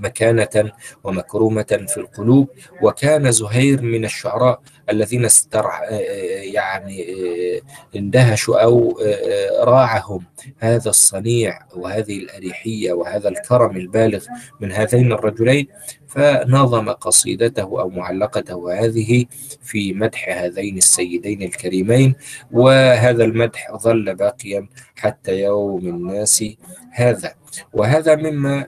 مكانة 0.00 0.72
ومكرومة 1.04 1.86
في 1.88 1.96
القلوب. 1.96 2.48
وكان 2.82 3.30
زهير 3.30 3.82
من 3.82 4.04
الشعراء 4.04 4.60
الذين 4.90 5.24
استرع 5.24 5.90
يعني 6.54 7.06
اندهشوا 7.96 8.62
أو 8.62 9.00
راعهم 9.60 10.24
هذا 10.58 10.90
الصنيع 10.90 11.58
وهذه 11.74 12.16
الأريحية 12.18 12.92
وهذا 12.92 13.28
الكرم 13.28 13.76
البالغ 13.76 14.24
من 14.60 14.72
هذين 14.72 15.12
الرجلين. 15.12 15.68
فنظم 16.08 16.90
قصيدته 16.90 17.62
أو 17.62 17.90
معلقته 17.90 18.84
هذه 18.84 19.24
في 19.62 19.92
مدح 19.92 20.28
هذين 20.28 20.76
السيدين 20.76 21.42
الكريمين. 21.42 22.14
وهذا 22.52 23.24
المدح 23.24 23.76
ظل 23.76 24.14
باقيا 24.14 24.68
حتى 24.96 25.40
يوم 25.40 25.86
الناس 25.86 26.44
هذا. 26.92 27.34
وهذا 27.72 28.16
مما 28.16 28.66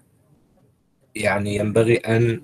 يعني 1.14 1.56
ينبغي 1.56 1.96
أن 1.96 2.40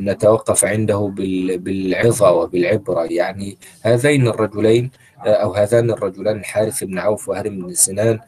نتوقف 0.00 0.64
عنده 0.64 1.12
بالعظة 1.56 2.32
وبالعبرة. 2.32 3.04
يعني 3.04 3.58
هذين 3.82 4.28
الرجلين 4.28 4.90
أو 5.26 5.54
هذان 5.54 5.90
الرجلان 5.90 6.38
الحارث 6.38 6.84
بن 6.84 6.98
عوف 6.98 7.28
وهرم 7.28 7.66
بن 7.66 7.74
سنان 7.74 8.20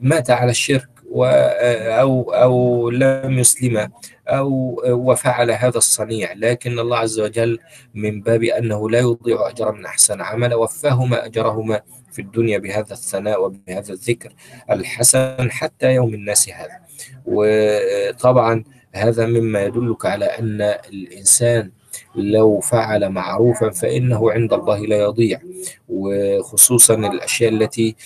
مات 0.00 0.30
على 0.30 0.50
الشرك 0.50 0.88
أو 1.14 2.30
أو 2.30 2.90
لم 2.90 3.38
يسلم 3.38 3.90
أو 4.28 4.80
وفعل 4.86 5.50
هذا 5.50 5.78
الصنيع. 5.78 6.32
لكن 6.32 6.78
الله 6.78 6.98
عز 6.98 7.20
وجل 7.20 7.58
من 7.94 8.20
باب 8.20 8.42
أنه 8.42 8.90
لا 8.90 8.98
يضيع 8.98 9.48
أجر 9.48 9.72
من 9.72 9.86
أحسن 9.86 10.20
عمل 10.20 10.54
وفاهما 10.54 11.26
أجرهما 11.26 11.80
في 12.12 12.22
الدنيا 12.22 12.58
بهذا 12.58 12.92
الثناء 12.92 13.44
وبهذا 13.44 13.92
الذكر 13.92 14.32
الحسن 14.70 15.50
حتى 15.50 15.94
يوم 15.94 16.14
الناس 16.14 16.48
هذا. 16.48 16.87
وطبعا 17.26 18.64
هذا 18.92 19.26
مما 19.26 19.62
يدلك 19.64 20.06
على 20.06 20.24
أن 20.24 20.60
الإنسان 20.92 21.70
لو 22.14 22.60
فعل 22.60 23.08
معروفا 23.08 23.70
فإنه 23.70 24.32
عند 24.32 24.52
الله 24.52 24.78
لا 24.86 24.96
يضيع 24.96 25.40
وخصوصا 25.88 26.94
الأشياء 26.94 27.52
التي 27.52 27.96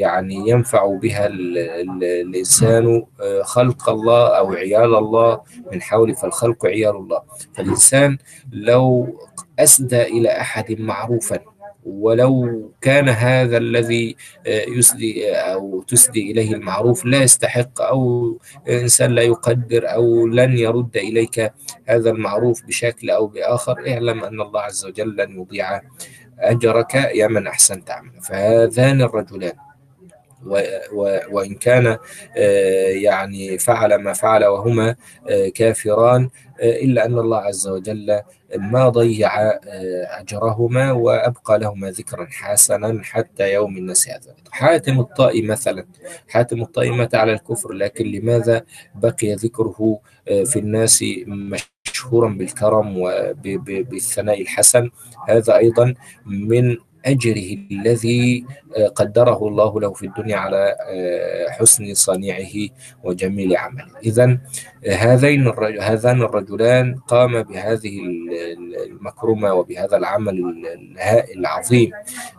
يعني 0.00 0.50
ينفع 0.50 0.86
بها 0.86 1.26
الإنسان 1.26 3.02
خلق 3.42 3.88
الله 3.90 4.26
أو 4.38 4.52
عيال 4.52 4.96
الله 4.96 5.40
من 5.72 5.82
حول 5.82 6.14
فالخلق 6.14 6.66
عيال 6.66 6.96
الله. 6.96 7.20
فالإنسان 7.54 8.18
لو 8.52 9.08
أسدى 9.58 10.02
إلى 10.02 10.40
أحد 10.40 10.80
معروفا 10.80 11.38
ولو 11.84 12.70
كان 12.80 13.08
هذا 13.08 13.56
الذي 13.56 14.16
يسدي 14.46 15.32
أو 15.32 15.82
تسدي 15.82 16.30
إليه 16.30 16.52
المعروف 16.54 17.04
لا 17.04 17.22
يستحق 17.22 17.82
أو 17.82 18.38
إنسان 18.68 19.10
لا 19.14 19.22
يقدر 19.22 19.94
أو 19.94 20.26
لن 20.26 20.58
يرد 20.58 20.96
إليك 20.96 21.52
هذا 21.86 22.10
المعروف 22.10 22.62
بشكل 22.66 23.10
أو 23.10 23.26
بآخر 23.26 23.78
اعلم 23.88 24.24
أن 24.24 24.40
الله 24.40 24.60
عز 24.60 24.86
وجل 24.86 25.16
لن 25.16 25.40
يضيع 25.40 25.80
أجرك 26.38 26.94
يا 26.94 27.26
من 27.26 27.46
أحسنت 27.46 27.90
عملا. 27.90 28.20
فهذان 28.20 29.02
الرجلان. 29.02 29.52
وإن 31.30 31.54
كان 31.54 31.98
يعني 33.02 33.58
فعل 33.58 33.94
ما 33.94 34.12
فعل 34.12 34.44
وهما 34.44 34.96
كافران 35.54 36.28
إلا 36.60 37.06
أن 37.06 37.18
الله 37.18 37.38
عز 37.38 37.68
وجل 37.68 38.20
ما 38.56 38.88
ضيع 38.88 39.30
أجرهما 40.20 40.92
وأبقى 40.92 41.58
لهما 41.58 41.90
ذكرا 41.90 42.26
حسنا 42.30 43.00
حتى 43.04 43.52
يوم 43.52 43.76
الناس 43.76 44.08
هذا. 44.08 44.34
حاتم 44.50 45.00
الطائي 45.00 45.42
مثلا 45.42 45.86
حاتم 46.28 46.62
الطائي 46.62 46.90
مات 46.90 47.14
على 47.14 47.32
الكفر 47.32 47.72
لكن 47.72 48.06
لماذا 48.06 48.64
بقي 48.94 49.34
ذكره 49.34 50.00
في 50.26 50.56
الناس 50.58 51.04
مشهورا 51.26 52.28
بالكرم 52.28 52.94
وبالثناء 52.98 54.42
الحسن؟ 54.42 54.90
هذا 55.28 55.56
أيضا 55.56 55.94
من 56.26 56.76
أجره 57.08 57.58
الذي 57.70 58.44
قدره 58.94 59.48
الله 59.48 59.80
له 59.80 59.92
في 59.92 60.06
الدنيا 60.06 60.36
على 60.36 60.76
حسن 61.50 61.94
صنيعه 61.94 62.54
وجميل 63.04 63.56
عمله. 63.56 63.86
إذا 64.04 64.38
هذين 64.86 65.48
هذان 65.80 66.22
الرجلان 66.22 66.94
قام 67.08 67.42
بهذه 67.42 68.00
المكرمة 68.86 69.54
وبهذا 69.54 69.96
العمل 69.96 70.64
العظيم 71.36 71.90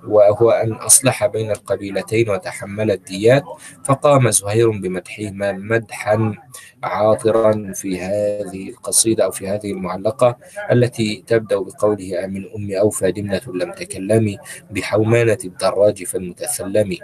وهو 0.08 0.52
أن 0.52 0.74
أصلح 0.74 1.26
بين 1.26 1.52
القبيلتين 1.52 2.30
وتحمل 2.30 2.92
الديات 2.92 3.44
فقام 3.86 4.32
زهير 4.32 4.70
بمدحهما 4.70 5.52
مدحا 5.52 6.36
عاطرا 6.84 7.72
في 7.74 8.00
هذه 8.02 8.70
القصيدة 8.70 9.24
أو 9.26 9.32
في 9.32 9.48
هذه 9.48 9.72
المعلقة 9.72 10.38
التي 10.72 11.24
تبدأ 11.28 11.60
بقوله 11.60 12.26
آمن 12.26 12.46
أمي 12.56 12.80
أوفى 12.80 13.12
دمنة 13.12 13.42
لم 13.54 13.72
تكلمي 13.72 14.38
بحومانة 14.72 15.38
الدراج 15.46 16.04
فالمتثلم 16.04 16.98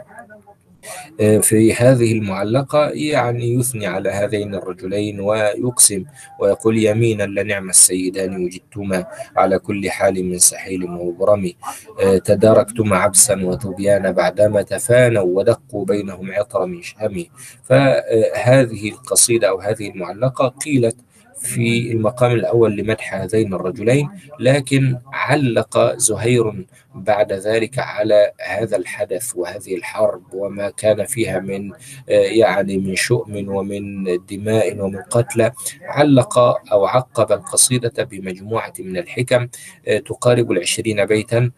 في 1.42 1.74
هذه 1.74 2.14
المعلقة 2.14 2.90
يعني 2.90 3.54
يثني 3.54 3.88
على 3.88 4.10
هذين 4.10 4.56
الرجلين 4.56 5.20
ويقسم 5.20 6.06
ويقول 6.40 6.78
يمينا 6.78 7.24
لنعم 7.24 7.70
السيدان 7.70 8.46
وجدتما 8.46 9.06
على 9.38 9.60
كل 9.60 9.90
حال 9.90 10.26
من 10.26 10.40
سحيل 10.40 10.84
ومبرم 10.84 11.52
تداركتما 12.26 12.98
عبسا 12.98 13.46
وثبيان 13.46 14.12
بعدما 14.12 14.62
تفانوا 14.62 15.24
ودقوا 15.24 15.86
بينهم 15.86 16.32
عطر 16.32 16.66
من 16.66 16.82
شهم 16.82 17.26
فهذه 17.64 18.90
القصيدة 18.90 19.50
أو 19.50 19.60
هذه 19.60 19.90
المعلقة 19.90 20.48
قيلت 20.48 20.96
في 21.46 21.92
المقام 21.92 22.32
الأول 22.32 22.76
لمدح 22.76 23.14
هذين 23.14 23.54
الرجلين 23.54 24.10
لكن 24.40 24.98
علق 25.14 25.98
زهير 25.98 26.66
بعد 26.96 27.34
ذلك 27.34 27.80
على 27.80 28.32
هذا 28.42 28.78
الحدث 28.78 29.32
وهذه 29.36 29.76
الحرب 29.76 30.34
وما 30.34 30.70
كان 30.70 31.06
فيها 31.06 31.40
من 31.40 31.72
يعني 32.08 32.78
من 32.78 32.96
شؤم 32.96 33.50
ومن 33.50 34.04
دماء 34.26 34.80
ومن 34.82 35.02
قتلى 35.02 35.52
علق 35.82 36.40
أو 36.72 36.86
عقب 36.86 37.32
القصيدة 37.32 38.04
بمجموعة 38.04 38.74
من 38.80 38.98
الحكم 38.98 39.48
تقارب 40.06 40.52
العشرين 40.52 41.06
بيتا 41.06 41.52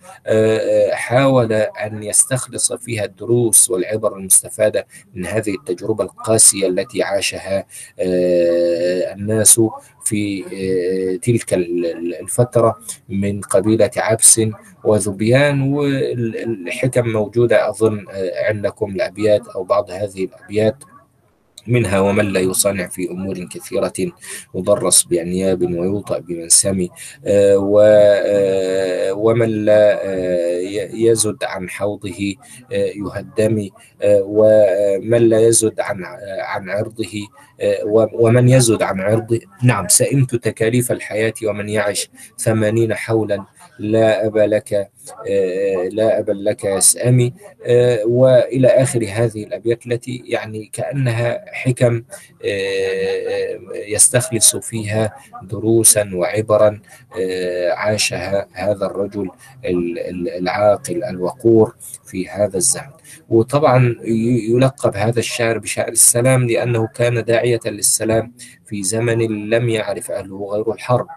حاول 0.91 1.53
أن 1.53 2.03
يستخلص 2.03 2.73
فيها 2.73 3.05
الدروس 3.05 3.69
والعبر 3.69 4.15
المستفادة 4.17 4.87
من 5.13 5.25
هذه 5.25 5.55
التجربة 5.55 6.03
القاسية 6.03 6.67
التي 6.67 7.03
عاشها 7.03 7.65
الناس 9.13 9.61
في 10.05 10.43
تلك 11.23 11.53
الفترة 11.53 12.79
من 13.09 13.41
قبيلة 13.41 13.91
عبس 13.97 14.41
وذبيان 14.87 15.61
والحكم 15.73 17.07
موجودة 17.09 17.69
أظن 17.69 18.05
عندكم 18.47 18.91
الأبيات 18.91 19.47
أو 19.47 19.63
بعض 19.63 19.91
هذه 19.91 20.25
الأبيات 20.25 20.75
منها 21.67 21.99
ومن 21.99 22.25
لا 22.25 22.39
يصنع 22.39 22.87
في 22.87 23.11
أمور 23.11 23.47
كثيرة 23.51 23.93
يضرس 24.55 25.03
بأنياب 25.03 25.61
ويوطأ 25.61 26.19
بمنسم 26.19 26.87
ومن 29.11 29.49
لا 29.65 30.01
يزد 30.93 31.43
عن 31.43 31.69
حوضه 31.69 32.35
يهدم 32.71 33.69
ومن 34.05 35.29
لا 35.29 35.39
يزد 35.39 35.79
عن 35.79 36.03
عن 36.39 36.69
عرضه 36.69 37.27
آه، 37.61 38.09
ومن 38.13 38.49
يزد 38.49 38.81
عن 38.83 39.01
عرضي 39.01 39.47
نعم 39.63 39.87
سئمت 39.87 40.35
تكاليف 40.35 40.91
الحياة 40.91 41.33
ومن 41.45 41.69
يعش 41.69 42.09
ثمانين 42.37 42.93
حولا. 42.93 43.45
لا 43.79 44.25
أبا 44.25 44.39
لك 44.39 44.73
آه، 45.29 45.87
لا 45.91 46.19
أبا 46.19 46.31
لك 46.31 46.63
يسأمي 46.63 47.33
آه، 47.65 48.03
وإلى 48.05 48.67
آخر 48.67 49.05
هذه 49.09 49.43
الأبيات 49.43 49.87
التي 49.87 50.23
يعني 50.25 50.69
كأنها 50.73 51.45
حكم 51.53 52.03
آه، 52.45 53.59
يستخلص 53.87 54.55
فيها 54.55 55.13
دروسا 55.43 56.09
وعبرا 56.13 56.81
عاشها 57.71 58.47
هذا 58.53 58.85
الرجل 58.85 59.29
ال- 59.65 59.99
ال- 59.99 60.29
العاقل 60.29 61.03
الوقور 61.03 61.75
في 62.05 62.29
هذا 62.29 62.57
الزمن. 62.57 62.83
وطبعا 63.29 63.95
يلقب 64.49 64.95
هذا 64.95 65.19
الشاعر 65.19 65.57
بشاعر 65.57 65.89
السلام 65.89 66.47
لأنه 66.47 66.87
كان 66.87 67.23
داعية 67.23 67.59
للسلام 67.65 68.33
في 68.65 68.83
زمن 68.83 69.49
لم 69.49 69.69
يعرف 69.69 70.11
أهله 70.11 70.45
غير 70.51 70.71
الحرب. 70.73 71.07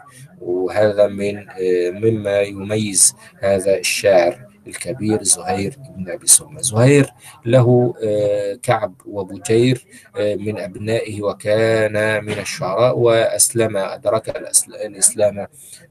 وهذا 0.40 1.06
من 1.06 1.38
آه، 1.50 1.90
مما 1.90 2.40
يميز 2.40 3.14
هذا 3.40 3.76
الشاعر 3.78 4.46
الكبير 4.66 5.22
زهير 5.22 5.76
بن 5.96 6.10
أبي 6.10 6.26
سلمى 6.26 6.62
زهير 6.62 7.10
له 7.44 7.94
آه، 8.04 8.54
كعب 8.62 8.94
وبجير 9.06 9.86
آه، 10.18 10.34
من 10.34 10.58
أبنائه 10.58 11.22
وكان 11.22 12.24
من 12.24 12.32
الشعراء 12.38 12.98
وأسلم 12.98 13.76
أدرك 13.76 14.30
الأسل- 14.38 14.84
الإسلام 14.84 15.46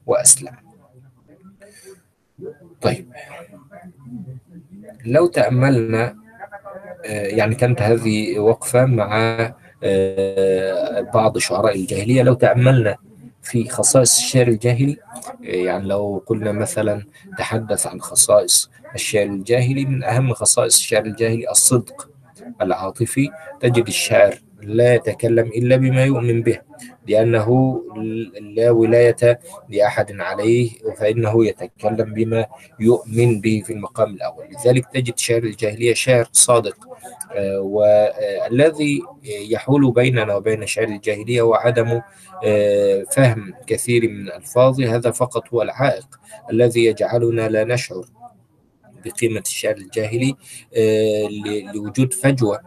وأسلم. 0.06 0.56
طيب. 2.80 3.08
لو 5.06 5.26
تأملنا 5.26 6.16
آه، 7.06 7.26
يعني 7.26 7.54
كانت 7.54 7.82
هذه 7.82 8.38
وقفة 8.38 8.84
مع 8.84 9.36
بعض 11.14 11.38
شعراء 11.38 11.76
الجاهلية 11.76 12.22
لو 12.22 12.34
تأملنا 12.34 12.96
في 13.50 13.68
خصائص 13.68 14.16
الشعر 14.18 14.48
الجاهلي؟ 14.48 14.96
آه، 15.44 15.46
يعني 15.46 15.88
لو 15.88 16.22
قلنا 16.26 16.52
مثلا 16.52 17.04
تحدث 17.38 17.86
عن 17.86 18.00
خصائص 18.00 18.70
الشعر 18.94 19.26
الجاهلي 19.26 19.84
من 19.84 20.04
أهم 20.04 20.32
خصائص 20.34 20.76
الشعر 20.76 21.04
الجاهلي 21.04 21.50
الصدق 21.50 22.10
العاطفي. 22.62 23.28
تجد 23.60 23.86
الشاعر 23.86 24.38
لا 24.62 24.94
يتكلم 24.94 25.46
إلا 25.46 25.76
بما 25.76 26.04
يؤمن 26.04 26.42
به 26.42 26.60
لأنه 27.08 27.80
لا 28.40 28.70
ولاية 28.70 29.40
لأحد 29.68 30.20
عليه 30.20 30.70
فإنه 30.98 31.46
يتكلم 31.46 32.14
بما 32.14 32.46
يؤمن 32.80 33.40
به 33.40 33.62
في 33.66 33.72
المقام 33.72 34.14
الأول. 34.14 34.44
لذلك 34.50 34.86
تجد 34.94 35.18
شعر 35.18 35.42
الجاهلية 35.42 35.94
شعر 35.94 36.28
صادق. 36.32 36.89
والذي 37.58 39.02
يحول 39.24 39.92
بيننا 39.92 40.34
وبين 40.34 40.66
شعر 40.66 40.84
الجاهلية 40.88 41.40
هو 41.40 41.54
عدم 41.54 42.00
آه، 42.44 43.04
فهم 43.12 43.54
كثير 43.66 44.08
من 44.08 44.20
الألفاظ. 44.20 44.80
هذا 44.80 45.10
فقط 45.10 45.48
هو 45.48 45.62
العائق 45.62 46.20
الذي 46.50 46.84
يجعلنا 46.84 47.48
لا 47.48 47.64
نشعر 47.64 48.04
بقيمة 49.04 49.40
الشعر 49.40 49.76
الجاهلي 49.76 50.34
آه، 50.76 51.28
لوجود 51.74 52.14
فجوة. 52.14 52.56
آه، 52.56 52.62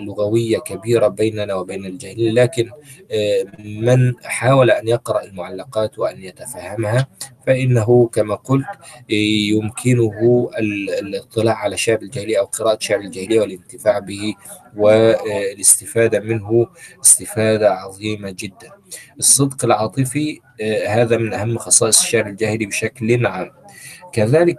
لغوية 0.00 0.58
كبيرة 0.58 1.08
بيننا 1.08 1.54
وبين 1.54 1.86
الجاهلين. 1.86 2.34
لكن 2.34 2.70
آه، 3.12 3.44
من 3.64 4.14
حاول 4.24 4.70
أن 4.70 4.88
يقرأ 4.88 5.24
المعلقات 5.24 5.98
وأن 5.98 6.22
يتفهمها 6.22 7.06
فإنه 7.46 8.08
كما 8.12 8.34
قلت 8.34 8.66
آه، 9.10 9.14
يمكنه 9.50 10.50
ال- 10.58 10.90
الاطلاع 10.90 11.54
على 11.54 11.76
شعر 11.76 11.98
الجاهلية 12.02 12.38
أو 12.38 12.44
قراءة 12.44 12.78
شعر 12.80 13.00
الجاهلية 13.00 13.40
والانتفاع 13.40 13.98
به 13.98 14.34
والاستفادة 14.76 16.20
منه 16.20 16.66
استفادة 17.04 17.72
عظيمة 17.74 18.30
جدا. 18.38 18.70
الصدق 19.18 19.64
العاطفي 19.64 20.40
آه، 20.60 20.86
هذا 20.86 21.16
من 21.16 21.32
أهم 21.34 21.58
خصائص 21.58 22.00
الشعر 22.02 22.26
الجاهلي 22.26 22.66
بشكل 22.66 23.26
عام. 23.26 23.50
كذلك 24.12 24.58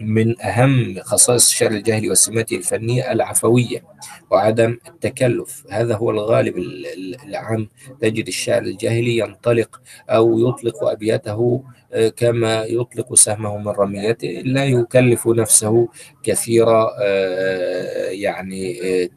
من 0.00 0.40
أهم 0.42 0.96
خصائص 1.02 1.48
الشعر 1.50 1.70
الجاهلي 1.70 2.10
وسماته 2.10 2.56
الفنية 2.56 3.12
العفوية 3.12 3.84
وعدم 4.30 4.78
التكلف. 4.88 5.64
هذا 5.70 5.96
هو 5.96 6.10
الغالب 6.10 6.56
ال- 6.58 6.86
ال- 6.86 7.16
العام 7.28 7.68
تجد 8.00 8.26
الشاعر 8.28 8.62
الجاهلي 8.62 9.18
ينطلق 9.18 9.80
أو 10.10 10.48
يطلق 10.48 10.84
أبياته 10.84 11.64
آه، 11.92 12.08
كما 12.08 12.64
يطلق 12.64 13.14
سهمه 13.14 13.56
من 13.58 13.68
رميته. 13.68 14.28
لا 14.28 14.64
يكلف 14.64 15.26
نفسه 15.28 15.88
كثير 16.22 16.66
آه، 16.70 18.08
يعني 18.10 18.80
آه، 19.04 19.08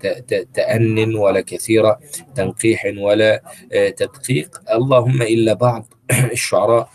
تأن 0.54 1.16
ولا 1.16 1.42
كثير 1.42 1.96
تنقيح 2.36 2.84
ولا 2.98 3.42
تدقيق. 3.98 4.50
اللهم 4.74 5.22
إلا 5.22 5.54
بعض 5.54 5.94
الشعراء 6.32 6.90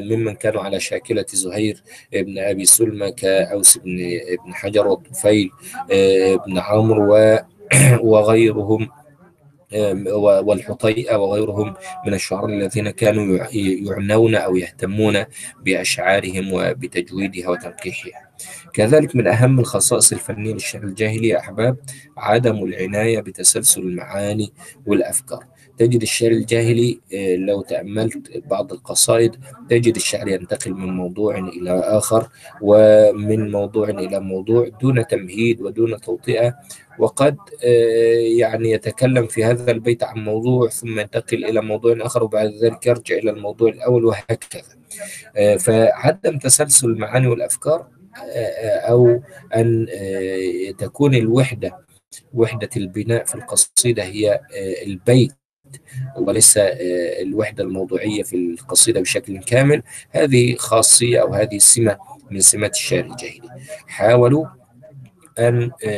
ممن 0.00 0.34
كانوا 0.34 0.62
على 0.62 0.80
شاكلة 0.80 1.26
زهير 1.32 1.82
ابن 2.14 2.38
أبي 2.38 2.64
سلمى 2.64 3.12
كأوس 3.12 3.78
بن 3.78 3.98
ابن 4.40 4.54
حجر 4.54 4.86
والطفيل 4.86 5.50
آه، 5.92 6.34
ابن 6.34 6.58
عمرو 6.58 7.38
وغيرهم 8.02 8.88
آه، 9.74 10.40
والحطيئة 10.44 11.16
وغيرهم 11.16 11.74
من 12.06 12.14
الشعراء 12.14 12.46
الذين 12.46 12.90
كانوا 12.90 13.36
يع- 13.36 13.48
يعنون 13.52 14.34
أو 14.34 14.56
يهتمون 14.56 15.24
بأشعارهم 15.64 16.52
وبتجويدها 16.52 17.48
وتنقيحها. 17.48 18.30
كذلك 18.72 19.16
من 19.16 19.26
أهم 19.26 19.60
الخصائص 19.60 20.12
الفنية 20.12 20.52
للشعر 20.52 20.82
الجاهلي 20.82 21.28
يا 21.28 21.38
أحباب 21.38 21.76
عدم 22.16 22.64
العناية 22.64 23.20
بتسلسل 23.20 23.80
المعاني 23.80 24.52
والأفكار. 24.86 25.44
تجد 25.78 26.02
الشعر 26.02 26.30
الجاهلي 26.30 27.00
آه، 27.14 27.36
لو 27.36 27.62
تأملت 27.62 28.42
بعض 28.46 28.72
القصائد 28.72 29.36
تجد 29.70 29.96
الشعر 29.96 30.28
ينتقل 30.28 30.74
من 30.74 30.88
موضوع 30.96 31.38
إلى 31.38 31.80
آخر 31.80 32.28
ومن 32.62 33.50
موضوع 33.50 33.88
إلى 33.88 34.20
موضوع 34.20 34.68
دون 34.68 35.06
تمهيد 35.06 35.60
ودون 35.60 36.00
توطئة. 36.00 36.54
وقد 36.98 37.36
آه، 37.64 38.38
يعني 38.38 38.70
يتكلم 38.70 39.26
في 39.26 39.44
هذا 39.44 39.70
البيت 39.70 40.02
عن 40.02 40.24
موضوع 40.24 40.68
ثم 40.68 41.00
ينتقل 41.00 41.44
إلى 41.44 41.60
موضوع 41.60 41.96
آخر 42.00 42.24
وبعد 42.24 42.52
ذلك 42.62 42.86
يرجع 42.86 43.16
إلى 43.16 43.30
الموضوع 43.30 43.68
الأول 43.68 44.04
وهكذا. 44.04 44.76
آه، 45.36 45.56
فعدم 45.56 46.38
تسلسل 46.38 46.86
المعاني 46.86 47.26
والأفكار 47.26 47.86
أو 48.88 49.20
أن 49.56 49.86
تكون 50.78 51.14
الوحدة 51.14 51.78
وحدة 52.34 52.70
البناء 52.76 53.24
في 53.24 53.34
القصيدة 53.34 54.04
هي 54.04 54.32
آه، 54.32 54.82
وليس 56.16 56.58
آه، 56.58 56.72
الوحدة 57.22 57.64
الموضوعية 57.64 58.22
في 58.22 58.36
القصيدة 58.36 59.00
بشكل 59.00 59.38
كامل. 59.38 59.82
هذه 60.10 60.56
خاصية 60.56 61.22
أو 61.22 61.34
هذه 61.34 61.58
سمة 61.58 61.98
من 62.30 62.40
سمات 62.40 62.74
الشعر 62.74 63.04
الجاهلي. 63.04 63.48
حاولوا 63.86 64.46
أن 65.38 65.70
آه، 65.84 65.88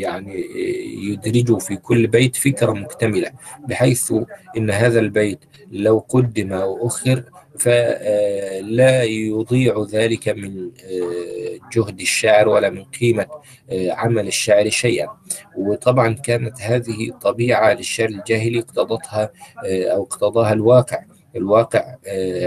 يعني 0.00 0.36
آه، 0.36 1.12
يدرجوا 1.12 1.58
في 1.58 1.76
كل 1.76 2.06
بيت 2.06 2.36
فكرة 2.36 2.72
مكتملة 2.72 3.30
بحيث 3.68 4.14
أن 4.56 4.70
هذا 4.70 5.00
البيت 5.00 5.38
لو 5.72 5.98
قدم 6.08 6.52
أو 6.52 6.86
أخر 6.86 7.24
فلا 7.58 9.02
يضيع 9.02 9.86
ذلك 9.90 10.28
من 10.28 10.70
آه، 10.84 11.58
جهد 11.72 12.00
الشاعر 12.00 12.48
ولا 12.48 12.70
من 12.70 12.84
قيمة 12.84 13.26
آه، 13.70 13.92
عمل 13.92 14.26
الشاعر 14.26 14.68
شيئا. 14.68 15.08
وطبعا 15.56 16.12
كانت 16.12 16.60
هذه 16.60 17.10
طبيعة 17.22 17.74
للشعر 17.74 18.08
الجاهلي 18.08 18.58
اقتضتها 18.58 19.30
آه، 19.66 19.88
أو 19.88 20.02
اقتضاها 20.02 20.52
الواقع. 20.52 20.98
الواقع 21.36 21.94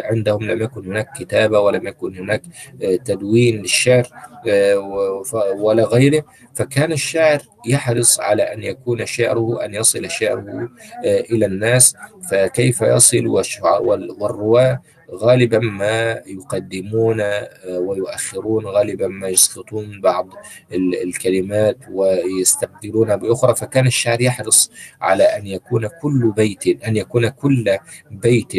عندهم 0.03 0.43
لم 0.43 0.61
يكن 0.61 0.85
هناك 0.85 1.07
كتابة 1.19 1.59
ولم 1.59 1.87
يكن 1.87 2.17
هناك 2.17 2.41
تدوين 3.05 3.61
للشعر 3.61 4.07
ولا 5.57 5.83
غيره. 5.83 6.23
فكان 6.55 6.91
الشاعر 6.91 7.41
يحرص 7.65 8.19
على 8.19 8.43
أن 8.43 8.63
يكون 8.63 9.05
شعره 9.05 9.65
أن 9.65 9.73
يصل 9.73 10.09
شعره 10.09 10.69
إلى 11.03 11.45
الناس. 11.45 11.95
فكيف 12.31 12.81
يصل 12.81 13.27
والرواة 13.27 14.81
غالبا 15.13 15.59
ما 15.59 16.21
يقدمون 16.27 17.21
آه، 17.21 17.49
ويؤخرون 17.79 18.65
غالبا 18.65 19.07
ما 19.07 19.27
يسقطون 19.27 20.01
بعض 20.01 20.29
ال- 20.73 21.03
الكلمات 21.03 21.77
ويستبدلونها 21.91 23.15
بأخرى. 23.15 23.55
فكان 23.55 23.87
الشاعر 23.87 24.21
يحرص 24.21 24.71
على 25.01 25.23
أن 25.23 25.47
يكون 25.47 25.87
كل 26.01 26.31
بيت 26.35 26.83
أن 26.83 26.97
يكون 26.97 27.29
كل 27.29 27.77
بيت 28.11 28.53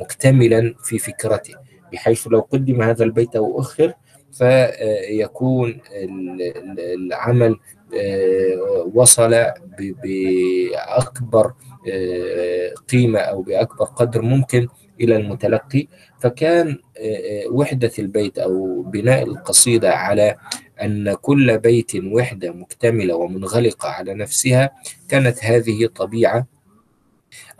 مكتملا 0.00 0.74
في 0.84 0.98
فكرته 0.98 1.54
بحيث 1.92 2.26
لو 2.26 2.40
قدم 2.40 2.82
هذا 2.82 3.04
البيت 3.04 3.36
أو 3.36 3.60
أخر 3.60 3.92
فيكون 4.32 5.68
ال- 5.92 6.42
ال- 6.42 6.80
العمل 6.80 7.56
آه، 7.98 8.90
وصل 8.94 9.44
بأكبر 9.78 11.52
آه، 11.92 12.70
قيمة 12.92 13.18
أو 13.18 13.42
بأكبر 13.42 13.84
قدر 13.84 14.22
ممكن 14.22 14.68
إلى 15.00 15.16
المتلقي 15.16 15.86
فكان 16.20 16.68
آه، 16.68 17.00
آه، 17.00 17.48
وحدة 17.50 17.92
البيت 17.98 18.38
أو 18.38 18.82
بناء 18.82 19.22
القصيدة 19.22 19.94
على 19.94 20.36
أن 20.82 21.14
كل 21.14 21.58
بيت 21.58 21.92
وحدة 22.04 22.52
مكتملة 22.52 23.16
ومنغلقة 23.16 23.88
على 23.88 24.14
نفسها 24.14 24.70
كانت 25.08 25.44
هذه 25.44 25.86
طبيعة 25.86 26.46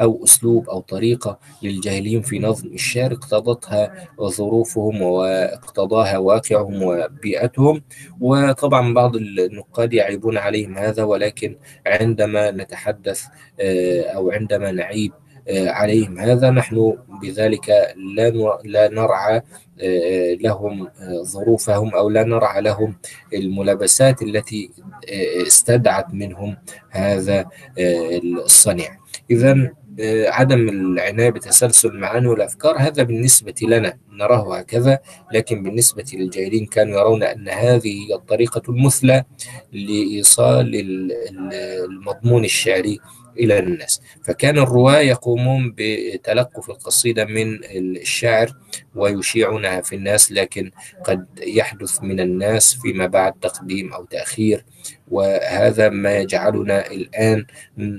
أو 0.01 0.25
أسلوب 0.25 0.69
أو 0.69 0.81
طريقة 0.81 1.39
للجاهلين 1.63 2.23
في 2.23 2.39
نظم 2.39 2.69
الشعر 2.69 3.13
اقتضتها 3.13 4.09
ظروفهم 4.23 5.03
واقتضاها 5.03 6.19
واقعهم 6.19 6.83
وبيئتهم. 6.83 7.83
وطبعا 8.21 8.95
بعض 8.95 9.17
النقاد 9.17 9.93
يعيبون 9.93 10.39
عليهم 10.39 10.79
هذا 10.79 11.03
ولكن 11.05 11.57
عندما 11.87 12.51
نتحدث 12.51 13.23
أو 14.15 14.31
عندما 14.31 14.73
نعيب 14.73 15.13
عليهم. 15.51 16.19
هذا 16.19 16.51
نحن 16.51 16.97
بذلك 17.23 17.69
لا 18.17 18.31
لا 18.65 18.89
نرعى 18.89 19.43
لهم 20.41 20.89
ظروفهم 21.23 21.95
أو 21.95 22.11
لا 22.11 22.25
نرعى 22.25 22.61
لهم 22.61 22.97
الملابسات 23.35 24.23
التي 24.23 24.71
استدعت 25.47 26.15
منهم 26.15 26.57
هذا 26.91 27.45
الصنيع. 28.45 28.97
اذا 29.31 29.73
عدم 30.27 30.69
العناية 30.69 31.31
بتسلسل 31.31 31.89
المعاني 31.89 32.27
والأفكار 32.29 32.77
هذا 32.79 33.03
بالنسبة 33.03 33.55
لنا 33.63 33.99
نراه 34.13 34.59
هكذا 34.59 34.99
لكن 35.33 35.63
بالنسبة 35.63 36.05
للجاهلين 36.15 36.67
كانوا 36.67 37.01
يرون 37.01 37.23
أن 37.23 37.49
هذه 37.49 38.09
هي 38.09 38.15
الطريقة 38.15 38.63
المثلى 38.69 39.25
لإيصال 39.73 40.73
المضمون 41.85 42.45
الشعري 42.45 42.99
إلى 43.39 43.59
الناس. 43.59 44.01
فكان 44.25 44.59
الرواة 44.59 44.99
يقومون 44.99 45.75
بتلقف 45.77 46.71
القصيدة 46.71 47.25
من 47.25 47.65
الشاعر 47.65 48.53
ويشيعونها 48.95 49.81
في 49.81 49.97
الناس 49.97 50.33
لكن 50.33 50.71
قد 51.05 51.27
يحدث 51.43 52.03
من 52.03 52.21
الناس 52.21 52.75
فيما 52.75 53.07
بعد 53.07 53.33
تقديم 53.33 53.93
أو 53.93 54.05
تأخير. 54.05 54.65
وهذا 55.11 55.89
ما 55.89 56.17
يجعلنا 56.19 56.91
الآن 56.91 57.47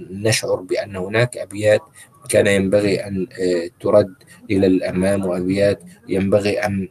نشعر 0.10 0.56
بأن 0.56 0.96
هناك 0.96 1.38
أبيات 1.38 1.82
كان 2.30 2.48
ينبغي 2.48 3.08
أن 3.08 3.28
ترد 3.80 4.14
إلى 4.52 4.68
الأمام 4.68 5.26
وأبيات 5.26 5.80
ينبغي 6.10 6.60
أن 6.60 6.88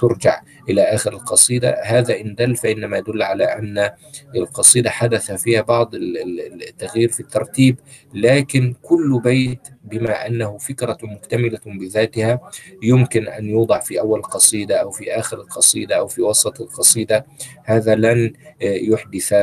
ترجع 0.00 0.42
إلى 0.68 0.82
آخر 0.82 1.12
القصيدة. 1.12 1.80
هذا 1.84 2.20
إن 2.20 2.34
دل 2.34 2.56
فإنما 2.56 2.98
يدل 2.98 3.22
على 3.22 3.44
أن 3.44 3.90
القصيدة 4.36 4.90
حدث 4.90 5.32
فيها 5.32 5.62
بعض 5.62 5.94
التغيير 5.94 7.08
في 7.08 7.20
الترتيب 7.20 7.78
لكن 8.14 8.74
كل 8.82 9.20
بيت 9.24 9.68
بما 9.84 10.26
أنه 10.26 10.58
فكرة 10.58 10.98
مكتملة 11.02 11.60
بذاتها 11.66 12.50
يمكن 12.82 13.28
أن 13.28 13.46
يوضع 13.46 13.78
في 13.80 14.00
أول 14.00 14.18
القصيدة 14.18 14.76
أو 14.76 14.90
في 14.90 15.12
آخر 15.12 15.40
القصيدة 15.40 15.96
أو 15.96 16.06
في 16.06 16.22
وسط 16.22 16.60
القصيدة. 16.60 17.26
هذا 17.64 17.94
لن 17.94 18.32
يحدث 18.60 19.34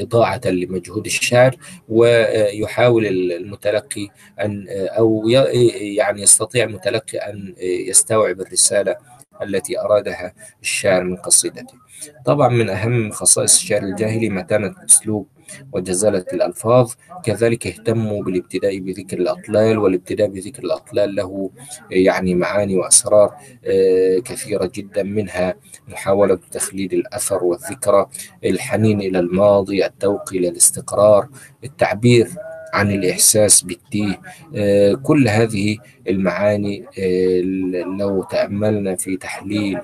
إضاعة 0.00 0.40
لمجهود 0.46 1.06
الشاعر 1.06 1.56
ويحاول 1.88 3.06
المتلقي 3.32 4.08
أن 4.40 4.66
أو 4.70 5.28
يعني 5.28 6.22
يستطيع 6.22 6.64
المتلقي 6.64 7.18
أن 7.18 7.54
يستوعب 7.60 8.40
الرسالة 8.40 8.96
التي 9.42 9.80
أرادها 9.80 10.34
الشاعر 10.62 11.04
من 11.04 11.16
قصيدته. 11.16 11.74
طبعا 12.24 12.48
من 12.48 12.70
أهم 12.70 13.10
خصائص 13.10 13.56
الشعر 13.56 13.82
الجاهلي 13.82 14.28
متانة 14.28 14.66
الأسلوب 14.66 15.28
وجزالة 15.72 16.24
الألفاظ. 16.32 16.92
كذلك 17.24 17.66
اهتموا 17.66 18.22
بالابتداء 18.22 18.78
بذكر 18.78 19.18
الأطلال 19.18 19.78
والابتداء 19.78 20.28
بذكر 20.28 20.62
الأطلال 20.62 21.14
له 21.14 21.50
يعني 21.90 22.34
معاني 22.34 22.76
وأسرار 22.76 23.34
كثيرة 24.24 24.70
جدا 24.74 25.02
منها 25.02 25.54
محاولة 25.88 26.38
تخليد 26.52 26.92
الأثر 26.92 27.44
والذكرى 27.44 28.06
الحنين 28.44 29.00
إلى 29.00 29.18
الماضي 29.18 29.86
التوقي 29.86 30.38
إلى 30.38 30.48
الاستقرار 30.48 31.28
التعبير 31.64 32.28
عن 32.74 32.90
الإحساس 32.92 33.62
بالتيه 33.62 34.20
كل 35.02 35.28
هذه 35.28 35.76
المعاني 36.08 36.84
لو 37.98 38.22
تأملنا 38.22 38.96
في 38.96 39.16
تحليل 39.16 39.78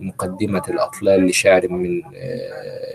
مقدمة 0.00 0.62
الأطلال 0.68 1.26
لشاعر 1.26 1.68
من 1.68 2.02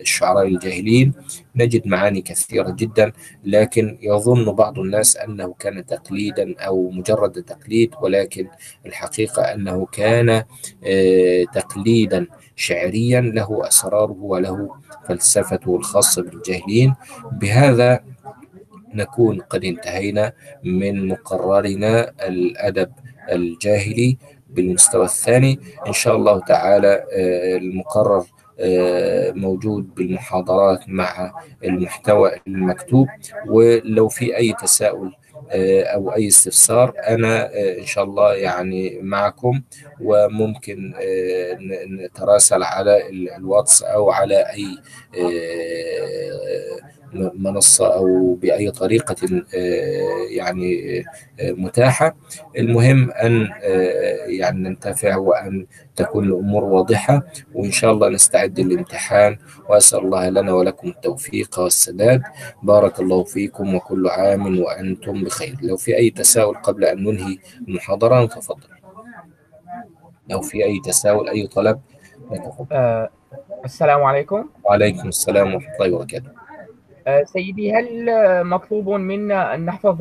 الشعراء 0.02 0.48
الجاهلين 0.48 1.14
نجد 1.56 1.88
معاني 1.88 2.22
كثيرة 2.22 2.70
جدا 2.80 3.12
لكن 3.44 3.98
يظن 4.02 4.52
بعض 4.52 4.80
الناس 4.80 5.18
أنه 5.18 5.54
كان 5.60 5.86
تقليدا 5.86 6.56
أو 6.60 6.90
مجرد 6.90 7.32
تقليد 7.44 7.92
ولكن 8.02 8.48
الحقيقة 8.86 9.42
أنه 9.42 9.86
كان 9.86 10.44
تقليدا 11.54 12.28
شعريا 12.56 13.22
له 13.22 13.68
أسراره 13.68 14.18
وله 14.20 14.70
فلسفته 15.08 15.76
الخاصة 15.76 16.22
بالجاهلين. 16.22 16.94
بهذا 17.32 18.00
نكون 18.94 19.42
قد 19.42 19.66
انتهينا 19.66 20.34
من 20.64 21.08
مقررنا 21.08 22.14
الأدب 22.28 22.92
الجاهلي 23.32 24.18
بالمستوى 24.50 25.06
الثاني. 25.06 25.60
إن 25.88 25.94
شاء 25.94 26.16
الله 26.16 26.40
تعالى 26.40 27.06
المقرر 27.58 28.26
موجود 29.36 29.96
بالمحاضرات 29.96 30.80
مع 30.88 31.34
المحتوى 31.64 32.32
المكتوب. 32.48 33.08
ولو 33.48 34.08
في 34.08 34.38
أي 34.38 34.54
تساؤل 34.62 35.12
أو 35.94 36.16
أي 36.16 36.28
استفسار 36.28 36.94
أنا 37.08 37.50
إن 37.80 37.86
شاء 37.86 38.04
الله 38.04 38.34
يعني 38.34 39.00
معكم. 39.02 39.62
وممكن 40.02 40.94
نتراسل 41.90 42.64
على 42.64 43.10
الواتس 43.10 43.84
أو 43.84 44.12
على 44.12 44.36
أي 44.36 44.66
منصة 47.16 47.94
أو 47.94 48.34
بأي 48.34 48.72
طريقة 48.72 49.16
يعني 50.30 51.04
متاحة. 51.42 52.16
المهم 52.58 53.12
أن 53.12 53.50
يعني 54.28 54.70
ننتفع 54.70 55.16
وأن 55.18 55.66
تكون 55.96 56.24
الأمور 56.24 56.64
واضحة 56.64 57.24
وإن 57.54 57.72
شاء 57.72 57.92
الله 57.92 58.10
نستعد 58.10 58.60
للامتحان. 58.60 59.38
وأسأل 59.70 60.00
الله 60.00 60.30
لنا 60.30 60.54
ولكم 60.54 60.88
التوفيق 60.88 61.60
والسداد. 61.60 62.22
بارك 62.64 63.00
الله 63.00 63.24
فيكم 63.24 63.76
وكل 63.76 64.08
عام 64.08 64.60
وأنتم 64.60 65.24
بخير. 65.24 65.58
لو 65.62 65.78
في 65.78 65.98
أي 65.98 66.10
تساؤل 66.10 66.56
قبل 66.56 66.86
أن 66.86 67.04
ننهي 67.04 67.38
المحاضرة 67.68 68.26
تفضل. 68.26 68.68
لو 70.30 70.42
في 70.42 70.64
أي 70.64 70.82
تساؤل 70.86 71.30
أي 71.30 71.48
طلب 71.48 71.80
آه 72.72 73.10
السلام 73.66 74.04
عليكم. 74.04 74.50
وعليكم 74.64 75.08
السلام 75.08 75.54
ورحمة 75.54 75.76
الله 75.76 75.96
وبركاته. 75.96 76.43
سيدي 77.24 77.74
هل 77.74 78.06
مطلوب 78.44 78.90
منا 78.90 79.56
أن 79.56 79.66
نحفظ 79.66 79.98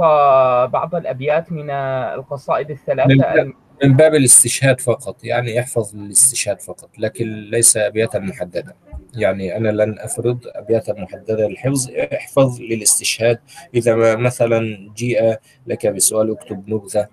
بعض 0.70 0.94
الأبيات 0.94 1.53
من 1.53 1.70
القصائد 1.70 2.70
الثلاثة؟ 2.70 3.53
من 3.84 3.96
باب 3.96 4.14
الاستشهاد 4.14 4.80
فقط 4.80 5.24
يعني 5.24 5.61
احفظ 5.61 5.94
الاستشهاد 5.94 6.61
فقط 6.61 6.90
لكن 6.98 7.26
ليس 7.26 7.76
أبياتا 7.76 8.18
محددة. 8.18 8.76
يعني 9.14 9.57
أنا 9.57 9.68
لن 9.68 9.98
أفرض 9.98 10.38
أبياتا 10.46 10.92
محددة 10.92 11.48
للحفظ 11.48 11.90
احفظ 11.90 12.61
للاستشهاد. 12.61 13.38
إذا 13.74 14.16
مثلا 14.16 14.90
جيء 14.96 15.36
لك 15.66 15.86
بسؤال 15.86 16.30
اكتب 16.30 16.68
نبذة 16.68 17.09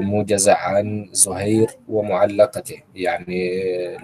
موجزة 0.00 0.52
عن 0.52 1.08
زهير 1.12 1.68
ومعلقته. 1.88 2.82
يعني 2.94 3.50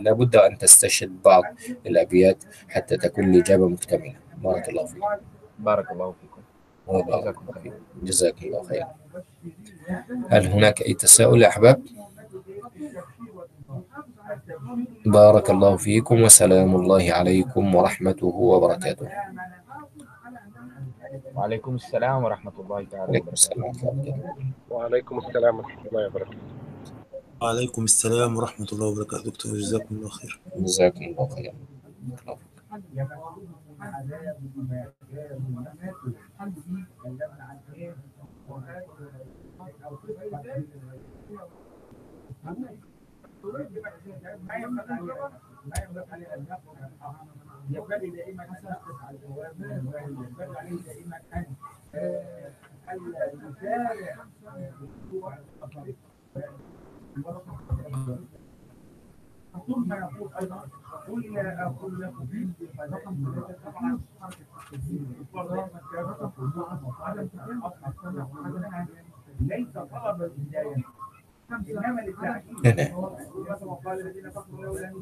لابد 0.01 0.37
أن 0.37 0.59
تستشهد 0.59 1.23
بعض 1.25 1.45
الأبيات 1.87 2.45
حتى 2.69 2.97
تكون 2.97 3.35
الإجابة 3.35 3.69
مكتملة. 3.69 4.28
بارك 4.43 4.69
الله 4.69 4.87
فيك 4.87 5.03
بارك 5.59 5.91
الله 5.91 6.13
فيكم. 6.13 6.43
جزاكم 6.89 7.41
الله 7.41 7.53
خير. 7.53 7.73
جزاك 8.03 8.43
الله 8.43 8.63
خير. 8.63 8.87
هل 10.31 10.47
هناك 10.47 10.83
أي 10.83 10.95
تساؤل 10.95 11.43
يا 11.43 11.49
أحباب؟ 11.49 11.83
بارك 15.07 15.51
الله 15.51 15.77
فيكم 15.77 16.23
وسلام 16.23 16.75
الله 16.77 17.13
عليكم 17.13 17.75
ورحمته 17.75 18.27
وبركاته. 18.27 19.09
وعليكم 21.35 21.75
السلام 21.75 22.25
ورحمة 22.25 22.53
الله 22.59 22.85
تعالى 22.85 23.21
وبركاته. 23.21 23.63
وعليكم 24.71 25.19
السلام 25.19 25.57
ورحمة 25.57 25.87
الله 25.87 26.07
وبركاته. 26.07 26.39
وعليكم 27.43 27.85
السلام 27.85 28.37
ورحمة 28.37 28.69
الله 28.73 28.87
وبركاته. 28.87 29.25
دكتور 29.25 29.53
جزاكم 29.53 29.95
الله 29.95 30.09
خير. 30.09 30.41
جزاكم 30.57 31.05
الله 31.05 31.29
خيرا 33.79 34.01
ينبغي 47.71 48.11
دائما 48.11 48.45
ان 48.45 48.65
نقف 48.65 49.05
على 49.05 49.17
الجواب 49.17 49.61
وينبغي 49.61 50.57
عليه 50.59 50.83
دائما 50.83 51.21
ان 51.33 51.47
يسارع 53.51 54.25
ثم 59.67 59.93
يقول 59.93 60.31
أيضا 60.41 60.69
قل 61.11 61.35
لا 61.35 61.63
أقول 61.67 62.01
لكم 62.01 62.27
خزائن 62.79 63.19
طبعا 63.65 63.99
ليس 69.41 69.69
طلب 69.73 70.23
الهدايه 70.23 70.77
انما 71.51 72.03
الذين 73.93 74.31
لولا 74.59 74.93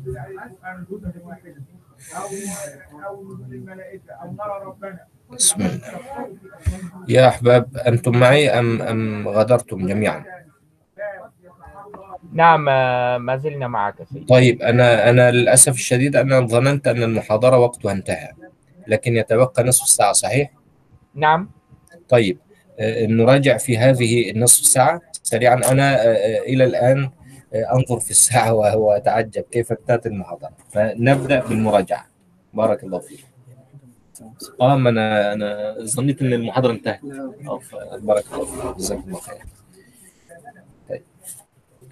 أو 3.06 3.22
الملائكه 3.50 4.12
أو 4.12 4.32
نرى 4.32 4.64
ربنا 4.64 4.98
بسم 5.32 5.60
الله. 5.60 5.80
يا 7.08 7.28
أحباب 7.28 7.76
أنتم 7.76 8.18
معي 8.20 8.48
أم 8.50 8.82
أم 8.82 9.28
غادرتم 9.28 9.86
جميعا؟ 9.86 10.24
نعم 12.36 12.68
آه، 12.68 13.18
ما 13.18 13.36
زلنا 13.36 13.68
معك 13.68 13.94
سيدي. 14.12 14.24
طيب 14.26 14.62
أنا 14.62 15.10
أنا 15.10 15.30
للأسف 15.30 15.72
الشديد 15.74 16.16
أنا 16.16 16.40
ظننت 16.40 16.88
أن 16.88 17.02
المحاضرة 17.02 17.58
وقتها 17.58 17.92
انتهى 17.92 18.28
لكن 18.86 19.16
يتبقى 19.16 19.64
نصف 19.64 19.88
ساعة 19.88 20.12
صحيح؟ 20.12 20.50
نعم. 21.14 21.50
طيب 22.08 22.38
آه، 22.80 23.06
نراجع 23.06 23.56
في 23.56 23.78
هذه 23.78 24.30
النصف 24.30 24.66
ساعة. 24.66 25.00
سريعا 25.22 25.54
أنا 25.54 26.02
آه، 26.06 26.38
إلى 26.38 26.64
الآن 26.64 27.10
آه، 27.54 27.74
أنظر 27.74 28.00
في 28.00 28.10
الساعة 28.10 28.52
وهو 28.58 28.92
أتعجب 28.92 29.42
كيف 29.50 29.72
انتهت 29.72 30.06
المحاضرة. 30.06 30.50
فنبدأ 30.72 31.40
بالمراجعة. 31.48 32.06
بارك 32.54 32.84
الله 32.84 32.98
فيك. 32.98 33.26
آه 34.60 34.76
ما 34.76 34.90
أنا 34.90 35.32
أنا 35.32 35.74
ظنيت 35.84 36.22
أن 36.22 36.32
المحاضرة 36.32 36.72
انتهت. 36.72 37.00
بارك 38.02 38.24
الله 38.32 38.44
فيك. 38.44 38.76
جزاكم 38.78 39.02
الله 39.08 39.20
خير 39.20 39.36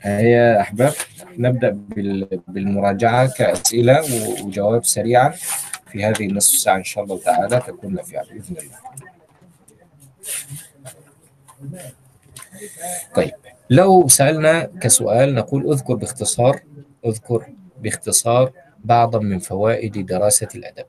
هيا 0.05 0.61
أحباب. 0.61 0.93
نبدأ 1.39 1.71
بال- 1.71 2.41
بالمراجعة 2.49 3.27
كأسئلة 3.33 4.01
و- 4.03 4.47
وجواب 4.47 4.85
سريعا 4.85 5.29
في 5.93 6.05
هذه 6.05 6.27
النصف 6.27 6.59
ساعة 6.59 6.77
إن 6.77 6.85
شاء 6.85 7.05
الله 7.05 7.19
تعالى 7.19 7.61
تكون 7.67 7.95
نافعه 7.95 8.25
بإذن 8.25 8.57
الله. 8.57 8.79
طيب 13.15 13.33
لو 13.71 14.09
سألنا 14.09 14.65
كسؤال 14.81 15.35
نقول 15.35 15.73
اذكر 15.73 15.95
باختصار 15.95 16.61
اذكر 17.07 17.47
باختصار 17.83 18.53
بعضا 18.85 19.19
من 19.19 19.39
فوائد 19.39 20.07
دراسة 20.07 20.49
الأدب. 20.55 20.85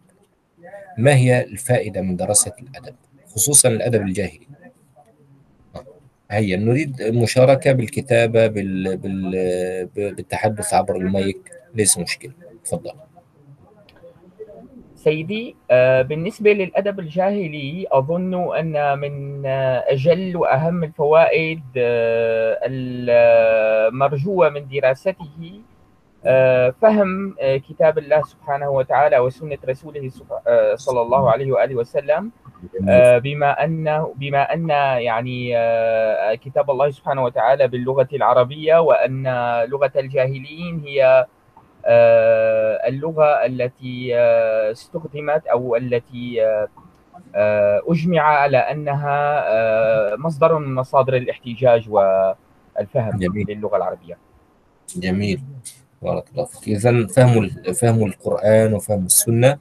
ما 0.97 1.16
هي 1.16 1.41
الفائدة 1.43 2.01
من 2.01 2.16
دراسة 2.16 2.51
الأدب؟ 2.61 2.95
خصوصا 3.36 3.70
الأدب 3.70 4.01
الجاهلي. 4.01 4.47
هيا 6.32 6.57
نريد 6.57 7.01
مشاركة 7.01 7.71
بالكتابة 7.71 8.47
بال... 8.47 8.97
بال... 8.97 9.32
بالتحدث 9.95 10.73
عبر 10.73 10.95
المايك. 10.95 11.51
ليس 11.76 11.97
مشكلة. 11.97 12.32
تفضل. 12.65 12.91
سيدي 14.95 15.55
آه، 15.71 16.01
بالنسبة 16.01 16.53
للأدب 16.53 16.99
الجاهلي 16.99 17.86
أظن 17.91 18.55
أن 18.57 18.99
من 18.99 19.45
آه، 19.45 19.84
أجل 19.88 20.38
وأهم 20.38 20.84
الفوائد 20.84 21.61
آه، 21.78 22.59
المرجوة 22.63 24.49
من 24.49 24.67
دراسته 24.67 25.28
فهم 26.82 27.36
آه، 27.41 27.57
كتاب 27.57 27.97
الله 27.97 28.21
سبحانه 28.21 28.69
وتعالى 28.69 29.19
وسنة 29.19 29.57
رسوله 29.69 30.11
آه، 30.47 30.76
صلى 30.76 31.01
الله 31.01 31.32
عليه 31.32 31.51
وآله 31.51 31.76
وسلم 31.76 32.32
آه، 32.89 33.17
بما 33.17 33.63
أن 33.63 34.05
بما 34.15 34.53
أن 34.53 34.69
يعني 34.99 35.57
آه، 35.57 36.36
كتاب 36.36 36.71
الله 36.71 36.89
سبحانه 36.89 37.23
وتعالى 37.23 37.67
باللغة 37.67 38.07
العربية 38.13 38.82
وأن 38.82 39.23
لغة 39.69 39.91
الجاهليين 39.95 40.80
هي 40.86 41.26
آه، 41.86 42.88
اللغة 42.88 43.45
التي 43.45 44.15
آه، 44.17 44.71
استخدمت 44.71 45.47
أو 45.47 45.76
التي 45.76 46.45
آه، 46.45 46.67
آه، 47.36 47.82
أجمع 47.88 48.21
على 48.21 48.57
أنها 48.57 49.43
آه، 49.47 50.15
مصدر 50.15 50.57
من 50.57 50.76
مصادر 50.76 51.15
الاحتجاج 51.15 51.89
والفهم 51.89 53.19
جميل. 53.19 53.45
للغة 53.49 53.78
العربية. 53.78 54.17
جميل. 54.97 55.41
بارك 56.01 56.25
الله 56.31 56.45
فيك. 56.45 56.67
إذا 56.67 57.07
فهم 57.07 57.49
فهم 57.73 58.05
القرآن 58.05 58.73
وفهم 58.73 59.05
السنة 59.05 59.57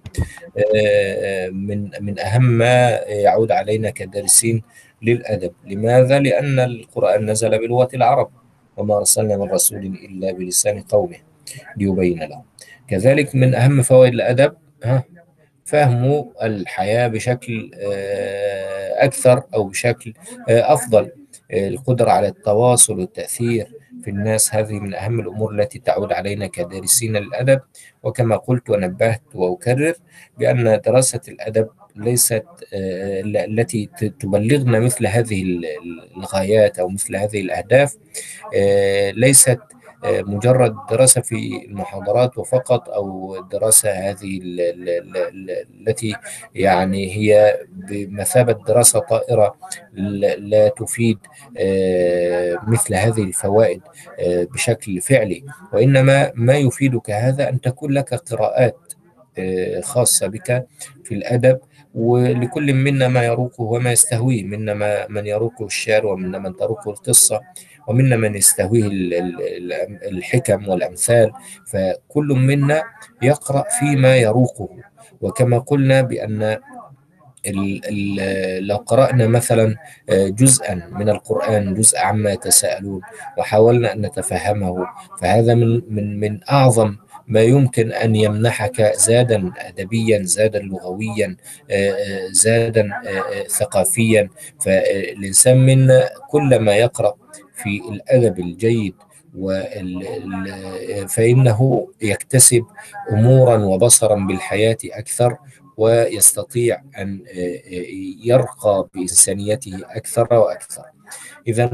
آه، 0.77 1.49
من 1.49 1.91
من 2.01 2.19
أهم 2.19 2.43
ما 2.45 2.91
يعود 3.07 3.53
علينا 3.53 3.91
كدارسين 3.91 4.63
للأدب. 5.03 5.53
لماذا؟ 5.67 6.19
لأن 6.19 6.61
القرآن 6.61 7.31
نزل 7.31 7.59
بلغة 7.59 7.89
العرب 7.95 8.31
وما 8.77 8.97
أرسلنا 8.97 9.37
من 9.37 9.51
رسول 9.51 9.79
إلا 9.79 10.33
بلسان 10.33 10.81
قومه 10.81 11.17
ليبين 11.77 12.23
لهم 12.23 12.43
كذلك 12.89 13.35
من 13.35 13.55
أهم 13.55 13.83
فوائد 13.83 14.15
الأدب 14.15 14.55
ها 14.85 15.05
فهم 15.65 16.31
الحياة 16.43 17.09
بشكل 17.09 17.71
آه، 17.75 19.05
أكثر 19.05 19.43
أو 19.55 19.65
بشكل 19.65 20.15
آه، 20.49 20.73
أفضل 20.73 21.11
آه، 21.51 21.69
القدرة 21.69 22.11
على 22.11 22.29
التواصل 22.29 23.01
والتأثير 23.01 23.69
في 24.05 24.11
الناس 24.11 24.55
هذه 24.55 24.73
من 24.81 24.95
أهم 24.95 25.21
الأمور 25.21 25.55
التي 25.55 25.79
تعود 25.79 26.13
علينا 26.13 26.47
كدارسين 26.47 27.17
الأدب 27.17 27.61
وكما 28.03 28.37
قلت 28.37 28.71
ونبهت 28.71 29.23
وأكرر 29.35 29.95
بأن 30.39 30.81
دراسة 30.87 31.21
الأدب 31.29 31.69
ليست 31.97 32.45
آه، 32.75 33.21
ال- 33.21 33.37
التي 33.37 33.91
تبلغنا 34.21 34.81
مثل 34.81 35.07
هذه 35.07 35.43
ال- 35.43 35.67
الغايات 36.17 36.79
أو 36.79 36.89
مثل 36.89 37.17
هذه 37.17 37.41
الأهداف 37.41 37.97
آه، 38.57 39.11
ليست 39.11 39.59
مجرد 40.07 40.77
دراسة 40.91 41.21
في 41.21 41.67
المحاضرات 41.69 42.39
وفقط 42.39 42.89
أو 42.89 43.37
دراسة 43.53 43.91
هذه 43.91 44.39
ال- 44.39 44.61
ال- 44.61 44.89
ال- 44.89 45.17
ال- 45.17 45.67
التي 45.89 46.15
يعني 46.55 47.17
هي 47.17 47.59
بمثابة 47.73 48.53
دراسة 48.53 48.99
طائرة 48.99 49.55
لا 50.39 50.69
تفيد 50.69 51.19
آه، 51.59 52.59
مثل 52.67 52.95
هذه 52.95 53.23
الفوائد 53.23 53.81
آه، 54.21 54.45
بشكل 54.45 55.01
فعلي. 55.01 55.45
وإنما 55.73 56.33
ما 56.35 56.55
يفيدك 56.57 57.11
هذا 57.11 57.49
أن 57.49 57.61
تكون 57.61 57.93
لك 57.93 58.15
قراءات 58.15 58.77
آه، 59.39 59.81
خاصة 59.81 60.27
بك 60.27 60.67
في 61.05 61.15
الأدب 61.15 61.59
ولكل 61.95 62.75
منا 62.75 63.09
ما 63.09 63.23
يروقه 63.25 63.63
وما 63.63 63.93
يستهويه 63.93 64.45
منا 64.45 65.07
من 65.09 65.27
يروقه 65.27 65.65
الشعر 65.65 66.07
ومنا 66.07 66.39
من 66.39 66.57
تروقه 66.57 66.91
القصة. 66.91 67.41
ومنا 67.89 68.17
من 68.17 68.35
يستهويه 68.35 68.87
ال- 68.87 69.15
ال- 69.15 69.43
ال- 69.73 70.09
الحكم 70.19 70.69
والأمثال 70.69 71.33
فكل 71.67 72.25
منا 72.27 72.83
يقرأ 73.23 73.65
فيما 73.79 74.17
يروقه. 74.17 74.69
وكما 75.21 75.59
قلنا 75.59 76.03
بأن 76.03 76.59
لو 78.61 78.77
قرأنا 78.77 79.27
مثلا 79.27 79.77
آه، 80.11 80.29
جزءا 80.29 80.75
من 80.93 81.09
القرآن 81.09 81.75
جزء 81.75 81.99
عما 81.99 82.33
يتساءلون 82.33 83.01
وحاولنا 83.39 83.93
أن 83.93 84.01
نتفهمه 84.07 84.87
فهذا 85.21 85.55
من 85.55 85.83
من 85.89 86.21
من 86.21 86.41
أعظم 86.51 86.97
ما 87.27 87.41
يمكن 87.41 87.93
أن 87.93 88.17
يمنحك 88.17 88.83
زادا 88.97 89.53
أدبيا 89.59 90.23
زادا 90.23 90.59
لغويا 90.59 91.37
آه، 91.71 91.91
آه، 91.93 92.29
زادا 92.31 92.91
ثقافيا. 93.49 94.29
فالإنسان 94.65 95.67
منا 95.67 96.09
كلما 96.31 96.75
يقرأ 96.77 97.15
في 97.55 97.83
الأدب 97.89 98.39
الجيد 98.39 98.95
فإنه 101.09 101.89
يكتسب 102.03 102.67
أمورا 103.11 103.57
وبصرا 103.57 104.27
بالحياة 104.27 104.79
أكثر 104.85 105.37
ويستطيع 105.77 106.83
أن 106.99 107.23
يرقى 108.25 108.89
بإنسانيته 108.95 109.81
أكثر 109.85 110.35
وأكثر. 110.35 110.85
إذا 111.49 111.67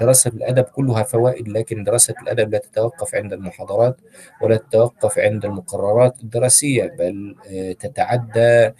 دراسة 0.00 0.28
الأدب 0.28 0.64
كلها 0.64 1.02
فوائد 1.02 1.48
لكن 1.48 1.84
دراسة 1.84 2.14
الأدب 2.22 2.52
لا 2.52 2.58
تتوقف 2.58 3.14
عند 3.14 3.32
المحاضرات 3.32 3.96
ولا 4.42 4.56
تتوقف 4.56 5.18
عند 5.18 5.44
المقررات 5.44 6.20
الدراسية 6.22 6.84
بل 6.98 7.34
تتعدى 7.80 8.72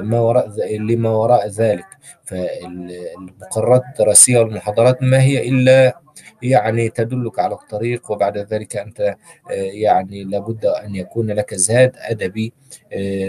ما 0.00 0.20
وراء 0.20 0.48
لما 0.78 1.10
وراء 1.10 1.48
ذلك. 1.48 1.86
فالمقررات 2.24 3.82
الدراسية 3.92 4.38
والمحاضرات 4.38 5.02
ما 5.02 5.22
هي 5.22 5.48
إلا 5.48 6.03
يعني 6.44 6.88
تدلك 6.88 7.38
على 7.38 7.54
الطريق 7.54 8.10
وبعد 8.10 8.38
ذلك 8.38 8.76
أنت 8.76 9.16
يعني 9.50 10.24
لابد 10.24 10.66
أن 10.66 10.94
يكون 10.94 11.30
لك 11.30 11.54
زاد 11.54 11.92
أدبي 11.96 12.52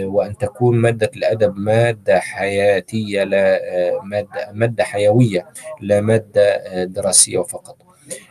وأن 0.02 0.36
تكون 0.36 0.76
مادة 0.76 1.10
الأدب 1.16 1.56
مادة 1.56 2.18
حياتية 2.18 3.24
لا 3.24 3.60
مادة, 4.02 4.52
مادة 4.52 4.84
حيوية 4.84 5.48
لا 5.80 6.00
مادة 6.00 6.84
دراسية 6.84 7.42
فقط. 7.42 7.76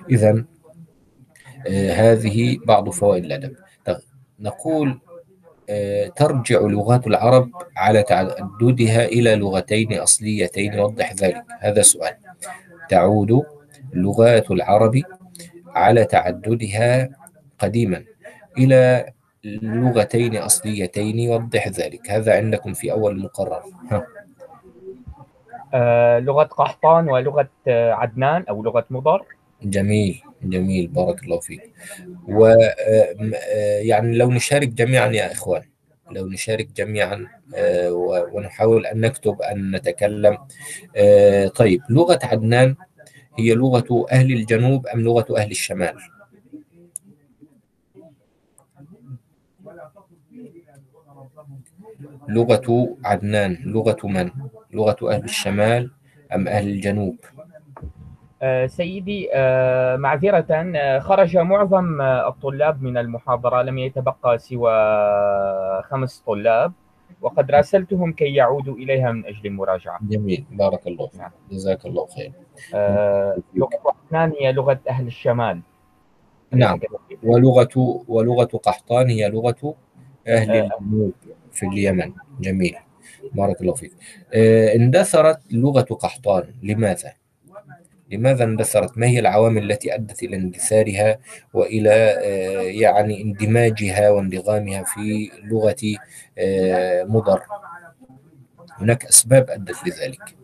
إذا 0.09 0.45
هذه 1.91 2.57
بعض 2.65 2.89
فوائد 2.89 3.25
الأدب. 3.25 3.55
نقول 4.39 4.99
ترجع 6.15 6.59
لغات 6.59 7.07
العرب 7.07 7.49
على 7.77 8.03
تعددها 8.03 9.05
إلى 9.05 9.35
لغتين 9.35 9.93
أصليتين 9.93 10.79
وضح 10.79 11.13
ذلك. 11.13 11.43
هذا 11.59 11.81
سؤال. 11.81 12.13
تعود 12.89 13.43
لغات 13.95 14.51
العرب 14.51 15.01
على 15.67 16.05
تعددها 16.05 17.09
قديما 17.59 18.03
إلى 18.57 19.05
لغتين 19.61 20.37
أصليتين 20.37 21.19
يوضح 21.19 21.67
ذلك. 21.67 22.11
هذا 22.11 22.37
عندكم 22.37 22.73
في 22.73 22.91
أول 22.91 23.11
المقرر 23.11 23.63
ها. 23.91 24.07
آه، 25.73 26.19
لغة 26.19 26.43
قحطان 26.43 27.09
ولغة 27.09 27.49
آه، 27.67 27.91
عدنان 27.91 28.43
أو 28.49 28.63
لغة 28.63 28.85
مضر. 28.89 29.25
جميل 29.63 30.21
جميل 30.43 30.87
بارك 30.87 31.23
الله 31.23 31.39
فيك. 31.39 31.73
و 32.27 32.45
آه، 32.45 33.79
يعني 33.79 34.17
لو 34.17 34.31
نشارك 34.31 34.67
جميعا 34.67 35.07
يا 35.07 35.31
إخوان 35.31 35.61
لو 36.11 36.27
نشارك 36.27 36.67
جميعا 36.71 37.27
ونحاول 38.33 38.85
أن 38.85 39.01
نكتب 39.01 39.41
أن 39.41 39.75
نتكلم. 39.75 40.37
طيب 41.55 41.81
لغة 41.89 42.19
عدنان 42.23 42.75
هي 43.37 43.53
لغة 43.53 44.05
أهل 44.11 44.31
الجنوب 44.31 44.87
أم 44.87 44.99
لغة 44.99 45.37
أهل 45.37 45.51
الشمال؟ 45.51 45.95
لغة 52.27 52.97
عدنان 53.03 53.57
لغة 53.65 54.07
من؟ 54.07 54.31
لغة 54.73 55.11
أهل 55.11 55.23
الشمال 55.23 55.91
أم 56.35 56.47
أهل 56.47 56.67
الجنوب؟ 56.67 57.17
آه، 58.41 58.65
سيدي 58.65 59.29
آه، 59.33 59.95
معذرة 59.95 60.45
آه، 60.51 60.99
خرج 60.99 61.37
معظم 61.37 62.01
الطلاب 62.01 62.83
من 62.83 62.97
المحاضرة 62.97 63.61
لم 63.61 63.77
يتبقى 63.77 64.37
سوى 64.37 64.71
خمس 65.83 66.23
طلاب. 66.27 66.73
وقد 67.21 67.51
راسلتهم 67.51 68.13
كي 68.13 68.33
يعودوا 68.33 68.75
إليها 68.75 69.11
من 69.11 69.25
أجل 69.25 69.45
المراجعة. 69.45 69.99
جميل. 70.01 70.45
بارك 70.51 70.87
الله 70.87 71.07
فيك. 71.07 71.21
جزاك 71.51 71.85
الله 71.85 72.05
خير. 72.05 72.31
آه، 72.73 73.37
لغة 73.53 73.95
عدنان 74.11 74.33
هي 74.39 74.51
لغة 74.51 74.79
أهل 74.89 75.07
الشمال. 75.07 75.61
نعم. 76.51 76.79
ولغة 77.23 78.03
ولغة 78.07 78.57
قحطان 78.57 79.09
هي 79.09 79.29
لغة 79.29 79.75
أهل 80.27 80.51
آه. 80.51 80.69
الجنوب 80.79 81.13
في 81.51 81.65
اليمن. 81.65 82.13
جميل. 82.39 82.75
بارك 83.33 83.61
الله 83.61 83.73
فيك. 83.73 83.93
آه، 84.33 84.75
اندثرت 84.75 85.39
لغة 85.51 85.81
قحطان. 85.81 86.43
لماذا؟ 86.63 87.13
لماذا 88.11 88.43
اندثرت؟ 88.43 88.97
ما 88.97 89.07
هي 89.07 89.19
العوامل 89.19 89.71
التي 89.71 89.95
أدت 89.95 90.23
إلى 90.23 90.35
اندثارها 90.35 91.17
وإلى 91.53 91.89
آه، 92.23 92.61
يعني 92.61 93.21
اندماجها 93.21 94.09
واندغامها 94.09 94.83
في 94.83 95.31
لغة 95.43 95.75
آه، 96.37 97.03
مضر؟ 97.03 97.41
هناك 98.77 99.05
أسباب 99.05 99.49
أدت 99.49 99.87
لذلك 99.87 100.35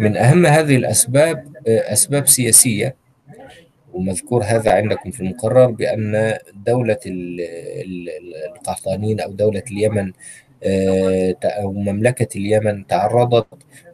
من 0.00 0.16
أهم 0.16 0.46
هذه 0.46 0.76
الأسباب 0.76 1.56
آه، 1.68 1.92
أسباب 1.92 2.26
سياسية 2.26 2.96
ومذكور 3.92 4.42
هذا 4.44 4.72
عندكم 4.72 5.10
في 5.10 5.20
المقرر 5.20 5.70
بأن 5.70 6.38
دولة 6.54 6.98
ال- 7.06 7.40
ال- 7.84 8.34
القحطانيين 8.56 9.20
أو 9.20 9.32
دولة 9.32 9.62
اليمن 9.70 10.12
آه، 10.64 11.34
أو 11.44 11.72
مملكة 11.72 12.38
اليمن 12.38 12.86
تعرضت 12.86 13.46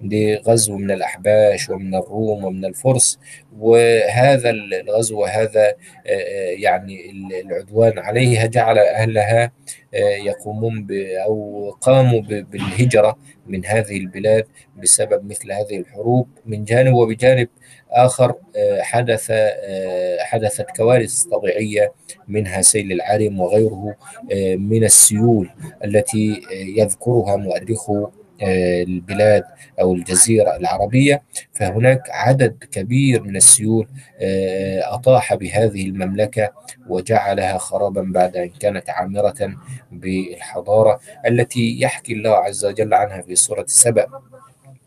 لغزو 0.02 0.76
من 0.76 0.90
الأحباش 0.90 1.70
ومن 1.70 1.94
الروم 1.94 2.44
ومن 2.44 2.64
الفرس 2.64 3.18
وهذا 3.58 4.50
الغزو 4.50 5.20
وهذا 5.20 5.74
آه، 6.06 6.50
يعني 6.58 7.10
العدوان 7.40 7.98
عليها 7.98 8.46
جعل 8.46 8.78
أهلها 8.78 9.52
آه، 9.94 10.16
يقومون 10.16 10.86
أو 11.24 11.70
قاموا 11.80 12.20
بالهجرة 12.20 13.18
من 13.46 13.66
هذه 13.66 13.96
البلاد 13.96 14.46
بسبب 14.76 15.30
مثل 15.30 15.52
هذه 15.52 15.78
الحروب 15.78 16.28
من 16.46 16.64
جانب 16.64 16.94
وبجانب 16.94 17.48
آخر 17.92 18.34
آه، 18.56 18.82
حدث 18.82 19.26
آه، 19.30 20.16
حدثت 20.20 20.66
كوارث 20.76 21.22
طبيعية 21.22 21.92
منها 22.28 22.62
سيل 22.62 22.92
العرم 22.92 23.40
وغيره 23.40 23.96
آه، 24.32 24.56
من 24.56 24.84
السيول 24.84 25.50
التي 25.84 26.42
يذكرها 26.52 27.36
مؤرخو 27.36 28.08
البلاد 28.42 29.44
أو 29.80 29.94
الجزيرة 29.94 30.56
العربية. 30.56 31.22
فهناك 31.52 32.02
عدد 32.10 32.64
كبير 32.72 33.22
من 33.22 33.36
السيول 33.36 33.88
أطاح 34.82 35.34
بهذه 35.34 35.86
المملكة 35.86 36.52
وجعلها 36.88 37.58
خرابا 37.58 38.02
بعد 38.02 38.36
أن 38.36 38.48
كانت 38.48 38.90
عامرة 38.90 39.54
بالحضارة 39.92 41.00
التي 41.26 41.80
يحكي 41.80 42.12
الله 42.12 42.30
عز 42.30 42.64
وجل 42.64 42.94
عنها 42.94 43.22
في 43.22 43.34
سورة 43.34 43.64
سبأ 43.68 44.06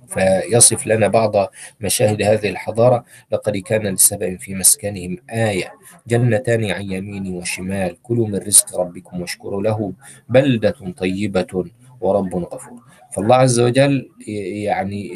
فيصف 0.09 0.87
لنا 0.87 1.07
بعض 1.07 1.51
مشاهد 1.79 2.21
هذه 2.21 2.49
الحضارة. 2.49 3.05
لقد 3.31 3.57
كان 3.57 3.87
لسبأ 3.87 4.37
في 4.37 4.55
مسكنهم 4.55 5.17
آية 5.29 5.73
جنتان 6.07 6.71
عن 6.71 6.91
يمين 6.91 7.33
وشمال 7.33 7.97
كلوا 8.03 8.27
من 8.27 8.35
رزق 8.35 8.79
ربكم 8.79 9.21
واشكروا 9.21 9.63
له 9.63 9.93
بلدة 10.29 10.75
طيبة 10.97 11.65
ورب 12.01 12.35
غفور. 12.35 12.79
فالله 13.11 13.35
عز 13.35 13.59
وجل 13.59 14.09
يعني 14.27 15.11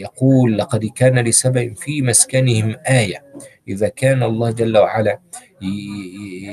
يقول 0.00 0.58
لقد 0.58 0.84
كان 0.84 1.18
لسبأ 1.18 1.74
في 1.74 2.02
مسكنهم 2.02 2.76
آية 2.88 3.24
إذا 3.68 3.88
كان 3.88 4.22
الله 4.22 4.50
جل 4.50 4.78
وعلا 4.78 5.18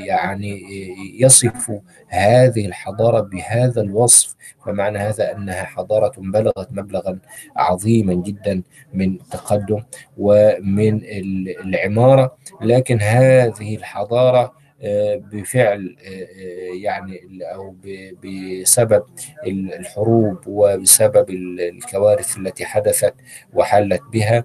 يعني 0.05 0.61
يصف 1.19 1.71
هذه 2.07 2.65
الحضارة 2.65 3.19
بهذا 3.21 3.81
الوصف 3.81 4.35
فمعنى 4.65 4.97
هذا 4.97 5.31
أنها 5.35 5.63
حضارة 5.63 6.11
بلغت 6.17 6.67
مبلغا 6.71 7.19
عظيما 7.55 8.13
جدا 8.13 8.61
من 8.93 9.13
التقدم 9.13 9.83
ومن 10.17 11.01
العمارة 11.65 12.37
لكن 12.61 13.01
هذه 13.01 13.75
الحضارة 13.75 14.61
آه، 14.83 15.15
بفعل 15.15 15.95
آه، 16.05 16.09
آه، 16.09 16.75
يعني 16.75 17.21
ب- 17.83 18.15
بسبب 18.61 19.03
الحروب 19.47 20.37
وبسبب 20.47 21.29
الكوارث 21.29 22.37
التي 22.37 22.65
حدثت 22.65 23.13
وحلت 23.53 24.01
بها 24.13 24.43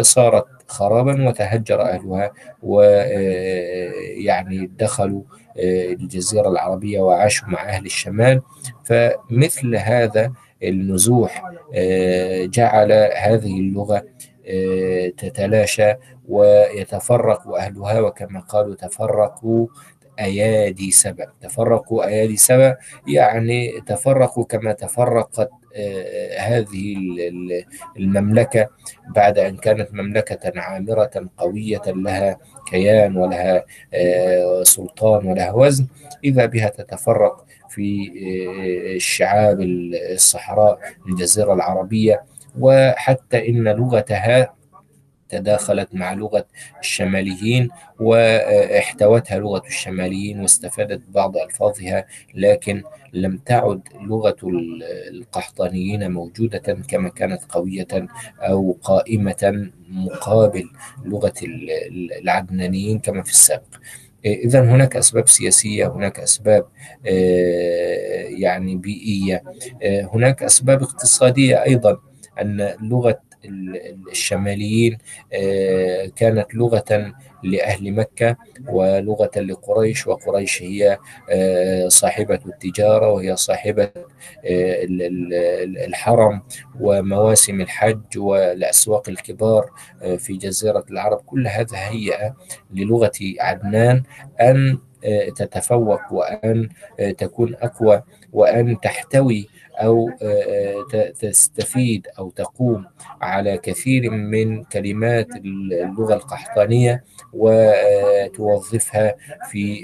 صارت 0.00 0.46
خرابا 0.72 1.28
وتهجر 1.28 1.82
أهلها 1.82 2.32
ويعني 2.62 4.70
دخلوا 4.78 5.22
آه، 5.58 5.92
الجزيرة 5.92 6.48
العربية 6.48 7.00
وعاشوا 7.00 7.48
مع 7.48 7.68
أهل 7.68 7.86
الشمال. 7.86 8.42
فمثل 8.84 9.76
هذا 9.76 10.32
النزوح 10.62 11.42
آه، 11.74 12.44
جعل 12.44 12.92
هذه 13.16 13.60
اللغة 13.60 14.02
آه، 14.46 15.08
تتلاشى 15.08 15.94
ويتفرق 16.28 17.48
أهلها 17.48 18.00
وكما 18.00 18.40
قالوا 18.40 18.74
تفرقوا 18.74 19.66
أيادي 20.20 20.90
سبأ. 20.90 21.26
تفرقوا 21.40 22.04
أيادي 22.06 22.36
سبأ 22.36 22.76
يعني 23.08 23.80
تفرقوا 23.86 24.44
كما 24.44 24.72
تفرقت 24.72 25.38
آه، 25.40 25.48
هذه 26.38 26.96
ال- 26.96 27.20
ال- 27.20 27.64
المملكة 27.96 28.68
بعد 29.16 29.38
أن 29.38 29.56
كانت 29.56 29.94
مملكة 29.94 30.60
عامرة 30.60 31.10
قوية 31.36 31.82
لها 31.86 32.38
كيان 32.70 33.16
ولها 33.16 33.64
آه، 33.94 34.62
سلطان 34.62 35.26
ولها 35.26 35.52
وزن 35.52 35.86
إذا 36.24 36.46
بها 36.46 36.68
تتفرق 36.68 37.46
في 37.68 38.08
آه، 38.08 38.96
الشعاب 38.96 39.60
الصحراء 39.60 40.78
الجزيرة 41.08 41.54
العربية. 41.54 42.24
وحتى 42.58 43.48
إن 43.48 43.68
لغتها 43.68 44.54
تداخلت 45.28 45.88
مع 45.94 46.12
لغة 46.12 46.46
الشماليين 46.80 47.68
واحتوتها 48.00 49.38
لغة 49.38 49.62
الشماليين 49.66 50.40
واستفادت 50.40 51.02
بعض 51.08 51.36
ألفاظها 51.36 52.04
لكن 52.34 52.82
لم 53.12 53.36
تعد 53.36 53.80
لغة 54.00 54.36
ال- 54.44 54.82
القحطانيين 55.08 56.10
موجودة 56.10 56.58
كما 56.88 57.08
كانت 57.08 57.42
قوية 57.48 57.88
أو 58.40 58.78
قائمة 58.82 59.70
مقابل 59.88 60.70
لغة 61.04 61.32
ال- 61.42 61.70
ال- 61.70 62.12
العدنانيين 62.12 62.98
كما 62.98 63.22
في 63.22 63.30
السابق. 63.30 63.76
إذا 64.24 64.60
هناك 64.60 64.96
أسباب 64.96 65.28
سياسية 65.28 65.86
هناك 65.86 66.20
أسباب 66.20 66.66
آه، 67.06 68.22
يعني 68.28 68.76
بيئية 68.76 69.42
آه، 69.82 70.10
هناك 70.14 70.42
أسباب 70.42 70.82
اقتصادية 70.82 71.62
أيضا 71.64 71.98
أن 72.40 72.74
لغة 72.82 73.20
ال- 73.44 73.96
الشماليين 74.10 74.98
آه، 75.32 76.06
كانت 76.16 76.54
لغة 76.54 77.12
لأهل 77.44 77.92
مكة 77.92 78.36
ولغة 78.68 79.30
لقريش 79.40 80.06
وقريش 80.06 80.62
هي 80.62 80.98
آه، 81.30 81.88
صاحبة 81.88 82.38
التجارة 82.46 83.10
وهي 83.12 83.36
صاحبة 83.36 83.82
آه، 83.84 84.84
ال- 84.84 85.02
ال- 85.02 85.78
الحرم 85.78 86.42
ومواسم 86.80 87.60
الحج 87.60 88.18
والأسواق 88.18 89.08
الكبار 89.08 89.70
آه، 90.02 90.16
في 90.16 90.32
جزيرة 90.36 90.84
العرب. 90.90 91.20
كل 91.26 91.46
هذا 91.46 91.76
هيئ 91.76 92.30
للغة 92.74 93.12
عدنان 93.40 94.02
أن 94.40 94.78
تتفوق 95.36 96.00
وأن 96.12 96.68
تكون 97.18 97.54
أقوى 97.62 98.02
وأن 98.32 98.80
تحتوي 98.80 99.48
أو 99.74 100.10
تستفيد 101.20 102.06
أو 102.18 102.30
تقوم 102.30 102.84
على 103.20 103.58
كثير 103.58 104.10
من 104.10 104.64
كلمات 104.64 105.36
اللغة 105.36 106.14
القحطانية 106.14 107.04
وتوظفها 107.32 109.14
في 109.50 109.74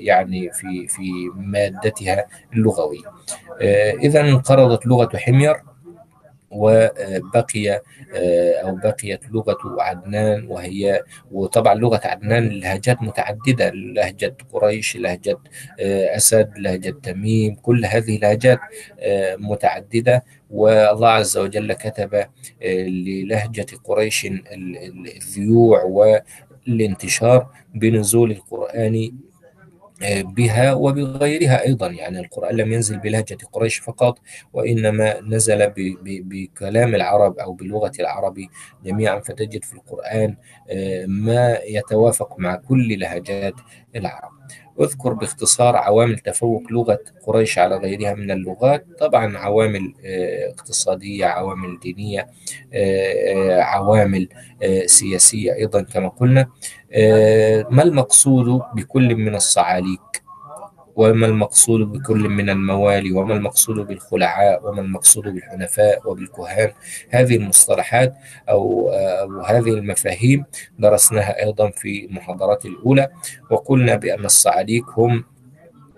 يعني 0.00 0.50
في 0.52 0.86
في 0.88 1.10
مادتها 1.36 2.26
اللغوية. 2.52 3.12
إذا 4.02 4.20
انقرضت 4.20 4.86
لغة 4.86 5.16
حمير. 5.16 5.54
وبقي 6.52 7.82
أو 8.62 8.76
بقيت 8.76 9.20
لغة 9.30 9.58
عدنان 9.82 10.46
وهي 10.46 11.02
وطبعا 11.30 11.74
لغة 11.74 12.00
عدنان 12.04 12.48
لهجات 12.48 13.02
متعددة 13.02 13.70
لهجة 13.70 14.36
قريش 14.52 14.96
لهجة 14.96 15.38
أسد 15.80 16.52
لهجة 16.56 16.90
تميم 17.02 17.54
كل 17.54 17.84
هذه 17.84 18.18
لهجات 18.18 18.58
متعددة. 19.38 20.24
والله 20.50 21.08
عز 21.08 21.38
وجل 21.38 21.72
كتب 21.72 22.24
للهجة 22.62 23.66
قريش 23.84 24.26
الذيوع 24.26 25.82
والانتشار 25.82 27.50
بنزول 27.74 28.30
القرآن 28.30 29.12
بها 30.10 30.72
وبغيرها 30.72 31.62
أيضا. 31.66 31.86
يعني 31.86 32.20
القرآن 32.20 32.56
لم 32.56 32.72
ينزل 32.72 32.98
بلهجة 32.98 33.38
قريش 33.52 33.78
فقط 33.78 34.18
وإنما 34.52 35.20
نزل 35.20 35.72
بكلام 36.06 36.94
العرب 36.94 37.38
أو 37.38 37.52
بلغة 37.52 37.92
العرب 38.00 38.38
جميعا. 38.84 39.20
فتجد 39.20 39.64
في 39.64 39.74
القرآن 39.74 40.36
ما 41.06 41.58
يتوافق 41.64 42.38
مع 42.38 42.56
كل 42.56 43.00
لهجات 43.00 43.54
العرب. 43.96 44.32
اذكر 44.80 45.12
باختصار 45.12 45.76
عوامل 45.76 46.18
تفوق 46.18 46.62
لغة 46.70 46.98
قريش 47.26 47.58
على 47.58 47.76
غيرها 47.76 48.14
من 48.14 48.30
اللغات. 48.30 48.86
طبعا 48.98 49.38
عوامل 49.38 49.94
اقتصادية 50.48 51.26
عوامل 51.26 51.80
دينية 51.80 52.28
عوامل 53.60 54.28
سياسية 54.86 55.54
أيضا 55.54 55.82
كما 55.82 56.08
قلنا. 56.08 56.48
ما 57.70 57.82
المقصود 57.82 58.62
بكل 58.74 59.14
من 59.16 59.34
الصعاليك؟ 59.34 60.22
وما 60.96 61.26
المقصود 61.26 61.80
بكل 61.92 62.28
من 62.28 62.50
الموالي؟ 62.50 63.12
وما 63.12 63.34
المقصود 63.34 63.76
بالخلعاء؟ 63.86 64.68
وما 64.68 64.80
المقصود 64.80 65.24
بالحنفاء 65.24 66.10
وبالكهان؟ 66.10 66.72
هذه 67.10 67.36
المصطلحات 67.36 68.14
أو, 68.48 68.90
أو 68.90 69.40
هذه 69.40 69.68
المفاهيم 69.70 70.44
درسناها 70.78 71.44
أيضا 71.44 71.70
في 71.70 72.06
المحاضرات 72.06 72.64
الأولى 72.64 73.08
وقلنا 73.50 73.96
بأن 73.96 74.24
الصعاليك 74.24 74.84
هم 74.96 75.24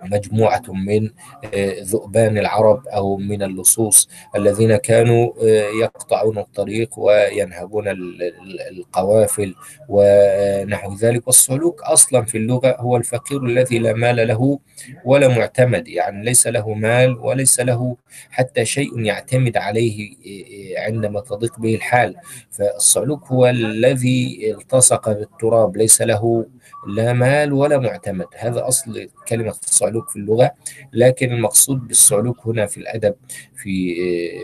مجموعة 0.05 0.63
من 0.69 1.11
ذؤبان 1.83 2.39
العرب 2.39 2.87
أو 2.89 3.17
من 3.17 3.43
اللصوص 3.43 4.09
الذين 4.37 4.77
كانوا 4.77 5.45
يقطعون 5.83 6.39
الطريق 6.39 6.99
وينهبون 6.99 7.85
القوافل 8.71 9.55
ونحو 9.89 10.95
ذلك. 10.95 11.27
والسلوك 11.27 11.83
أصلا 11.83 12.25
في 12.25 12.39
اللغة 12.39 12.77
هو 12.79 12.97
الفقير 12.97 13.45
الذي 13.45 13.79
لا 13.79 13.93
مال 13.93 14.29
له 14.29 14.59
ولا 15.05 15.29
معتمد 15.29 15.89
يعني 15.89 16.25
ليس 16.25 16.47
له 16.47 16.75
مال 16.75 17.19
وليس 17.19 17.61
له 17.61 17.97
حتى 18.31 18.65
شيء 18.65 19.01
يعتمد 19.01 19.57
عليه 19.57 20.17
عندما 20.79 21.21
تضيق 21.21 21.59
به 21.59 21.75
الحال. 21.75 22.17
فالصعلوك 22.51 23.27
هو 23.27 23.47
الذي 23.47 24.53
التصق 24.59 25.13
بالتراب 25.13 25.77
ليس 25.77 26.03
له 26.03 26.47
لا 26.87 27.13
مال 27.13 27.53
ولا 27.53 27.79
معتمد. 27.79 28.27
هذا 28.37 28.69
أصل 28.69 29.09
كلمة 29.29 29.55
الصعلوك 29.67 30.09
في 30.11 30.17
اللغة 30.17 30.51
لكن 30.93 31.33
المقصود 31.33 31.89
بالصعلوك 31.89 32.47
هنا 32.47 32.67
في 32.67 32.77
الأدب 32.79 33.15
في 33.57 33.95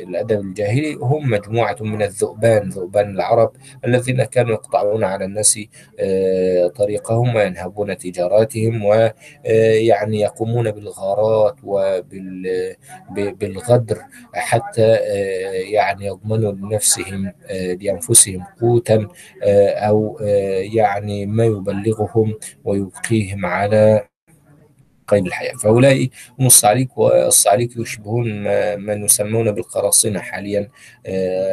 الأدب 0.09 0.41
الجاهلي 0.41 0.95
هم 0.95 1.31
مجموعة 1.31 1.77
من 1.81 2.03
الذؤبان 2.03 2.69
ذؤبان 2.69 3.11
العرب 3.11 3.53
الذين 3.85 4.25
كانوا 4.25 4.53
يقطعون 4.53 5.05
على 5.05 5.25
الناس 5.25 5.61
طريقهم 6.77 7.37
وينهبون 7.37 7.97
تجاراتهم 7.97 8.85
ويعني 8.85 10.21
يقومون 10.21 10.71
بالغارات 10.71 11.57
وبالغدر 13.11 13.99
حتى 14.35 14.95
يعني 15.73 16.07
يضمنوا 16.07 16.53
لنفسهم 16.53 17.33
لأنفسهم 17.51 18.45
قوتا 18.61 19.09
أو 19.89 20.19
يعني 20.75 21.27
ما 21.27 21.45
يبلغهم 21.45 22.30
ويبقيهم 22.65 23.47
على 23.47 24.07
قيد 25.09 25.27
الحياة. 25.27 25.53
فهؤلاء 25.53 26.09
هم 26.39 26.47
الصعاليك 26.47 26.99
والصعاليك 26.99 27.77
يشبهون 27.77 28.27
من 28.81 29.05
يسمون 29.05 29.53
بالقراصنة 29.53 30.19
حاليا 30.19 30.69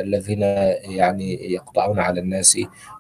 الذين 0.04 0.42
يعني 0.98 1.54
يقطعون 1.54 2.00
على 2.00 2.20
الناس 2.20 2.60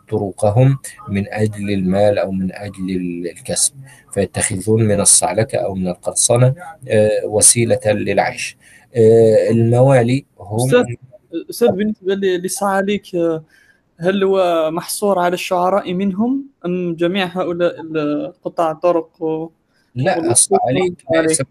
طرقهم 0.09 0.77
من 1.09 1.33
أجل 1.33 1.71
المال 1.71 2.17
أو 2.19 2.31
من 2.31 2.53
أجل 2.53 2.89
الكسب 3.31 3.73
فيتخذون 4.13 4.83
من 4.83 4.99
الصعلكة 4.99 5.57
أو 5.57 5.75
من 5.75 5.87
القرصنة 5.87 6.55
وسيلة 7.23 7.79
للعيش. 7.85 8.57
الموالي 9.49 10.25
هم 10.39 10.85
أستاذ 11.49 11.71
بالنسبة 11.71 12.13
للصعاليك 12.15 13.05
هل 13.99 14.23
هو 14.23 14.71
محصور 14.71 15.19
على 15.19 15.33
الشعراء 15.33 15.93
منهم 15.93 16.45
أم 16.65 16.95
جميع 16.95 17.25
هؤلاء 17.25 17.75
قطاع 18.43 18.71
الطرق 18.71 19.21
و... 19.21 19.49
لا 19.95 20.31
الصعاليك 20.31 20.93
ليس 21.15 21.41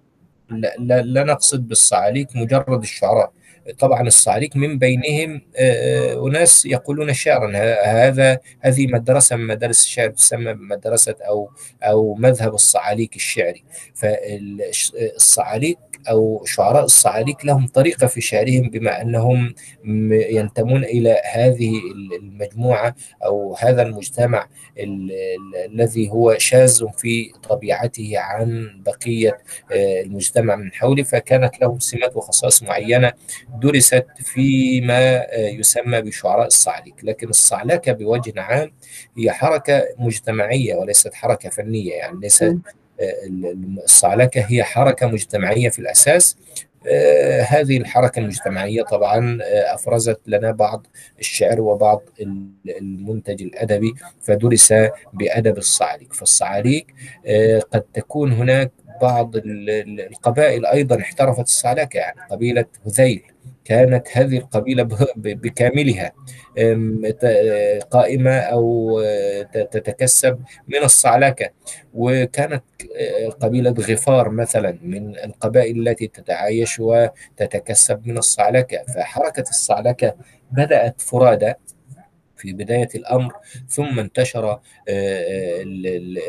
لا, 0.51 0.77
لا, 0.79 1.03
لا 1.03 1.25
نقصد 1.25 1.69
بالصعاليك 1.69 2.37
مجرد 2.37 2.83
الشعراء. 2.83 3.33
طبعا 3.79 4.03
الصعاليك 4.03 4.57
من 4.57 4.79
بينهم 4.79 5.43
أناس 6.27 6.67
يقولون 6.67 7.13
شعرا 7.13 7.53
هذا 7.85 8.39
هذه 8.61 8.87
مدرسة 8.87 9.37
من 9.37 9.47
مدارس 9.47 9.85
الشعر 9.85 10.11
تسمى 10.11 10.53
مدرسة 10.55 11.15
أو 11.29 11.51
أو 11.83 12.15
مذهب 12.15 12.55
الصعاليك 12.55 13.17
الشعري. 13.17 13.65
فالصعاليك 13.95 15.79
أو 16.11 16.45
شعراء 16.45 16.85
الصعاليك 16.85 17.45
لهم 17.45 17.67
طريقة 17.67 18.07
في 18.07 18.21
شعرهم 18.21 18.71
بما 18.71 19.03
أنهم 19.03 19.55
ينتمون 20.11 20.85
إلى 20.85 21.21
هذه 21.33 21.73
المجموعة 22.21 22.95
أو 23.25 23.57
هذا 23.59 23.83
المجتمع 23.83 24.49
الذي 25.67 26.11
هو 26.11 26.39
شاذ 26.39 26.87
في 26.97 27.33
طبيعته 27.49 28.13
عن 28.17 28.81
بقية 28.87 29.39
المجتمع 29.73 30.57
من 30.57 30.73
حوله 30.73 31.03
فكانت 31.03 31.61
لهم 31.61 31.79
سمات 31.79 32.17
وخصائص 32.17 32.63
معينة 32.63 33.13
درست 33.63 34.05
فيما 34.17 35.27
يسمى 35.33 36.01
بشعراء 36.01 36.47
الصعاليك. 36.47 36.95
لكن 37.03 37.29
الصعلكة 37.29 37.93
بوجه 37.93 38.41
عام 38.41 38.73
هي 39.19 39.33
حركة 39.33 39.85
مجتمعية 39.99 40.75
وليست 40.75 41.15
حركة 41.15 41.51
فنية 41.51 41.93
يعني 41.93 42.21
ليست 42.21 42.57
الصعلكة 43.85 44.41
هي 44.41 44.65
حركة 44.65 45.07
مجتمعية 45.07 45.69
في 45.69 45.79
الأساس. 45.79 46.37
هذه 47.49 47.77
الحركة 47.77 48.19
المجتمعية 48.19 48.83
طبعا 48.83 49.39
أفرزت 49.75 50.21
لنا 50.27 50.51
بعض 50.51 50.87
الشعر 51.19 51.61
وبعض 51.61 52.03
المنتج 52.67 53.43
الأدبي 53.43 53.95
فدرس 54.23 54.75
بأدب 55.13 55.59
الصعاليك. 55.59 56.13
فالصعاليك 56.13 56.95
قد 57.73 57.83
تكون 57.95 58.33
هناك 58.33 58.73
بعض 59.03 59.33
القبائل 59.37 60.67
أيضا 60.67 61.01
احترفت 61.01 61.45
الصعلكة 61.45 61.97
يعني 61.97 62.21
قبيلة 62.31 62.65
هذيل. 62.87 63.23
كانت 63.67 64.09
هذه 64.13 64.39
القبيلة 64.39 64.83
بكاملها 65.17 66.13
قائمة 67.91 68.39
أو 68.39 69.01
تتكسب 69.53 70.41
من 70.69 70.79
الصعلكة 70.79 71.51
وكانت 71.95 72.65
قبيلة 73.41 73.71
غفار 73.71 74.29
مثلا 74.29 74.79
من 74.83 75.19
القبائل 75.19 75.89
التي 75.89 76.07
تتعايش 76.07 76.81
وتتكسب 76.81 78.07
من 78.09 78.19
الصعلكة 78.19 78.83
فحركة 78.83 79.45
الصعلكة 79.51 80.15
بدأت 80.51 81.01
فرادى 81.01 81.53
في 82.37 82.53
بداية 82.53 82.89
الأمر 82.95 83.33
ثم 83.69 83.99
انتشر 83.99 84.61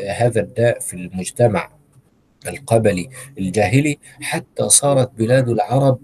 هذا 0.08 0.40
الداء 0.40 0.78
في 0.78 0.94
المجتمع. 0.94 1.77
القبلي 2.46 3.08
الجاهلي 3.38 3.98
حتى 4.22 4.68
صارت 4.68 5.10
بلاد 5.18 5.48
العرب 5.48 5.98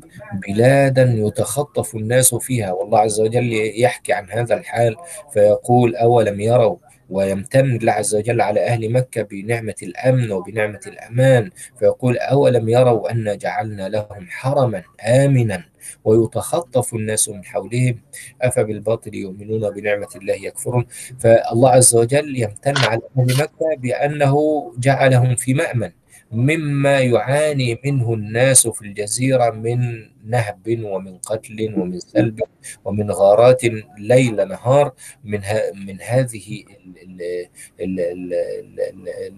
بلادا 0.49 1.15
يتخطف 1.19 1.95
الناس 1.95 2.35
فيها. 2.35 2.73
والله 2.73 2.99
عز 2.99 3.21
وجل 3.21 3.53
يحكي 3.77 4.13
عن 4.13 4.31
هذا 4.31 4.55
الحال 4.55 4.97
فيقول 5.33 5.97
أولم 5.97 6.41
يروا 6.41 6.77
ويمتن 7.11 7.77
الله 7.77 7.93
عز 7.93 8.15
وجل 8.15 8.41
على 8.41 8.67
أهل 8.67 8.93
مكة 8.93 9.23
بنعمة 9.23 9.75
الأمن 9.83 10.33
وبنعمة 10.33 10.81
الأمان؟ 10.87 11.51
فيقول 11.79 12.19
أولم 12.19 12.69
يروا 12.69 13.11
أن 13.11 13.39
جعلنا 13.39 13.89
لهم 13.89 14.27
حرما 14.29 14.83
آمنا 15.07 15.65
ويتخطف 16.05 16.95
الناس 16.95 17.29
من 17.29 17.45
حولهم؟ 17.45 18.01
أفبالباطل 18.43 19.15
يؤمنون 19.15 19.71
بنعمة 19.71 20.09
الله 20.17 20.35
يكفرون؟ 20.35 20.87
فالله 21.19 21.71
عز 21.71 21.95
وجل 21.97 22.43
يمتن 22.43 22.77
على 22.77 23.01
أهل 23.19 23.37
مكة 23.41 23.77
بأنه 23.79 24.37
جعلهم 24.79 25.37
في 25.37 25.55
مأمن. 25.55 25.91
مما 26.35 27.01
يعاني 27.01 27.81
منه 27.85 28.15
الناس 28.15 28.67
في 28.69 28.83
الجزيرة 28.83 29.51
من 29.51 30.09
نهب 30.27 30.81
ومن 30.85 31.19
قتل 31.19 31.75
ومن 31.77 32.01
سلب 32.01 32.41
ومن 32.85 33.11
غارات 33.11 33.61
ليل 33.99 34.49
نهار 34.49 34.93
من 35.25 35.41
من 35.87 36.01
هذه 36.01 36.65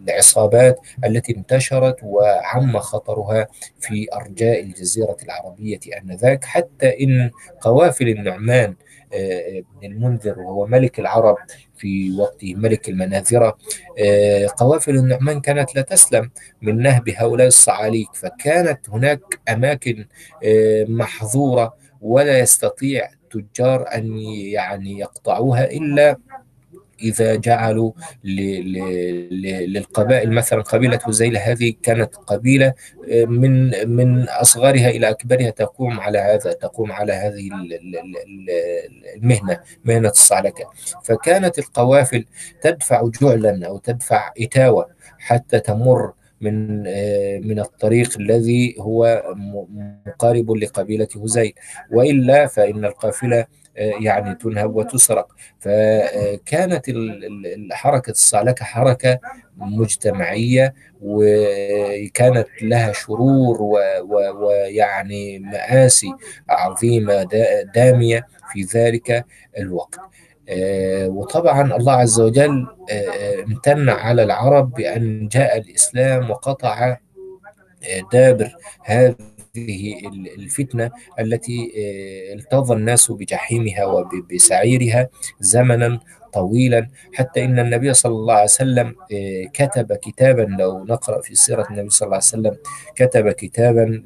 العصابات 0.09 0.81
التي 1.05 1.37
انتشرت 1.37 1.97
وعم 2.03 2.79
خطرها 2.79 3.47
في 3.81 4.07
أرجاء 4.15 4.63
الجزيرة 4.63 5.17
العربية 5.23 5.81
آنذاك 6.03 6.45
حتى 6.45 7.05
إن 7.05 7.31
قوافل 7.61 8.09
النعمان 8.09 8.75
المنذر 9.85 10.39
وهو 10.41 10.67
ملك 10.67 11.01
العرب 11.01 11.37
في 11.77 12.17
وقته 12.19 12.55
ملك 12.55 12.89
المناذرة. 12.89 13.59
قوافل 14.57 14.97
النعمان 14.97 15.41
كانت 15.41 15.75
لا 15.75 15.83
تسلم 15.83 16.31
من 16.63 16.83
نهب 16.83 17.09
هؤلاء 17.09 17.47
الصعاليك 17.47 18.15
فكانت 18.15 18.91
هناك 18.91 19.21
أماكن 19.49 20.07
محظورة 20.89 21.75
ولا 22.01 22.39
يستطيع 22.39 23.11
التجار 23.13 23.95
أن 23.95 24.19
يعني 24.19 24.99
يقطعوها 24.99 25.65
إلا 25.65 26.17
إذا 27.03 27.35
جعلوا 27.35 27.93
للقبائل 28.25 30.33
مثلا 30.33 30.63
قبيلة 30.63 30.99
هزيل 31.05 31.39
هذه 31.39 31.75
كانت 31.83 32.15
قبيلة 32.15 32.75
من 33.13 33.89
من 33.89 34.29
أصغرها 34.29 34.89
إلى 34.89 35.11
أكبرها 35.11 35.51
تقوم 35.51 36.01
على 36.01 36.19
هذا 36.19 36.53
تقوم 36.53 36.93
على 36.93 37.13
هذه 37.13 37.51
المهنة 39.17 39.61
مهنة 39.85 40.09
الصعلكة. 40.09 40.71
فكانت 41.05 41.59
القوافل 41.59 42.25
تدفع 42.63 43.11
جعلا 43.23 43.67
أو 43.67 43.79
تدفع 43.79 44.33
إتاوة 44.41 44.89
حتى 45.19 45.61
تمر 45.61 46.13
من 46.41 46.83
من 47.49 47.61
الطريق 47.61 48.19
الذي 48.19 48.77
هو 48.79 49.23
مقارب 50.07 50.51
لقبيلة 50.51 51.09
هزيل. 51.17 51.53
وإلا 51.93 52.47
فإن 52.47 52.85
القافلة 52.85 53.47
يعني 53.77 54.35
تنهب 54.35 54.77
وتسرق. 54.77 55.29
فكانت 55.61 56.87
حركة 57.73 58.11
الصعلكة 58.11 58.65
حركة 58.65 59.19
مجتمعية 59.57 60.75
وكانت 61.03 62.49
لها 62.63 62.93
شرور 62.93 63.63
ويعني 64.43 65.39
مآسي 65.39 66.15
عظيمة 66.49 67.29
دامية 67.75 68.27
في 68.53 68.63
ذلك 68.63 69.25
الوقت. 69.59 70.01
وطبعا 71.07 71.77
الله 71.77 71.93
عز 71.93 72.21
وجل 72.21 72.67
امتن 73.47 73.89
على 73.89 74.23
العرب 74.23 74.73
بأن 74.73 75.29
جاء 75.29 75.59
الإسلام 75.59 76.31
وقطع 76.31 76.97
دابر 78.13 78.57
هذه 79.59 80.01
الفتنة 80.39 80.91
التي 81.21 81.73
التظى 82.35 82.75
الناس 82.75 83.11
بجحيمها 83.13 83.87
وبسعيرها 83.87 85.09
زمنا 85.41 86.01
طويلا 86.33 86.89
حتى 87.15 87.45
إن 87.45 87.59
النبي 87.59 87.95
صلى 87.95 88.13
الله 88.13 88.35
عليه 88.35 88.45
وسلم 88.45 88.95
كتب 89.53 89.93
كتابا 89.93 90.43
لو 90.59 90.85
نقرأ 90.85 91.21
في 91.21 91.35
سيرة 91.35 91.67
النبي 91.71 91.91
صلى 91.91 92.07
الله 92.07 92.17
عليه 92.17 92.27
وسلم 92.27 92.57
كتب 92.95 93.31
كتابا 93.31 94.03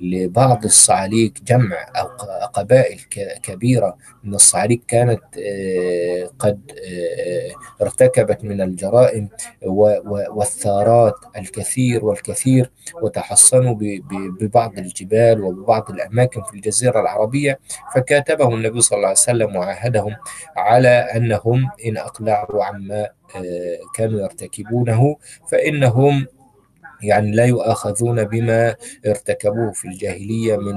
لبعض 0.00 0.64
الصعاليك 0.64 1.42
جمع 1.42 1.76
قبائل 2.52 3.00
كبيرة. 3.42 3.96
من 4.24 4.34
الصعاليك 4.34 4.82
كانت 4.88 5.20
قد 6.38 6.72
ارتكبت 7.82 8.44
من 8.44 8.60
الجرائم 8.60 9.28
والثارات 10.30 11.14
الكثير 11.36 12.04
والكثير 12.04 12.70
وتحصنوا 13.02 13.76
ببعض 14.40 14.78
الجبال 14.78 15.42
وببعض 15.42 15.90
الأماكن 15.90 16.42
في 16.42 16.54
الجزيرة 16.54 17.00
العربية. 17.00 17.58
فكاتبهم 17.94 18.54
النبي 18.54 18.80
صلى 18.80 18.96
الله 18.96 19.08
عليه 19.08 19.18
وسلم 19.18 19.56
وعاهدهم 19.56 20.16
على 20.56 20.77
أنهم 20.86 21.70
إن 21.86 21.96
اقلعوا 21.96 22.64
عما 22.64 23.08
كانوا 23.94 24.20
يرتكبونه 24.20 25.16
فإنهم 25.50 26.26
يعني 27.02 27.30
لا 27.30 27.44
يؤاخذون 27.44 28.24
بما 28.24 28.76
ارتكبوه 29.06 29.72
في 29.72 29.88
الجاهلية 29.88 30.56
من 30.56 30.74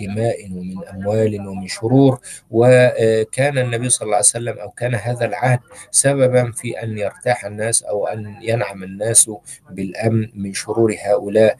دماء 0.00 0.50
ومن 0.52 0.88
أموال 0.88 1.48
ومن 1.48 1.66
شرور. 1.66 2.20
وكان 2.50 3.58
النبي 3.58 3.88
صلى 3.88 4.06
الله 4.06 4.16
عليه 4.16 4.26
وسلم 4.26 4.58
أو 4.58 4.70
كان 4.70 4.94
هذا 4.94 5.24
العهد 5.24 5.60
سببا 5.90 6.52
في 6.52 6.82
أن 6.82 6.98
يرتاح 6.98 7.44
الناس 7.44 7.82
أو 7.82 8.06
أن 8.06 8.36
ينعم 8.42 8.82
الناس 8.82 9.30
بالأمن 9.70 10.28
من 10.34 10.54
شرور 10.54 10.96
هؤلاء 11.04 11.56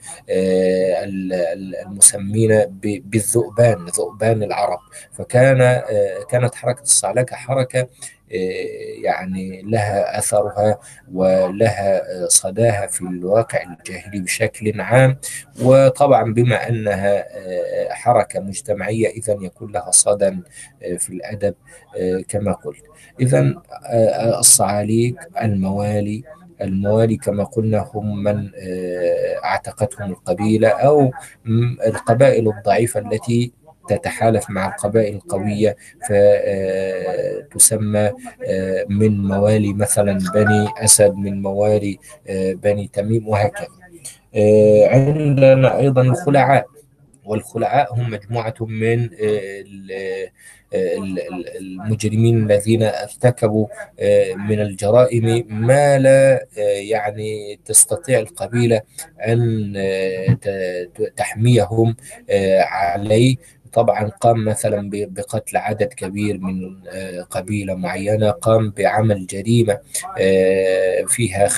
المسمين 1.85 2.65
بالذؤبان 2.81 3.85
ذؤبان 3.85 4.43
العرب. 4.43 4.79
فكان 5.11 5.81
كانت 6.29 6.55
حركة 6.55 6.81
الصعلكة 6.81 7.35
حركة 7.35 7.87
يعني 9.03 9.61
لها 9.61 10.17
أثرها 10.19 10.79
ولها 11.13 12.01
صداها 12.27 12.87
في 12.87 13.01
الواقع 13.01 13.63
الجاهلي 13.63 14.19
بشكل 14.19 14.81
عام. 14.81 15.17
وطبعا 15.61 16.33
بما 16.33 16.69
أنها 16.69 17.25
حركة 17.93 18.39
مجتمعية 18.39 19.07
اذا 19.07 19.37
يكون 19.41 19.71
لها 19.71 19.91
صدى 19.91 20.37
في 20.97 21.09
الأدب 21.09 21.55
كما 22.27 22.51
قلت. 22.51 22.83
اذا 23.19 23.53
الصعاليك 24.39 25.15
الموالي 25.41 26.23
الموالي 26.61 27.17
كما 27.17 27.43
قلنا 27.43 27.89
هم 27.93 28.23
من 28.23 28.51
أعتقتهم 29.43 30.11
القبيلة 30.11 30.69
أو 30.69 31.11
القبائل 31.87 32.47
الضعيفة 32.47 32.99
التي 32.99 33.51
تتحالف 33.89 34.49
مع 34.49 34.67
القبائل 34.67 35.15
القوية 35.15 35.75
فتسمى 36.09 38.11
من 38.89 39.27
موالي 39.27 39.73
مثلا 39.73 40.19
بني 40.33 40.67
أسد 40.77 41.15
من 41.15 41.41
موالي 41.41 41.99
بني 42.63 42.89
تميم 42.93 43.27
وهكذا. 43.27 43.67
عندنا 44.91 45.79
أيضا 45.79 46.01
الخلعاء. 46.01 46.65
والخلعاء 47.25 47.93
هم 47.93 48.11
مجموعة 48.11 48.53
من 48.59 49.09
المجرمين 51.59 52.51
الذين 52.51 52.83
ارتكبوا 52.83 53.67
من 54.35 54.59
الجرائم 54.59 55.45
ما 55.49 55.99
لا 55.99 56.45
يعني 56.91 57.59
تستطيع 57.65 58.19
القبيلة 58.19 58.81
أن 59.27 59.73
تحميهم 61.17 61.95
عليه. 62.61 63.35
طبعا 63.75 64.03
قام 64.09 64.45
مثلا 64.45 64.89
بقتل 64.93 65.57
عدد 65.57 65.93
كبير 65.93 66.37
من 66.37 66.75
قبيلة 67.29 67.75
معينة 67.75 68.31
قام 68.31 68.69
بعمل 68.77 69.27
جريمة 69.27 69.79
فيها 71.07 71.49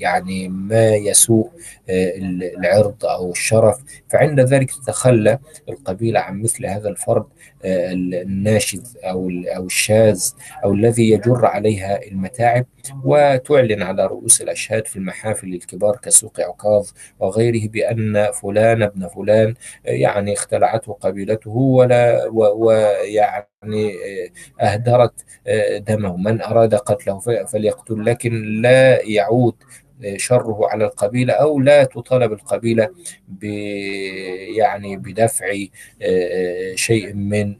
يعني 0.00 0.48
ما 0.48 0.88
يسوء 0.88 1.50
العرض 1.88 3.04
أو 3.04 3.30
الشرف. 3.30 3.78
فعند 4.08 4.40
ذلك 4.40 4.70
تتخلى 4.70 5.38
القبيلة 5.68 6.20
عن 6.20 6.42
مثل 6.42 6.66
هذا 6.66 6.88
الفرد 6.88 7.24
الناشذ 7.64 8.82
أو 9.04 9.30
أو 9.56 9.66
الشاذ 9.66 10.24
أو 10.64 10.72
الذي 10.72 11.10
يجر 11.10 11.46
عليها 11.46 12.06
المتاعب 12.06 12.66
وتعلن 13.04 13.82
على 13.82 14.06
رؤوس 14.06 14.42
الأشهاد 14.42 14.86
في 14.86 14.96
المحافل 14.96 15.54
الكبار 15.54 15.96
كسوق 15.96 16.40
عكاظ 16.40 16.90
وغيره 17.20 17.68
بأن 17.68 18.30
فلان 18.32 18.82
ابن 18.82 19.08
فلان 19.08 19.54
يعني 19.84 20.32
اختلعته 20.32 20.92
قبيلته 20.92 21.50
ولا 21.50 22.24
ويعني 22.32 23.92
أهدرت 24.60 25.24
دمه. 25.76 26.16
من 26.16 26.42
أراد 26.42 26.74
قتله 26.74 27.18
فليقتل 27.44 28.04
لكن 28.04 28.62
لا 28.62 29.02
يعود 29.02 29.54
شره 30.16 30.58
على 30.62 30.84
القبيلة 30.84 31.32
أو 31.32 31.60
لا 31.60 31.84
تطالب 31.84 32.32
القبيلة 32.32 32.88
ب 33.28 33.44
يعني 34.56 34.96
بدفع 34.96 35.46
شيء 36.74 37.14
من 37.14 37.56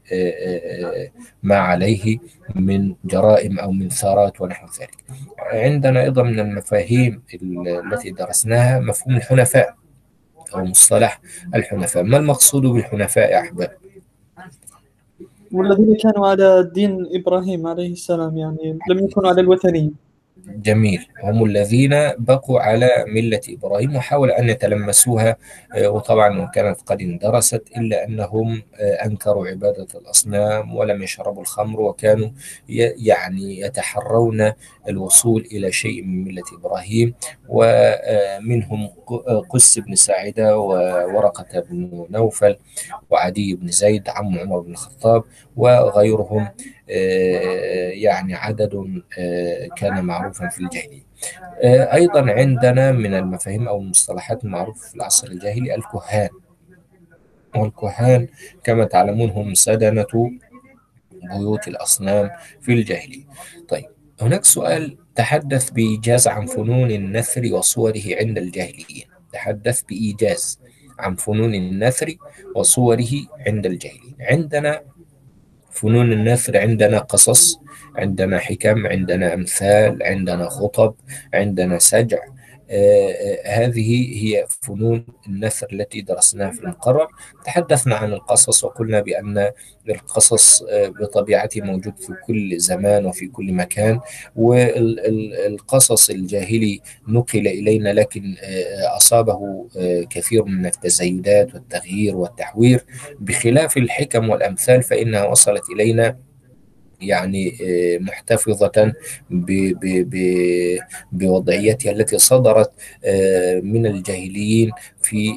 ما 1.43 1.55
عليه 1.55 2.17
من 2.55 2.95
جرائم 3.05 3.59
أو 3.59 3.71
من 3.71 3.89
ثارات 3.89 4.41
ونحو 4.41 4.67
ذلك. 4.79 5.03
عندنا 5.39 6.03
أيضا 6.03 6.23
من 6.23 6.39
المفاهيم 6.39 7.21
التي 7.93 8.11
درسناها 8.11 8.79
مفهوم 8.79 9.15
الحنفاء 9.15 9.75
أو 10.55 10.63
مصطلح 10.63 11.21
الحنفاء. 11.55 12.03
ما 12.03 12.17
المقصود 12.17 12.61
بالحنفاء 12.61 13.31
يا 13.31 13.39
أحباب؟ 13.39 13.71
والذين 15.51 15.95
كانوا 15.95 16.27
على 16.27 16.71
دين 16.73 17.07
إبراهيم 17.13 17.67
عليه 17.67 17.91
السلام 17.91 18.37
يعني 18.37 18.79
لم 18.89 19.05
يكونوا 19.05 19.29
على 19.29 19.41
الوثنية 19.41 20.08
جميل. 20.55 21.07
هم 21.23 21.43
الذين 21.45 22.09
بقوا 22.17 22.59
على 22.59 22.89
ملة 23.07 23.41
إبراهيم 23.49 23.95
وحاولوا 23.95 24.39
أن 24.39 24.49
يتلمسوها 24.49 25.35
آه، 25.75 25.89
وطبعا 25.89 26.45
كانت 26.45 26.81
قد 26.85 27.01
اندرست 27.01 27.63
إلا 27.77 28.05
أنهم 28.05 28.61
آه، 28.79 29.05
أنكروا 29.05 29.47
عبادة 29.47 29.87
الأصنام 29.95 30.75
ولم 30.75 31.03
يشربوا 31.03 31.41
الخمر 31.41 31.81
وكانوا 31.81 32.29
يعني 32.69 33.59
يتحرون 33.59 34.51
الوصول 34.89 35.47
إلى 35.51 35.71
شيء 35.71 36.03
من 36.03 36.23
ملة 36.23 36.43
إبراهيم. 36.59 37.13
ومنهم 37.47 38.89
قس 39.49 39.79
بن 39.79 39.95
ساعدة 39.95 40.57
وورقة 40.59 41.59
بن 41.59 42.05
نوفل 42.09 42.55
وعدي 43.09 43.55
بن 43.55 43.67
زيد 43.67 44.09
عم 44.09 44.39
عمر 44.39 44.59
بن 44.59 44.71
الخطاب 44.71 45.23
وغيرهم. 45.57 46.41
آه، 46.41 46.53
يعني 46.89 48.35
عدد 48.35 49.01
آه، 49.19 49.67
كان 49.77 50.05
معروفا 50.05 50.47
في 50.49 50.59
الجاهلية. 50.59 51.03
آه، 51.63 51.93
أيضا 51.93 52.31
عندنا 52.31 52.91
من 52.91 53.13
المفاهيم 53.13 53.67
أو 53.67 53.81
المصطلحات 53.81 54.43
المعروفة 54.43 54.89
في 54.89 54.95
العصر 54.95 55.27
الجاهلي 55.27 55.75
الكهان. 55.75 56.29
والكهان 57.55 58.27
كما 58.63 58.85
تعلمون 58.85 59.29
هم 59.29 59.53
سدنة 59.53 60.31
بيوت 61.11 61.67
الأصنام 61.67 62.29
في 62.61 62.73
الجاهلية. 62.73 63.23
طيب 63.69 63.85
هناك 64.21 64.45
سؤال 64.45 64.97
تحدث 65.15 65.69
بإيجاز 65.69 66.27
عن 66.27 66.45
فنون 66.45 66.91
النثر 66.91 67.53
وصوره 67.53 68.03
عند 68.19 68.37
الجاهليين. 68.37 69.05
تحدث 69.33 69.81
بإيجاز 69.81 70.59
عن 70.99 71.15
فنون 71.15 71.55
النثر 71.55 72.15
وصوره 72.55 73.09
عند 73.47 73.65
الجاهليين. 73.65 74.15
عندنا 74.19 74.81
فنون 75.71 76.13
النثر 76.13 76.57
عندنا 76.57 76.99
قصص 76.99 77.59
عندنا 77.95 78.39
حكم 78.39 78.87
عندنا 78.87 79.33
أمثال 79.33 80.03
عندنا 80.03 80.49
خطب 80.49 80.93
عندنا 81.33 81.79
سجع. 81.79 82.19
هذه 83.45 84.23
هي 84.23 84.45
فنون 84.61 85.05
النثر 85.27 85.67
التي 85.73 86.01
درسناها 86.01 86.51
في 86.51 86.63
المقرر 86.63 87.07
تحدثنا 87.45 87.95
عن 87.95 88.13
القصص 88.13 88.63
وقلنا 88.63 89.01
بأن 89.01 89.51
القصص 89.89 90.61
آه، 90.61 90.87
بطبيعته 90.87 91.61
موجود 91.61 91.97
في 91.97 92.13
كل 92.27 92.57
زمان 92.57 93.05
وفي 93.05 93.27
كل 93.27 93.53
مكان 93.53 93.99
والقصص 94.35 96.09
الجاهلي 96.09 96.81
نقل 97.07 97.47
إلينا 97.47 97.93
لكن 97.93 98.35
آه، 98.41 98.97
أصابه 98.97 99.67
آه، 99.77 100.03
كثير 100.09 100.43
من 100.43 100.65
التزايدات 100.65 101.53
والتغيير 101.53 102.15
والتحوير. 102.15 102.85
بخلاف 103.19 103.77
الحكم 103.77 104.29
والأمثال 104.29 104.83
فإنها 104.83 105.25
وصلت 105.25 105.63
إلينا 105.69 106.28
يعني 107.01 107.57
آه، 107.61 107.97
محتفظة 107.97 108.93
بوضعيتها 111.11 111.91
التي 111.91 112.17
صدرت 112.17 112.71
آه، 113.05 113.59
من 113.59 113.85
الجاهليين 113.85 114.71
في 115.01 115.29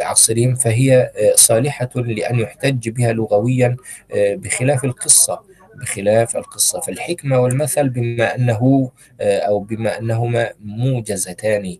آه، 0.00 0.04
عصرهم 0.04 0.54
فهي 0.54 1.10
صالحة 1.34 1.90
لأن 1.96 2.40
يحتج 2.40 2.88
بها 2.88 3.12
لغويا 3.12 3.76
بخلاف 4.14 4.84
القصة 4.84 5.40
بخلاف 5.80 6.36
القصة. 6.36 6.80
فالحكمة 6.80 7.38
والمثل 7.40 7.88
بما 7.88 8.34
أنه 8.34 8.90
أو 9.20 9.58
بما 9.58 9.98
أنهما 9.98 10.52
موجزتان 10.60 11.76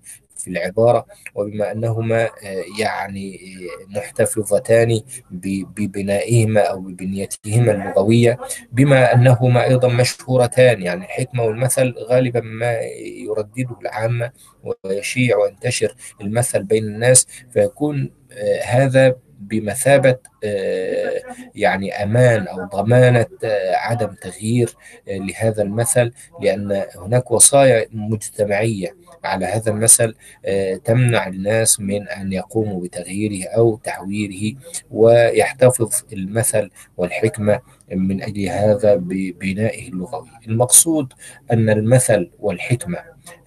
في 0.47 0.53
العبارة 0.53 1.07
وبما 1.35 1.73
أنهما 1.73 2.25
آه، 2.25 2.65
يعني 2.79 3.37
آه، 3.37 3.99
محتفظتان 3.99 5.01
ببنائهما 5.31 6.61
أو 6.61 6.81
ببنيتهما 6.81 7.73
اللغوية 7.73 8.39
بما 8.73 9.15
أنهما 9.15 9.65
أيضا 9.65 9.89
مشهورتان. 9.89 10.83
يعني 10.83 11.05
الحكمة 11.05 11.43
والمثل 11.45 11.95
غالبا 11.99 12.41
ما 12.41 12.81
يردده 13.27 13.77
العامة 13.83 14.31
ويشيع 14.85 15.37
وينتشر 15.37 15.95
المثل 16.21 16.63
بين 16.63 16.85
الناس 16.85 17.27
فيكون 17.51 18.11
آه، 18.33 18.63
هذا 18.63 19.17
بمثابة 19.41 20.17
يعني 21.55 22.03
أمان 22.03 22.47
أو 22.49 22.65
ضمانة 22.65 23.27
عدم 23.75 24.15
تغيير 24.23 24.77
لهذا 25.09 25.63
المثل 25.63 26.13
لأن 26.41 26.85
هناك 26.97 27.31
وصايا 27.31 27.87
مجتمعية 27.93 28.97
على 29.27 29.47
هذا 29.47 29.71
المثل 29.71 30.15
آه، 30.45 30.75
تمنع 30.75 31.27
الناس 31.27 31.81
من 31.81 32.09
أن 32.09 32.33
يقوموا 32.33 32.83
بتغييره 32.83 33.49
أو 33.49 33.77
تحويره 33.77 34.59
ويحتفظ 34.91 35.93
المثل 36.13 36.71
والحكمة 36.97 37.61
من 37.93 38.23
أجل 38.23 38.49
هذا 38.49 38.95
ببنائه 38.95 39.89
اللغوي. 39.89 40.29
المقصود 40.49 41.13
أن 41.53 41.71
المثل 41.71 42.31
والحكمة 42.39 42.99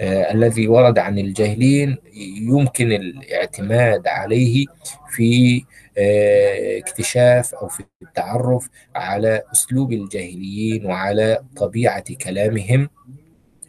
آه، 0.02 0.32
الذي 0.32 0.68
ورد 0.68 1.00
عن 1.00 1.20
الجاهلين 1.20 1.98
يمكن 2.42 2.92
الاعتماد 2.92 4.08
عليه 4.08 4.66
في 5.10 5.64
آه، 5.98 6.78
اكتشاف 6.80 7.56
أو 7.56 7.68
في 7.68 7.84
التعرف 8.02 8.70
على 8.96 9.42
أسلوب 9.52 9.94
الجاهليين 9.94 10.86
وعلى 10.86 11.44
طبيعة 11.58 12.04
كلامهم. 12.22 12.90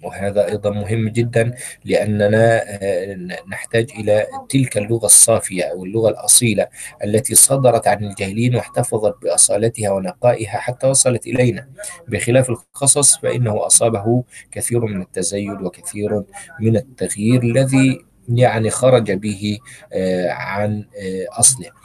وهذا 0.03 0.47
أيضا 0.49 0.71
مهم 0.71 1.09
جدا 1.09 1.55
لأننا 1.85 2.63
آه، 2.67 3.17
نحتاج 3.49 3.91
إلى 3.99 4.27
تلك 4.49 4.79
اللغة 4.79 5.07
الصافية 5.07 5.63
أو 5.63 5.85
اللغة 5.85 6.09
الأصيلة 6.11 6.67
التي 7.05 7.35
صدرت 7.35 7.89
عن 7.89 8.05
الجاهلين 8.05 8.55
واحتفظت 8.57 9.15
بأصالتها 9.23 9.91
ونقائها 9.91 10.59
حتى 10.59 10.87
وصلت 10.87 11.27
إلينا. 11.27 11.69
بخلاف 12.09 12.51
القصص 12.51 13.19
فإنه 13.19 13.67
أصابه 13.67 14.25
كثير 14.53 14.85
من 14.85 15.03
التزيد 15.03 15.63
وكثير 15.63 16.23
من 16.61 16.77
التغيير 16.77 17.43
الذي 17.43 18.05
يعني 18.29 18.71
خرج 18.71 19.13
به 19.13 19.59
آه، 19.93 20.31
عن 20.31 20.85
آه، 20.99 21.41
أصله. 21.41 21.80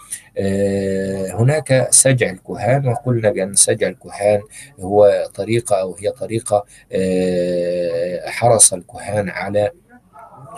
هناك 1.33 1.87
سجع 1.91 2.29
الكهان 2.29 2.87
وقلنا 2.87 3.31
بأن 3.31 3.55
سجع 3.55 3.87
الكهان 3.87 4.41
هو 4.79 5.25
طريقة 5.35 5.81
أو 5.81 5.95
هي 5.95 6.11
طريقة 6.11 6.65
آه، 6.91 8.29
حرص 8.29 8.73
الكهان 8.73 9.29
على 9.29 9.71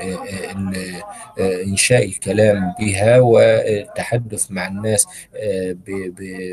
آه، 0.02 0.18
آه، 1.40 1.64
إنشاء 1.64 2.06
الكلام 2.06 2.74
بها 2.80 3.20
والتحدث 3.20 4.52
مع 4.52 4.68
الناس 4.68 5.08
آه، 5.36 5.76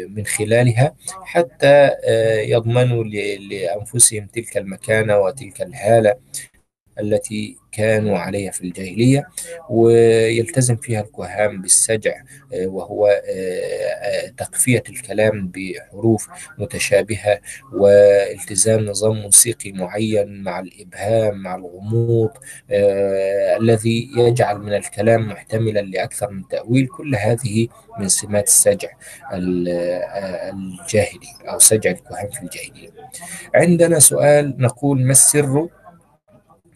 من 0.08 0.26
خلالها 0.26 0.94
حتى 1.24 1.90
آه، 2.04 2.40
يضمنوا 2.40 3.04
ل- 3.04 3.48
لأنفسهم 3.48 4.26
تلك 4.26 4.56
المكانة 4.56 5.18
وتلك 5.18 5.62
الهالة 5.62 6.14
التي 7.00 7.56
كانوا 7.72 8.18
عليها 8.18 8.50
في 8.50 8.60
الجاهلية 8.60 9.26
ويلتزم 9.70 10.76
فيها 10.76 11.00
الكهان 11.00 11.60
بالسجع 11.62 12.14
آه، 12.54 12.66
وهو 12.66 13.06
آه، 13.06 13.20
آه، 13.30 14.28
تقفية 14.28 14.82
الكلام 14.88 15.52
بحروف 15.54 16.28
متشابهة 16.58 17.40
والتزام 17.72 18.80
نظام 18.84 19.16
موسيقي 19.22 19.72
معين 19.72 20.42
مع 20.42 20.60
الإبهام 20.60 21.42
مع 21.42 21.54
الغموض 21.54 22.30
الذي 23.60 24.10
يجعل 24.16 24.58
من 24.58 24.74
الكلام 24.74 25.28
محتملا 25.28 25.80
لأكثر 25.80 26.30
من 26.30 26.48
تأويل 26.48 26.86
كل 26.86 27.16
هذه 27.16 27.68
من 27.98 28.08
سمات 28.08 28.46
السجع 28.46 28.88
ال- 29.32 29.68
الجاهلي 30.52 31.28
أو 31.48 31.58
سجع 31.58 31.90
الكهان 31.90 32.30
في 32.30 32.42
الجاهلية. 32.42 32.90
عندنا 33.54 33.98
سؤال 33.98 34.54
نقول 34.58 35.02
ما 35.04 35.12
السر 35.12 35.68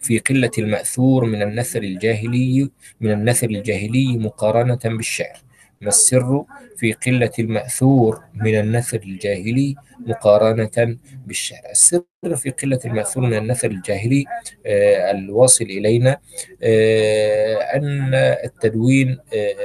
في 0.01 0.19
قلة 0.19 0.51
المأثور 0.57 1.25
من 1.25 1.41
النثر 1.41 1.83
الجاهلي 1.83 2.69
من 3.01 3.11
النثر 3.11 3.49
الجاهلي 3.49 4.17
مقارنة 4.17 4.79
بالشعر. 4.85 5.43
ما 5.81 5.87
السر 5.87 6.45
في 6.77 6.93
قلة 6.93 7.31
المأثور 7.39 8.21
من 8.33 8.59
النثر 8.59 8.97
الجاهلي 8.97 9.75
مقارنة 10.07 10.97
بالشعر؟ 11.27 11.61
السر 11.71 12.03
في 12.35 12.49
قلة 12.49 12.79
المأثور 12.85 13.25
من 13.25 13.37
النثر 13.37 13.71
الجاهلي 13.71 14.25
آه، 14.65 15.11
الواصل 15.11 15.65
إلينا 15.65 16.17
آه، 16.63 17.55
أن 17.55 18.13
التدوين 18.13 19.17
آه، 19.33 19.55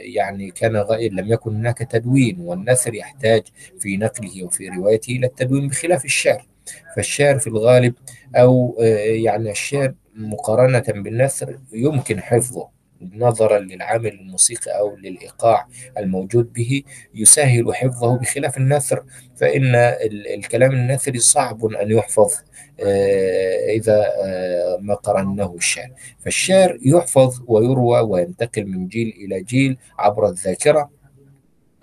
يعني 0.00 0.50
كان 0.50 0.76
غائب 0.76 1.12
لم 1.12 1.32
يكن 1.32 1.56
هناك 1.56 1.78
تدوين 1.78 2.40
والنثر 2.40 2.94
يحتاج 2.94 3.42
في 3.80 3.96
نقله 3.96 4.44
وفي 4.44 4.68
روايته 4.68 5.10
إلى 5.16 5.26
التدوين 5.26 5.68
بخلاف 5.68 6.04
الشعر. 6.04 6.51
فالشعر 6.96 7.38
في 7.38 7.46
الغالب 7.46 7.94
أو 8.36 8.78
آه، 8.80 8.84
يعني 8.98 9.50
الشعر 9.50 9.94
مقارنة 10.16 10.84
بالنثر 10.88 11.58
يمكن 11.72 12.20
حفظه 12.20 12.68
نظرا 13.14 13.58
للعامل 13.58 14.06
الموسيقي 14.12 14.78
أو 14.78 14.96
للإيقاع 14.96 15.66
الموجود 15.98 16.52
به 16.52 16.82
يسهل 17.14 17.74
حفظه 17.74 18.18
بخلاف 18.18 18.56
النثر 18.58 19.04
فإن 19.36 19.74
ال- 19.74 20.34
الكلام 20.34 20.72
النثري 20.72 21.18
صعب 21.18 21.64
أن 21.64 21.90
يحفظ 21.90 22.32
آه، 22.80 23.66
إذا 23.76 24.12
آه، 24.24 24.78
ما 24.80 24.94
قرناه 24.94 25.46
بالشعر 25.46 25.90
فالشعر 26.20 26.78
يحفظ 26.84 27.40
ويروى 27.46 28.00
وينتقل 28.00 28.66
من 28.66 28.86
جيل 28.88 29.08
إلى 29.16 29.42
جيل 29.42 29.76
عبر 29.98 30.28
الذاكرة 30.28 30.90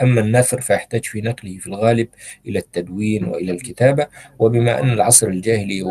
أما 0.01 0.21
النثر 0.21 0.61
فيحتاج 0.61 1.05
في 1.05 1.21
نقله 1.21 1.57
في 1.57 1.67
الغالب 1.67 2.07
إلى 2.45 2.59
التدوين 2.59 3.25
وإلى 3.25 3.51
الكتابة 3.51 4.07
وبما 4.39 4.79
أن 4.79 4.89
العصر 4.89 5.27
الجاهلي 5.27 5.83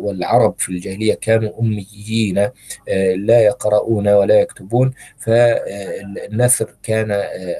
والعرب 0.00 0.54
في 0.58 0.68
الجاهلية 0.68 1.14
كانوا 1.14 1.60
أميين 1.60 2.48
لا 3.14 3.40
يقرؤون 3.40 4.08
ولا 4.08 4.40
يكتبون 4.40 4.92
فالنثر 5.18 6.76
كان 6.82 7.10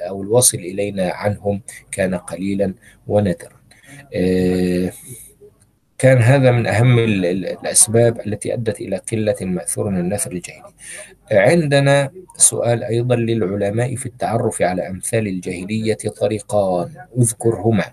أو 0.09 0.21
الوصل 0.21 0.57
إلينا 0.57 1.11
عنهم 1.11 1.61
كان 1.91 2.15
قليلا 2.15 2.73
ونادرا. 3.07 3.63
كان 5.97 6.17
هذا 6.17 6.51
من 6.51 6.67
أهم 6.67 6.99
الأسباب 6.99 8.19
التي 8.27 8.53
أدت 8.53 8.81
إلى 8.81 8.97
قلة 8.97 9.35
مأثور 9.41 9.89
من 9.89 9.99
النثر 9.99 10.31
الجاهلي. 10.31 10.73
عندنا 11.31 12.11
سؤال 12.37 12.83
أيضا 12.83 13.15
للعلماء 13.15 13.95
في 13.95 14.05
التعرف 14.05 14.61
على 14.61 14.87
أمثال 14.87 15.27
الجاهلية 15.27 15.97
طريقان. 16.19 16.89
اذكرهما. 17.17 17.85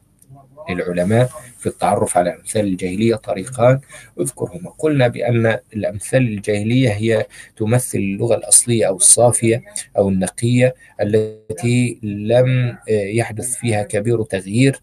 للعلماء 0.71 1.31
في 1.59 1.67
التعرف 1.67 2.17
على 2.17 2.35
أمثال 2.35 2.67
الجاهلية 2.67 3.15
طريقان 3.15 3.81
اذكرهما. 4.21 4.71
قلنا 4.79 5.09
بأن 5.09 5.59
الأمثال 5.77 6.23
الجاهلية 6.23 6.91
هي 6.91 7.27
تمثل 7.57 7.99
اللغة 7.99 8.35
الأصلية 8.35 8.89
أو 8.89 8.97
الصافية 8.97 9.65
أو 9.97 10.09
النقية 10.09 10.75
التي 11.01 11.99
لم 12.03 12.79
يحدث 12.89 13.55
فيها 13.55 13.83
كبير 13.83 14.23
تغيير 14.23 14.81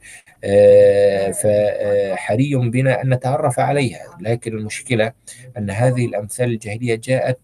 فحري 1.43 2.55
بنا 2.55 3.01
أن 3.01 3.13
نتعرف 3.13 3.59
عليها. 3.59 4.17
لكن 4.21 4.57
المشكلة 4.57 5.11
أن 5.57 5.69
هذه 5.69 6.05
الأمثال 6.05 6.49
الجاهلية 6.51 6.95
جاءت 6.95 7.39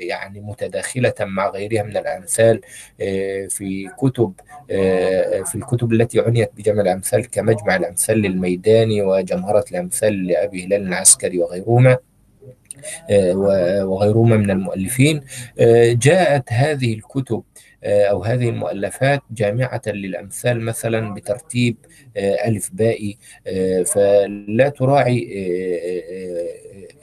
يعني 0.00 0.40
متداخلة 0.40 1.14
مع 1.20 1.48
غيرها 1.48 1.82
من 1.82 1.96
الأمثال 1.96 2.60
في 3.48 3.90
كتب 3.98 4.32
في 5.44 5.54
الكتب 5.54 5.92
التي 5.92 6.20
عنيت 6.20 6.50
بجمع 6.56 6.80
الأمثال 6.80 7.30
كمجمع 7.30 7.76
الأمثال 7.76 8.18
للميداني 8.18 9.02
وجمهرة 9.02 9.64
الأمثال 9.70 10.26
لأبي 10.26 10.64
هلال 10.64 10.86
العسكري 10.86 11.38
وغيرهما 11.38 11.98
وغيرهما 13.82 14.36
من 14.36 14.50
المؤلفين. 14.50 15.20
جاءت 15.92 16.52
هذه 16.52 16.94
الكتب 16.94 17.42
أو 17.84 18.24
هذه 18.24 18.48
المؤلفات 18.48 19.22
جامعة 19.30 19.82
للأمثال 19.86 20.60
مثلا 20.60 21.14
بترتيب 21.14 21.76
ألف 22.16 22.70
بائي 22.72 23.18
فلا 23.86 24.68
تراعي 24.68 25.28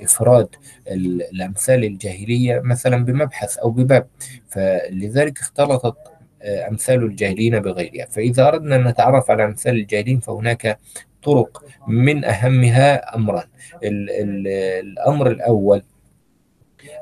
إفراد 0.02 0.48
الأمثال 0.88 1.84
الجاهلية 1.84 2.60
مثلا 2.60 3.06
بمبحث 3.06 3.58
أو 3.58 3.72
بباب. 3.72 4.08
فلذلك 4.50 5.40
اختلطت 5.40 5.98
أمثال 6.44 7.04
الجاهلين 7.04 7.60
بغيرها. 7.60 8.06
فإذا 8.06 8.48
أردنا 8.48 8.76
أن 8.76 8.88
نتعرف 8.88 9.32
على 9.32 9.46
أمثال 9.46 9.76
الجاهلين 9.76 10.20
فهناك 10.20 10.80
طرق 11.24 11.64
من 11.88 12.26
أهمها 12.26 13.16
أمران. 13.16 13.48
الأمر 13.84 15.32
الأول 15.32 15.82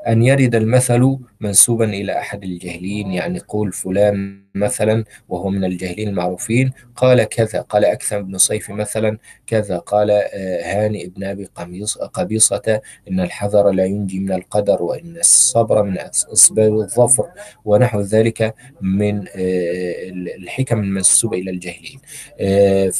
أن 0.08 0.22
يرد 0.22 0.54
المثل 0.54 1.18
منسوبا 1.44 1.84
إلى 1.84 2.18
أحد 2.18 2.44
الجاهلين 2.44 3.12
يعني 3.12 3.38
قول 3.38 3.72
فلان 3.72 4.44
مثلا 4.54 5.04
وهو 5.28 5.48
من 5.48 5.64
الجاهلين 5.64 6.08
المعروفين 6.08 6.72
قال 6.96 7.24
كذا 7.24 7.60
قال 7.60 7.84
أكثم 7.84 8.22
بن 8.22 8.38
صيف 8.38 8.70
مثلا 8.70 9.18
كذا 9.46 9.78
قال 9.78 10.10
هانئ 10.64 11.08
بن 11.08 11.24
أبي 11.24 11.48
قبيصة 12.14 12.80
إن 13.10 13.20
الحذر 13.20 13.70
لا 13.70 13.84
ينجي 13.84 14.18
من 14.18 14.32
القدر 14.32 14.82
وإن 14.82 15.16
الصبر 15.16 15.82
من 15.82 15.98
أسباب 16.32 16.74
الظفر 16.74 17.26
ونحو 17.64 18.00
ذلك 18.00 18.54
من 18.80 19.24
الحكم 20.38 20.80
المنسوبة 20.80 21.38
إلى 21.38 21.50
الجاهلين 21.50 22.00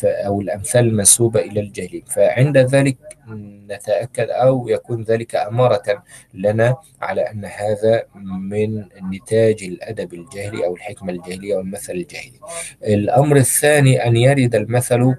أو 0.05 0.41
الأمثال 0.41 0.85
المنسوبة 0.87 1.41
إلى 1.41 1.61
الجاهلين. 1.61 2.03
فعند 2.07 2.59
ذلك 2.59 2.97
نتأكد 3.71 4.31
أو 4.31 4.69
يكون 4.69 5.03
ذلك 5.03 5.35
أمارة 5.37 6.03
لنا 6.35 6.77
على 7.03 7.21
أن 7.31 7.45
هذا 7.45 8.03
من 8.41 8.85
نتاج 9.13 9.63
الأدب 9.63 10.15
الجاهلي 10.15 10.67
أو 10.67 10.75
الحكمة 10.75 11.13
الجاهلية 11.13 11.57
والمثل 11.57 11.93
الجاهلي. 11.93 12.41
الأمر 12.85 13.37
الثاني 13.37 14.07
أن 14.07 14.17
يرد 14.17 14.55
المثل 14.55 15.15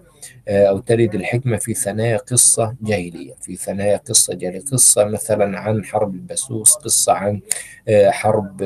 أو 0.47 0.79
ترد 0.79 1.15
الحكمة 1.15 1.57
في 1.57 1.73
ثنايا 1.73 2.17
قصة 2.17 2.75
جاهلية 2.81 3.33
في 3.41 3.55
ثنايا 3.55 3.97
قصة 3.97 4.33
جاهلية. 4.33 4.59
قصة 4.59 5.05
مثلا 5.05 5.59
عن 5.59 5.85
حرب 5.85 6.13
البسوس 6.15 6.73
قصة 6.73 7.13
عن 7.13 7.41
حرب 7.89 8.61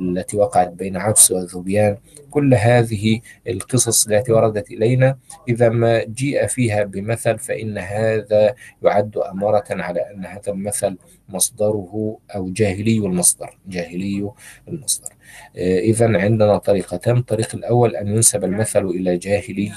التي 0.00 0.36
وقعت 0.36 0.68
بين 0.68 0.96
عبس 0.96 1.30
وذبيان 1.30 1.96
كل 2.30 2.54
هذه 2.54 3.20
القصص 3.48 4.06
التي 4.06 4.32
وردت 4.32 4.70
إلينا 4.70 5.18
إذا 5.48 5.68
ما 5.68 6.04
جيء 6.04 6.46
فيها 6.46 6.84
بمثل 6.84 7.38
فإن 7.38 7.78
هذا 7.78 8.54
يعد 8.82 9.16
أمارة 9.16 9.64
على 9.70 10.00
أن 10.00 10.26
هذا 10.26 10.52
المثل 10.52 10.96
مصدره 11.28 12.18
أو 12.34 12.50
جاهلي 12.50 12.98
المصدر 12.98 13.58
جاهلي 13.66 14.30
المصدر. 14.68 15.08
إذا 15.56 16.18
عندنا 16.18 16.58
طريقتان. 16.58 17.16
الطريق 17.16 17.54
الأول 17.54 17.96
أن 17.96 18.08
ينسب 18.08 18.44
المثل 18.44 18.84
إلى 18.84 19.16
جاهلي 19.16 19.72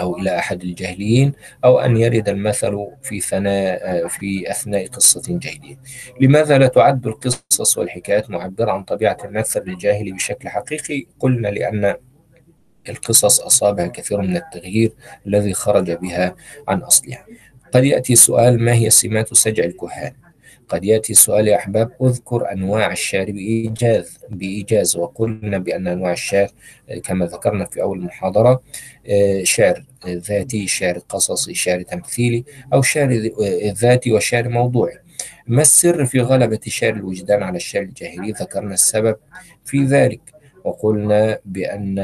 أو 0.00 0.18
إلى 0.18 0.38
أحد 0.38 0.62
الجاهليين 0.62 1.32
أو 1.64 1.78
أن 1.78 1.96
يرد 1.96 2.28
المثل 2.28 2.86
في 3.02 3.20
ثناء 3.20 4.08
في 4.08 4.50
أثناء 4.50 4.86
قصة 4.86 5.22
جاهلية. 5.28 5.76
لماذا 6.20 6.58
لا 6.58 6.66
تعد 6.66 7.06
القصص 7.06 7.78
والحكايات 7.78 8.30
معبرة 8.30 8.72
عن 8.72 8.84
طبيعة 8.84 9.16
المثل 9.24 9.60
الجاهلي 9.60 10.12
بشكل 10.12 10.48
حقيقي؟ 10.48 11.06
قلنا 11.20 11.48
لأن 11.48 11.94
القصص 12.88 13.40
أصابها 13.40 13.86
كثير 13.86 14.20
من 14.20 14.36
التغيير 14.36 14.92
الذي 15.26 15.54
خرج 15.54 15.90
بها 15.92 16.34
عن 16.68 16.78
أصلها. 16.78 17.26
قد 17.74 17.84
يأتي 17.84 18.16
سؤال 18.16 18.62
ما 18.62 18.72
هي 18.74 18.90
سمات 18.90 19.34
سجع 19.34 19.64
الكهان؟ 19.64 20.12
قد 20.68 20.84
يأتي 20.84 21.14
سؤال 21.14 21.48
يا 21.48 21.56
أحباب. 21.56 21.90
أذكر 22.02 22.52
أنواع 22.52 22.92
الشعر 22.92 23.24
بإيجاز 23.24 24.18
بإيجاز 24.30 24.96
وقلنا 24.96 25.58
بأن 25.58 25.86
أنواع 25.86 26.12
الشعر 26.12 26.48
كما 27.04 27.26
ذكرنا 27.26 27.64
في 27.64 27.82
أول 27.82 28.00
محاضرة 28.00 28.62
شعر 29.42 29.84
ذاتي 30.06 30.66
شعر 30.66 30.98
قصصي 30.98 31.54
شعر 31.54 31.82
تمثيلي 31.82 32.44
أو 32.72 32.82
شعر 32.82 33.30
ذاتي 33.64 34.12
وشعر 34.12 34.48
موضوعي. 34.48 34.98
ما 35.46 35.62
السر 35.62 36.04
في 36.04 36.20
غلبة 36.20 36.60
شعر 36.66 36.92
الوجدان 36.92 37.42
على 37.42 37.56
الشعر 37.56 37.82
الجاهلي؟ 37.82 38.32
ذكرنا 38.32 38.74
السبب 38.74 39.16
في 39.64 39.84
ذلك 39.84 40.20
وقلنا 40.64 41.38
بأن 41.44 41.98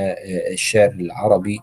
الشعر 0.53 0.91
العربي 0.91 1.59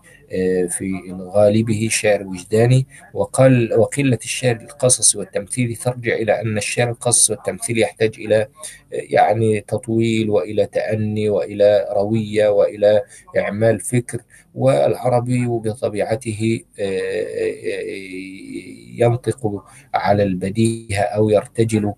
في 0.68 0.92
غالبه 1.34 1.88
شعر 1.90 2.26
وجداني. 2.26 2.86
وقل 3.14 3.74
وقلة 3.74 4.18
الشعر 4.24 4.56
القصصي 4.56 5.18
والتمثيلي 5.18 5.74
ترجع 5.74 6.14
إلى 6.14 6.40
أن 6.40 6.56
الشعر 6.58 6.90
القصصي 6.90 7.32
والتمثيلي 7.32 7.80
يحتاج 7.80 8.14
إلى 8.18 8.48
يعني 8.92 9.60
تطويل 9.60 10.30
وإلى 10.30 10.66
تأني 10.66 11.28
وإلى 11.28 11.86
روية 11.96 12.48
وإلى 12.48 13.02
إعمال 13.38 13.80
فكر. 13.80 14.20
والعربي 14.54 15.46
بطبيعته 15.46 16.60
ينطق 18.98 19.64
على 19.94 20.22
البديهة 20.22 21.02
أو 21.02 21.30
يرتجل 21.30 21.92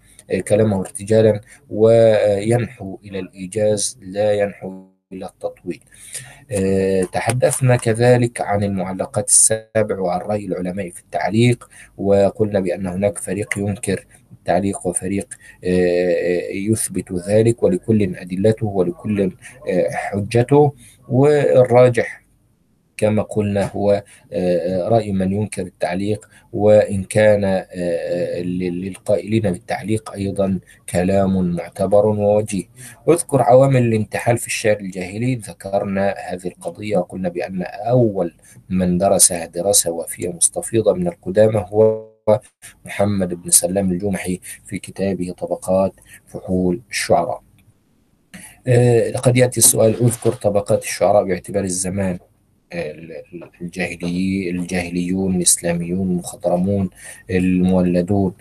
كلامه 0.49 0.81
ارتجالا 0.81 1.41
وينحو 1.71 2.99
إلى 3.05 3.19
الإيجاز 3.19 3.99
لا 4.03 4.33
ينحو 4.33 4.90
إلى 5.13 5.27
التطويل. 5.27 5.81
أه 6.51 7.03
تحدثنا 7.03 7.77
كذلك 7.77 8.41
عن 8.41 8.65
المعلقات 8.65 9.29
السبع 9.29 9.99
وعن 9.99 10.21
رأي 10.21 10.47
العلماء 10.47 10.91
في 10.91 11.01
التعليق 11.01 11.69
وقلنا 11.99 12.61
بأن 12.61 12.87
هناك 12.87 13.19
فريق 13.19 13.59
ينكر 13.59 14.07
التعليق 14.33 14.87
وفريق 14.87 15.29
أه 15.65 16.49
يثبت 16.53 17.13
ذلك 17.13 17.63
ولكل 17.63 18.17
أدلته 18.17 18.67
ولكل 18.67 19.33
حجته. 19.93 20.75
والراجح 21.09 22.23
كما 23.01 23.23
قلنا 23.23 23.67
هو 23.67 24.03
رأي 24.93 25.13
من 25.13 25.33
ينكر 25.33 25.63
التعليق 25.63 26.29
وإن 26.53 27.05
كان 27.05 27.65
للقائلين 28.45 29.43
بالتعليق 29.43 30.13
أيضا 30.13 30.61
كلام 30.89 31.57
معتبر 31.57 32.07
ووجيه. 32.07 32.65
اذكر 33.09 33.43
عوامل 33.43 33.83
الانتحال 33.83 34.39
في 34.39 34.47
الشعر 34.47 34.77
الجاهلي. 34.77 35.35
ذكرنا 35.35 36.15
هذه 36.29 36.47
القضية 36.47 36.97
وقلنا 36.97 37.29
بأن 37.29 37.63
أول 37.63 38.35
من 38.69 38.99
درسها 38.99 39.47
دراسة 39.47 39.91
وفية 39.91 40.29
مستفيضة 40.29 40.95
من 40.95 41.07
القدامى 41.07 41.67
هو 41.69 42.11
محمد 42.85 43.35
بن 43.35 43.51
سلام 43.51 43.91
الجمحي 43.91 44.41
في 44.67 44.79
كتابه 44.79 45.33
طبقات 45.39 45.93
فحول 46.27 46.81
الشعراء. 46.91 47.43
قد 49.23 49.37
يأتي 49.37 49.59
السؤال 49.59 50.03
أذكر 50.03 50.33
طبقات 50.33 50.83
الشعراء 50.83 51.25
باعتبار 51.25 51.65
الزمان. 51.65 52.19
الجاهلي 52.73 54.51
الجاهليون 54.51 55.37
الإسلاميون 55.37 56.11
المخضرمون 56.11 56.91
المولدون. 57.31 58.35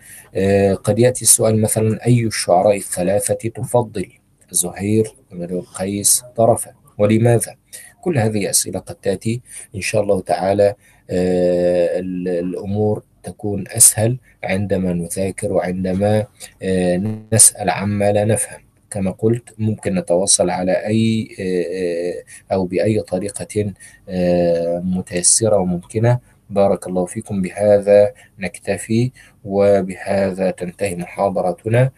قد 0.84 0.99
يأتي 0.99 1.22
السؤال 1.22 1.61
مثلا 1.61 2.06
أي 2.06 2.23
الشعراء 2.26 2.77
الثلاثة 2.77 3.49
تفضل؟ 3.49 4.06
زهير 4.51 5.15
امرؤ 5.34 5.60
القيس 5.60 6.23
طرفة. 6.35 6.72
ولماذا؟ 6.97 7.56
كل 8.01 8.18
هذه 8.18 8.49
أسئلة 8.49 8.80
قد 8.80 8.95
تأتي. 8.95 9.41
إن 9.76 9.81
شاء 9.81 10.01
الله 10.01 10.22
تعالى 10.22 10.76
آه، 11.10 11.99
ال- 11.99 12.27
الأمور 12.27 13.03
تكون 13.23 13.64
أسهل 13.68 14.18
عندما 14.43 14.93
نذاكر 14.93 15.53
وعندما 15.53 16.26
آه، 16.61 17.23
نسأل 17.34 17.69
عما 17.69 18.11
لا 18.11 18.26
نفهم. 18.26 18.60
كما 18.91 19.11
قلت 19.11 19.53
ممكن 19.57 19.95
نتواصل 19.95 20.49
على 20.49 20.72
أي 20.72 21.30
آه، 21.40 22.53
آه، 22.53 22.56
أو 22.56 22.66
بأي 22.66 23.02
طريقة 23.02 23.74
آه، 24.10 24.80
متيسرة 24.86 25.57
وممكنة. 25.57 26.20
بارك 26.49 26.88
الله 26.88 27.06
فيكم. 27.06 27.41
بهذا 27.41 28.14
نكتفي 28.40 29.11
وبهذا 29.45 30.52
تنتهي 30.52 30.95
محاضرتنا. 30.95 31.91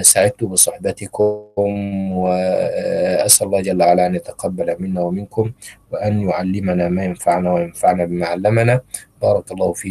سعدت 0.00 0.44
بصحبتكم 0.44 1.32
وأسأل 2.12 3.46
الله 3.46 3.60
جل 3.60 3.82
وعلا 3.82 4.06
أن 4.06 4.14
يتقبل 4.14 4.76
منا 4.78 5.00
ومنكم 5.00 5.52
وأن 5.92 6.20
يعلمنا 6.28 6.88
ما 6.88 7.04
ينفعنا 7.04 7.52
وينفعنا 7.52 8.04
بما 8.04 8.26
علمنا. 8.26 8.80
بارك 9.22 9.52
الله 9.52 9.72
فيكم. 9.72 9.84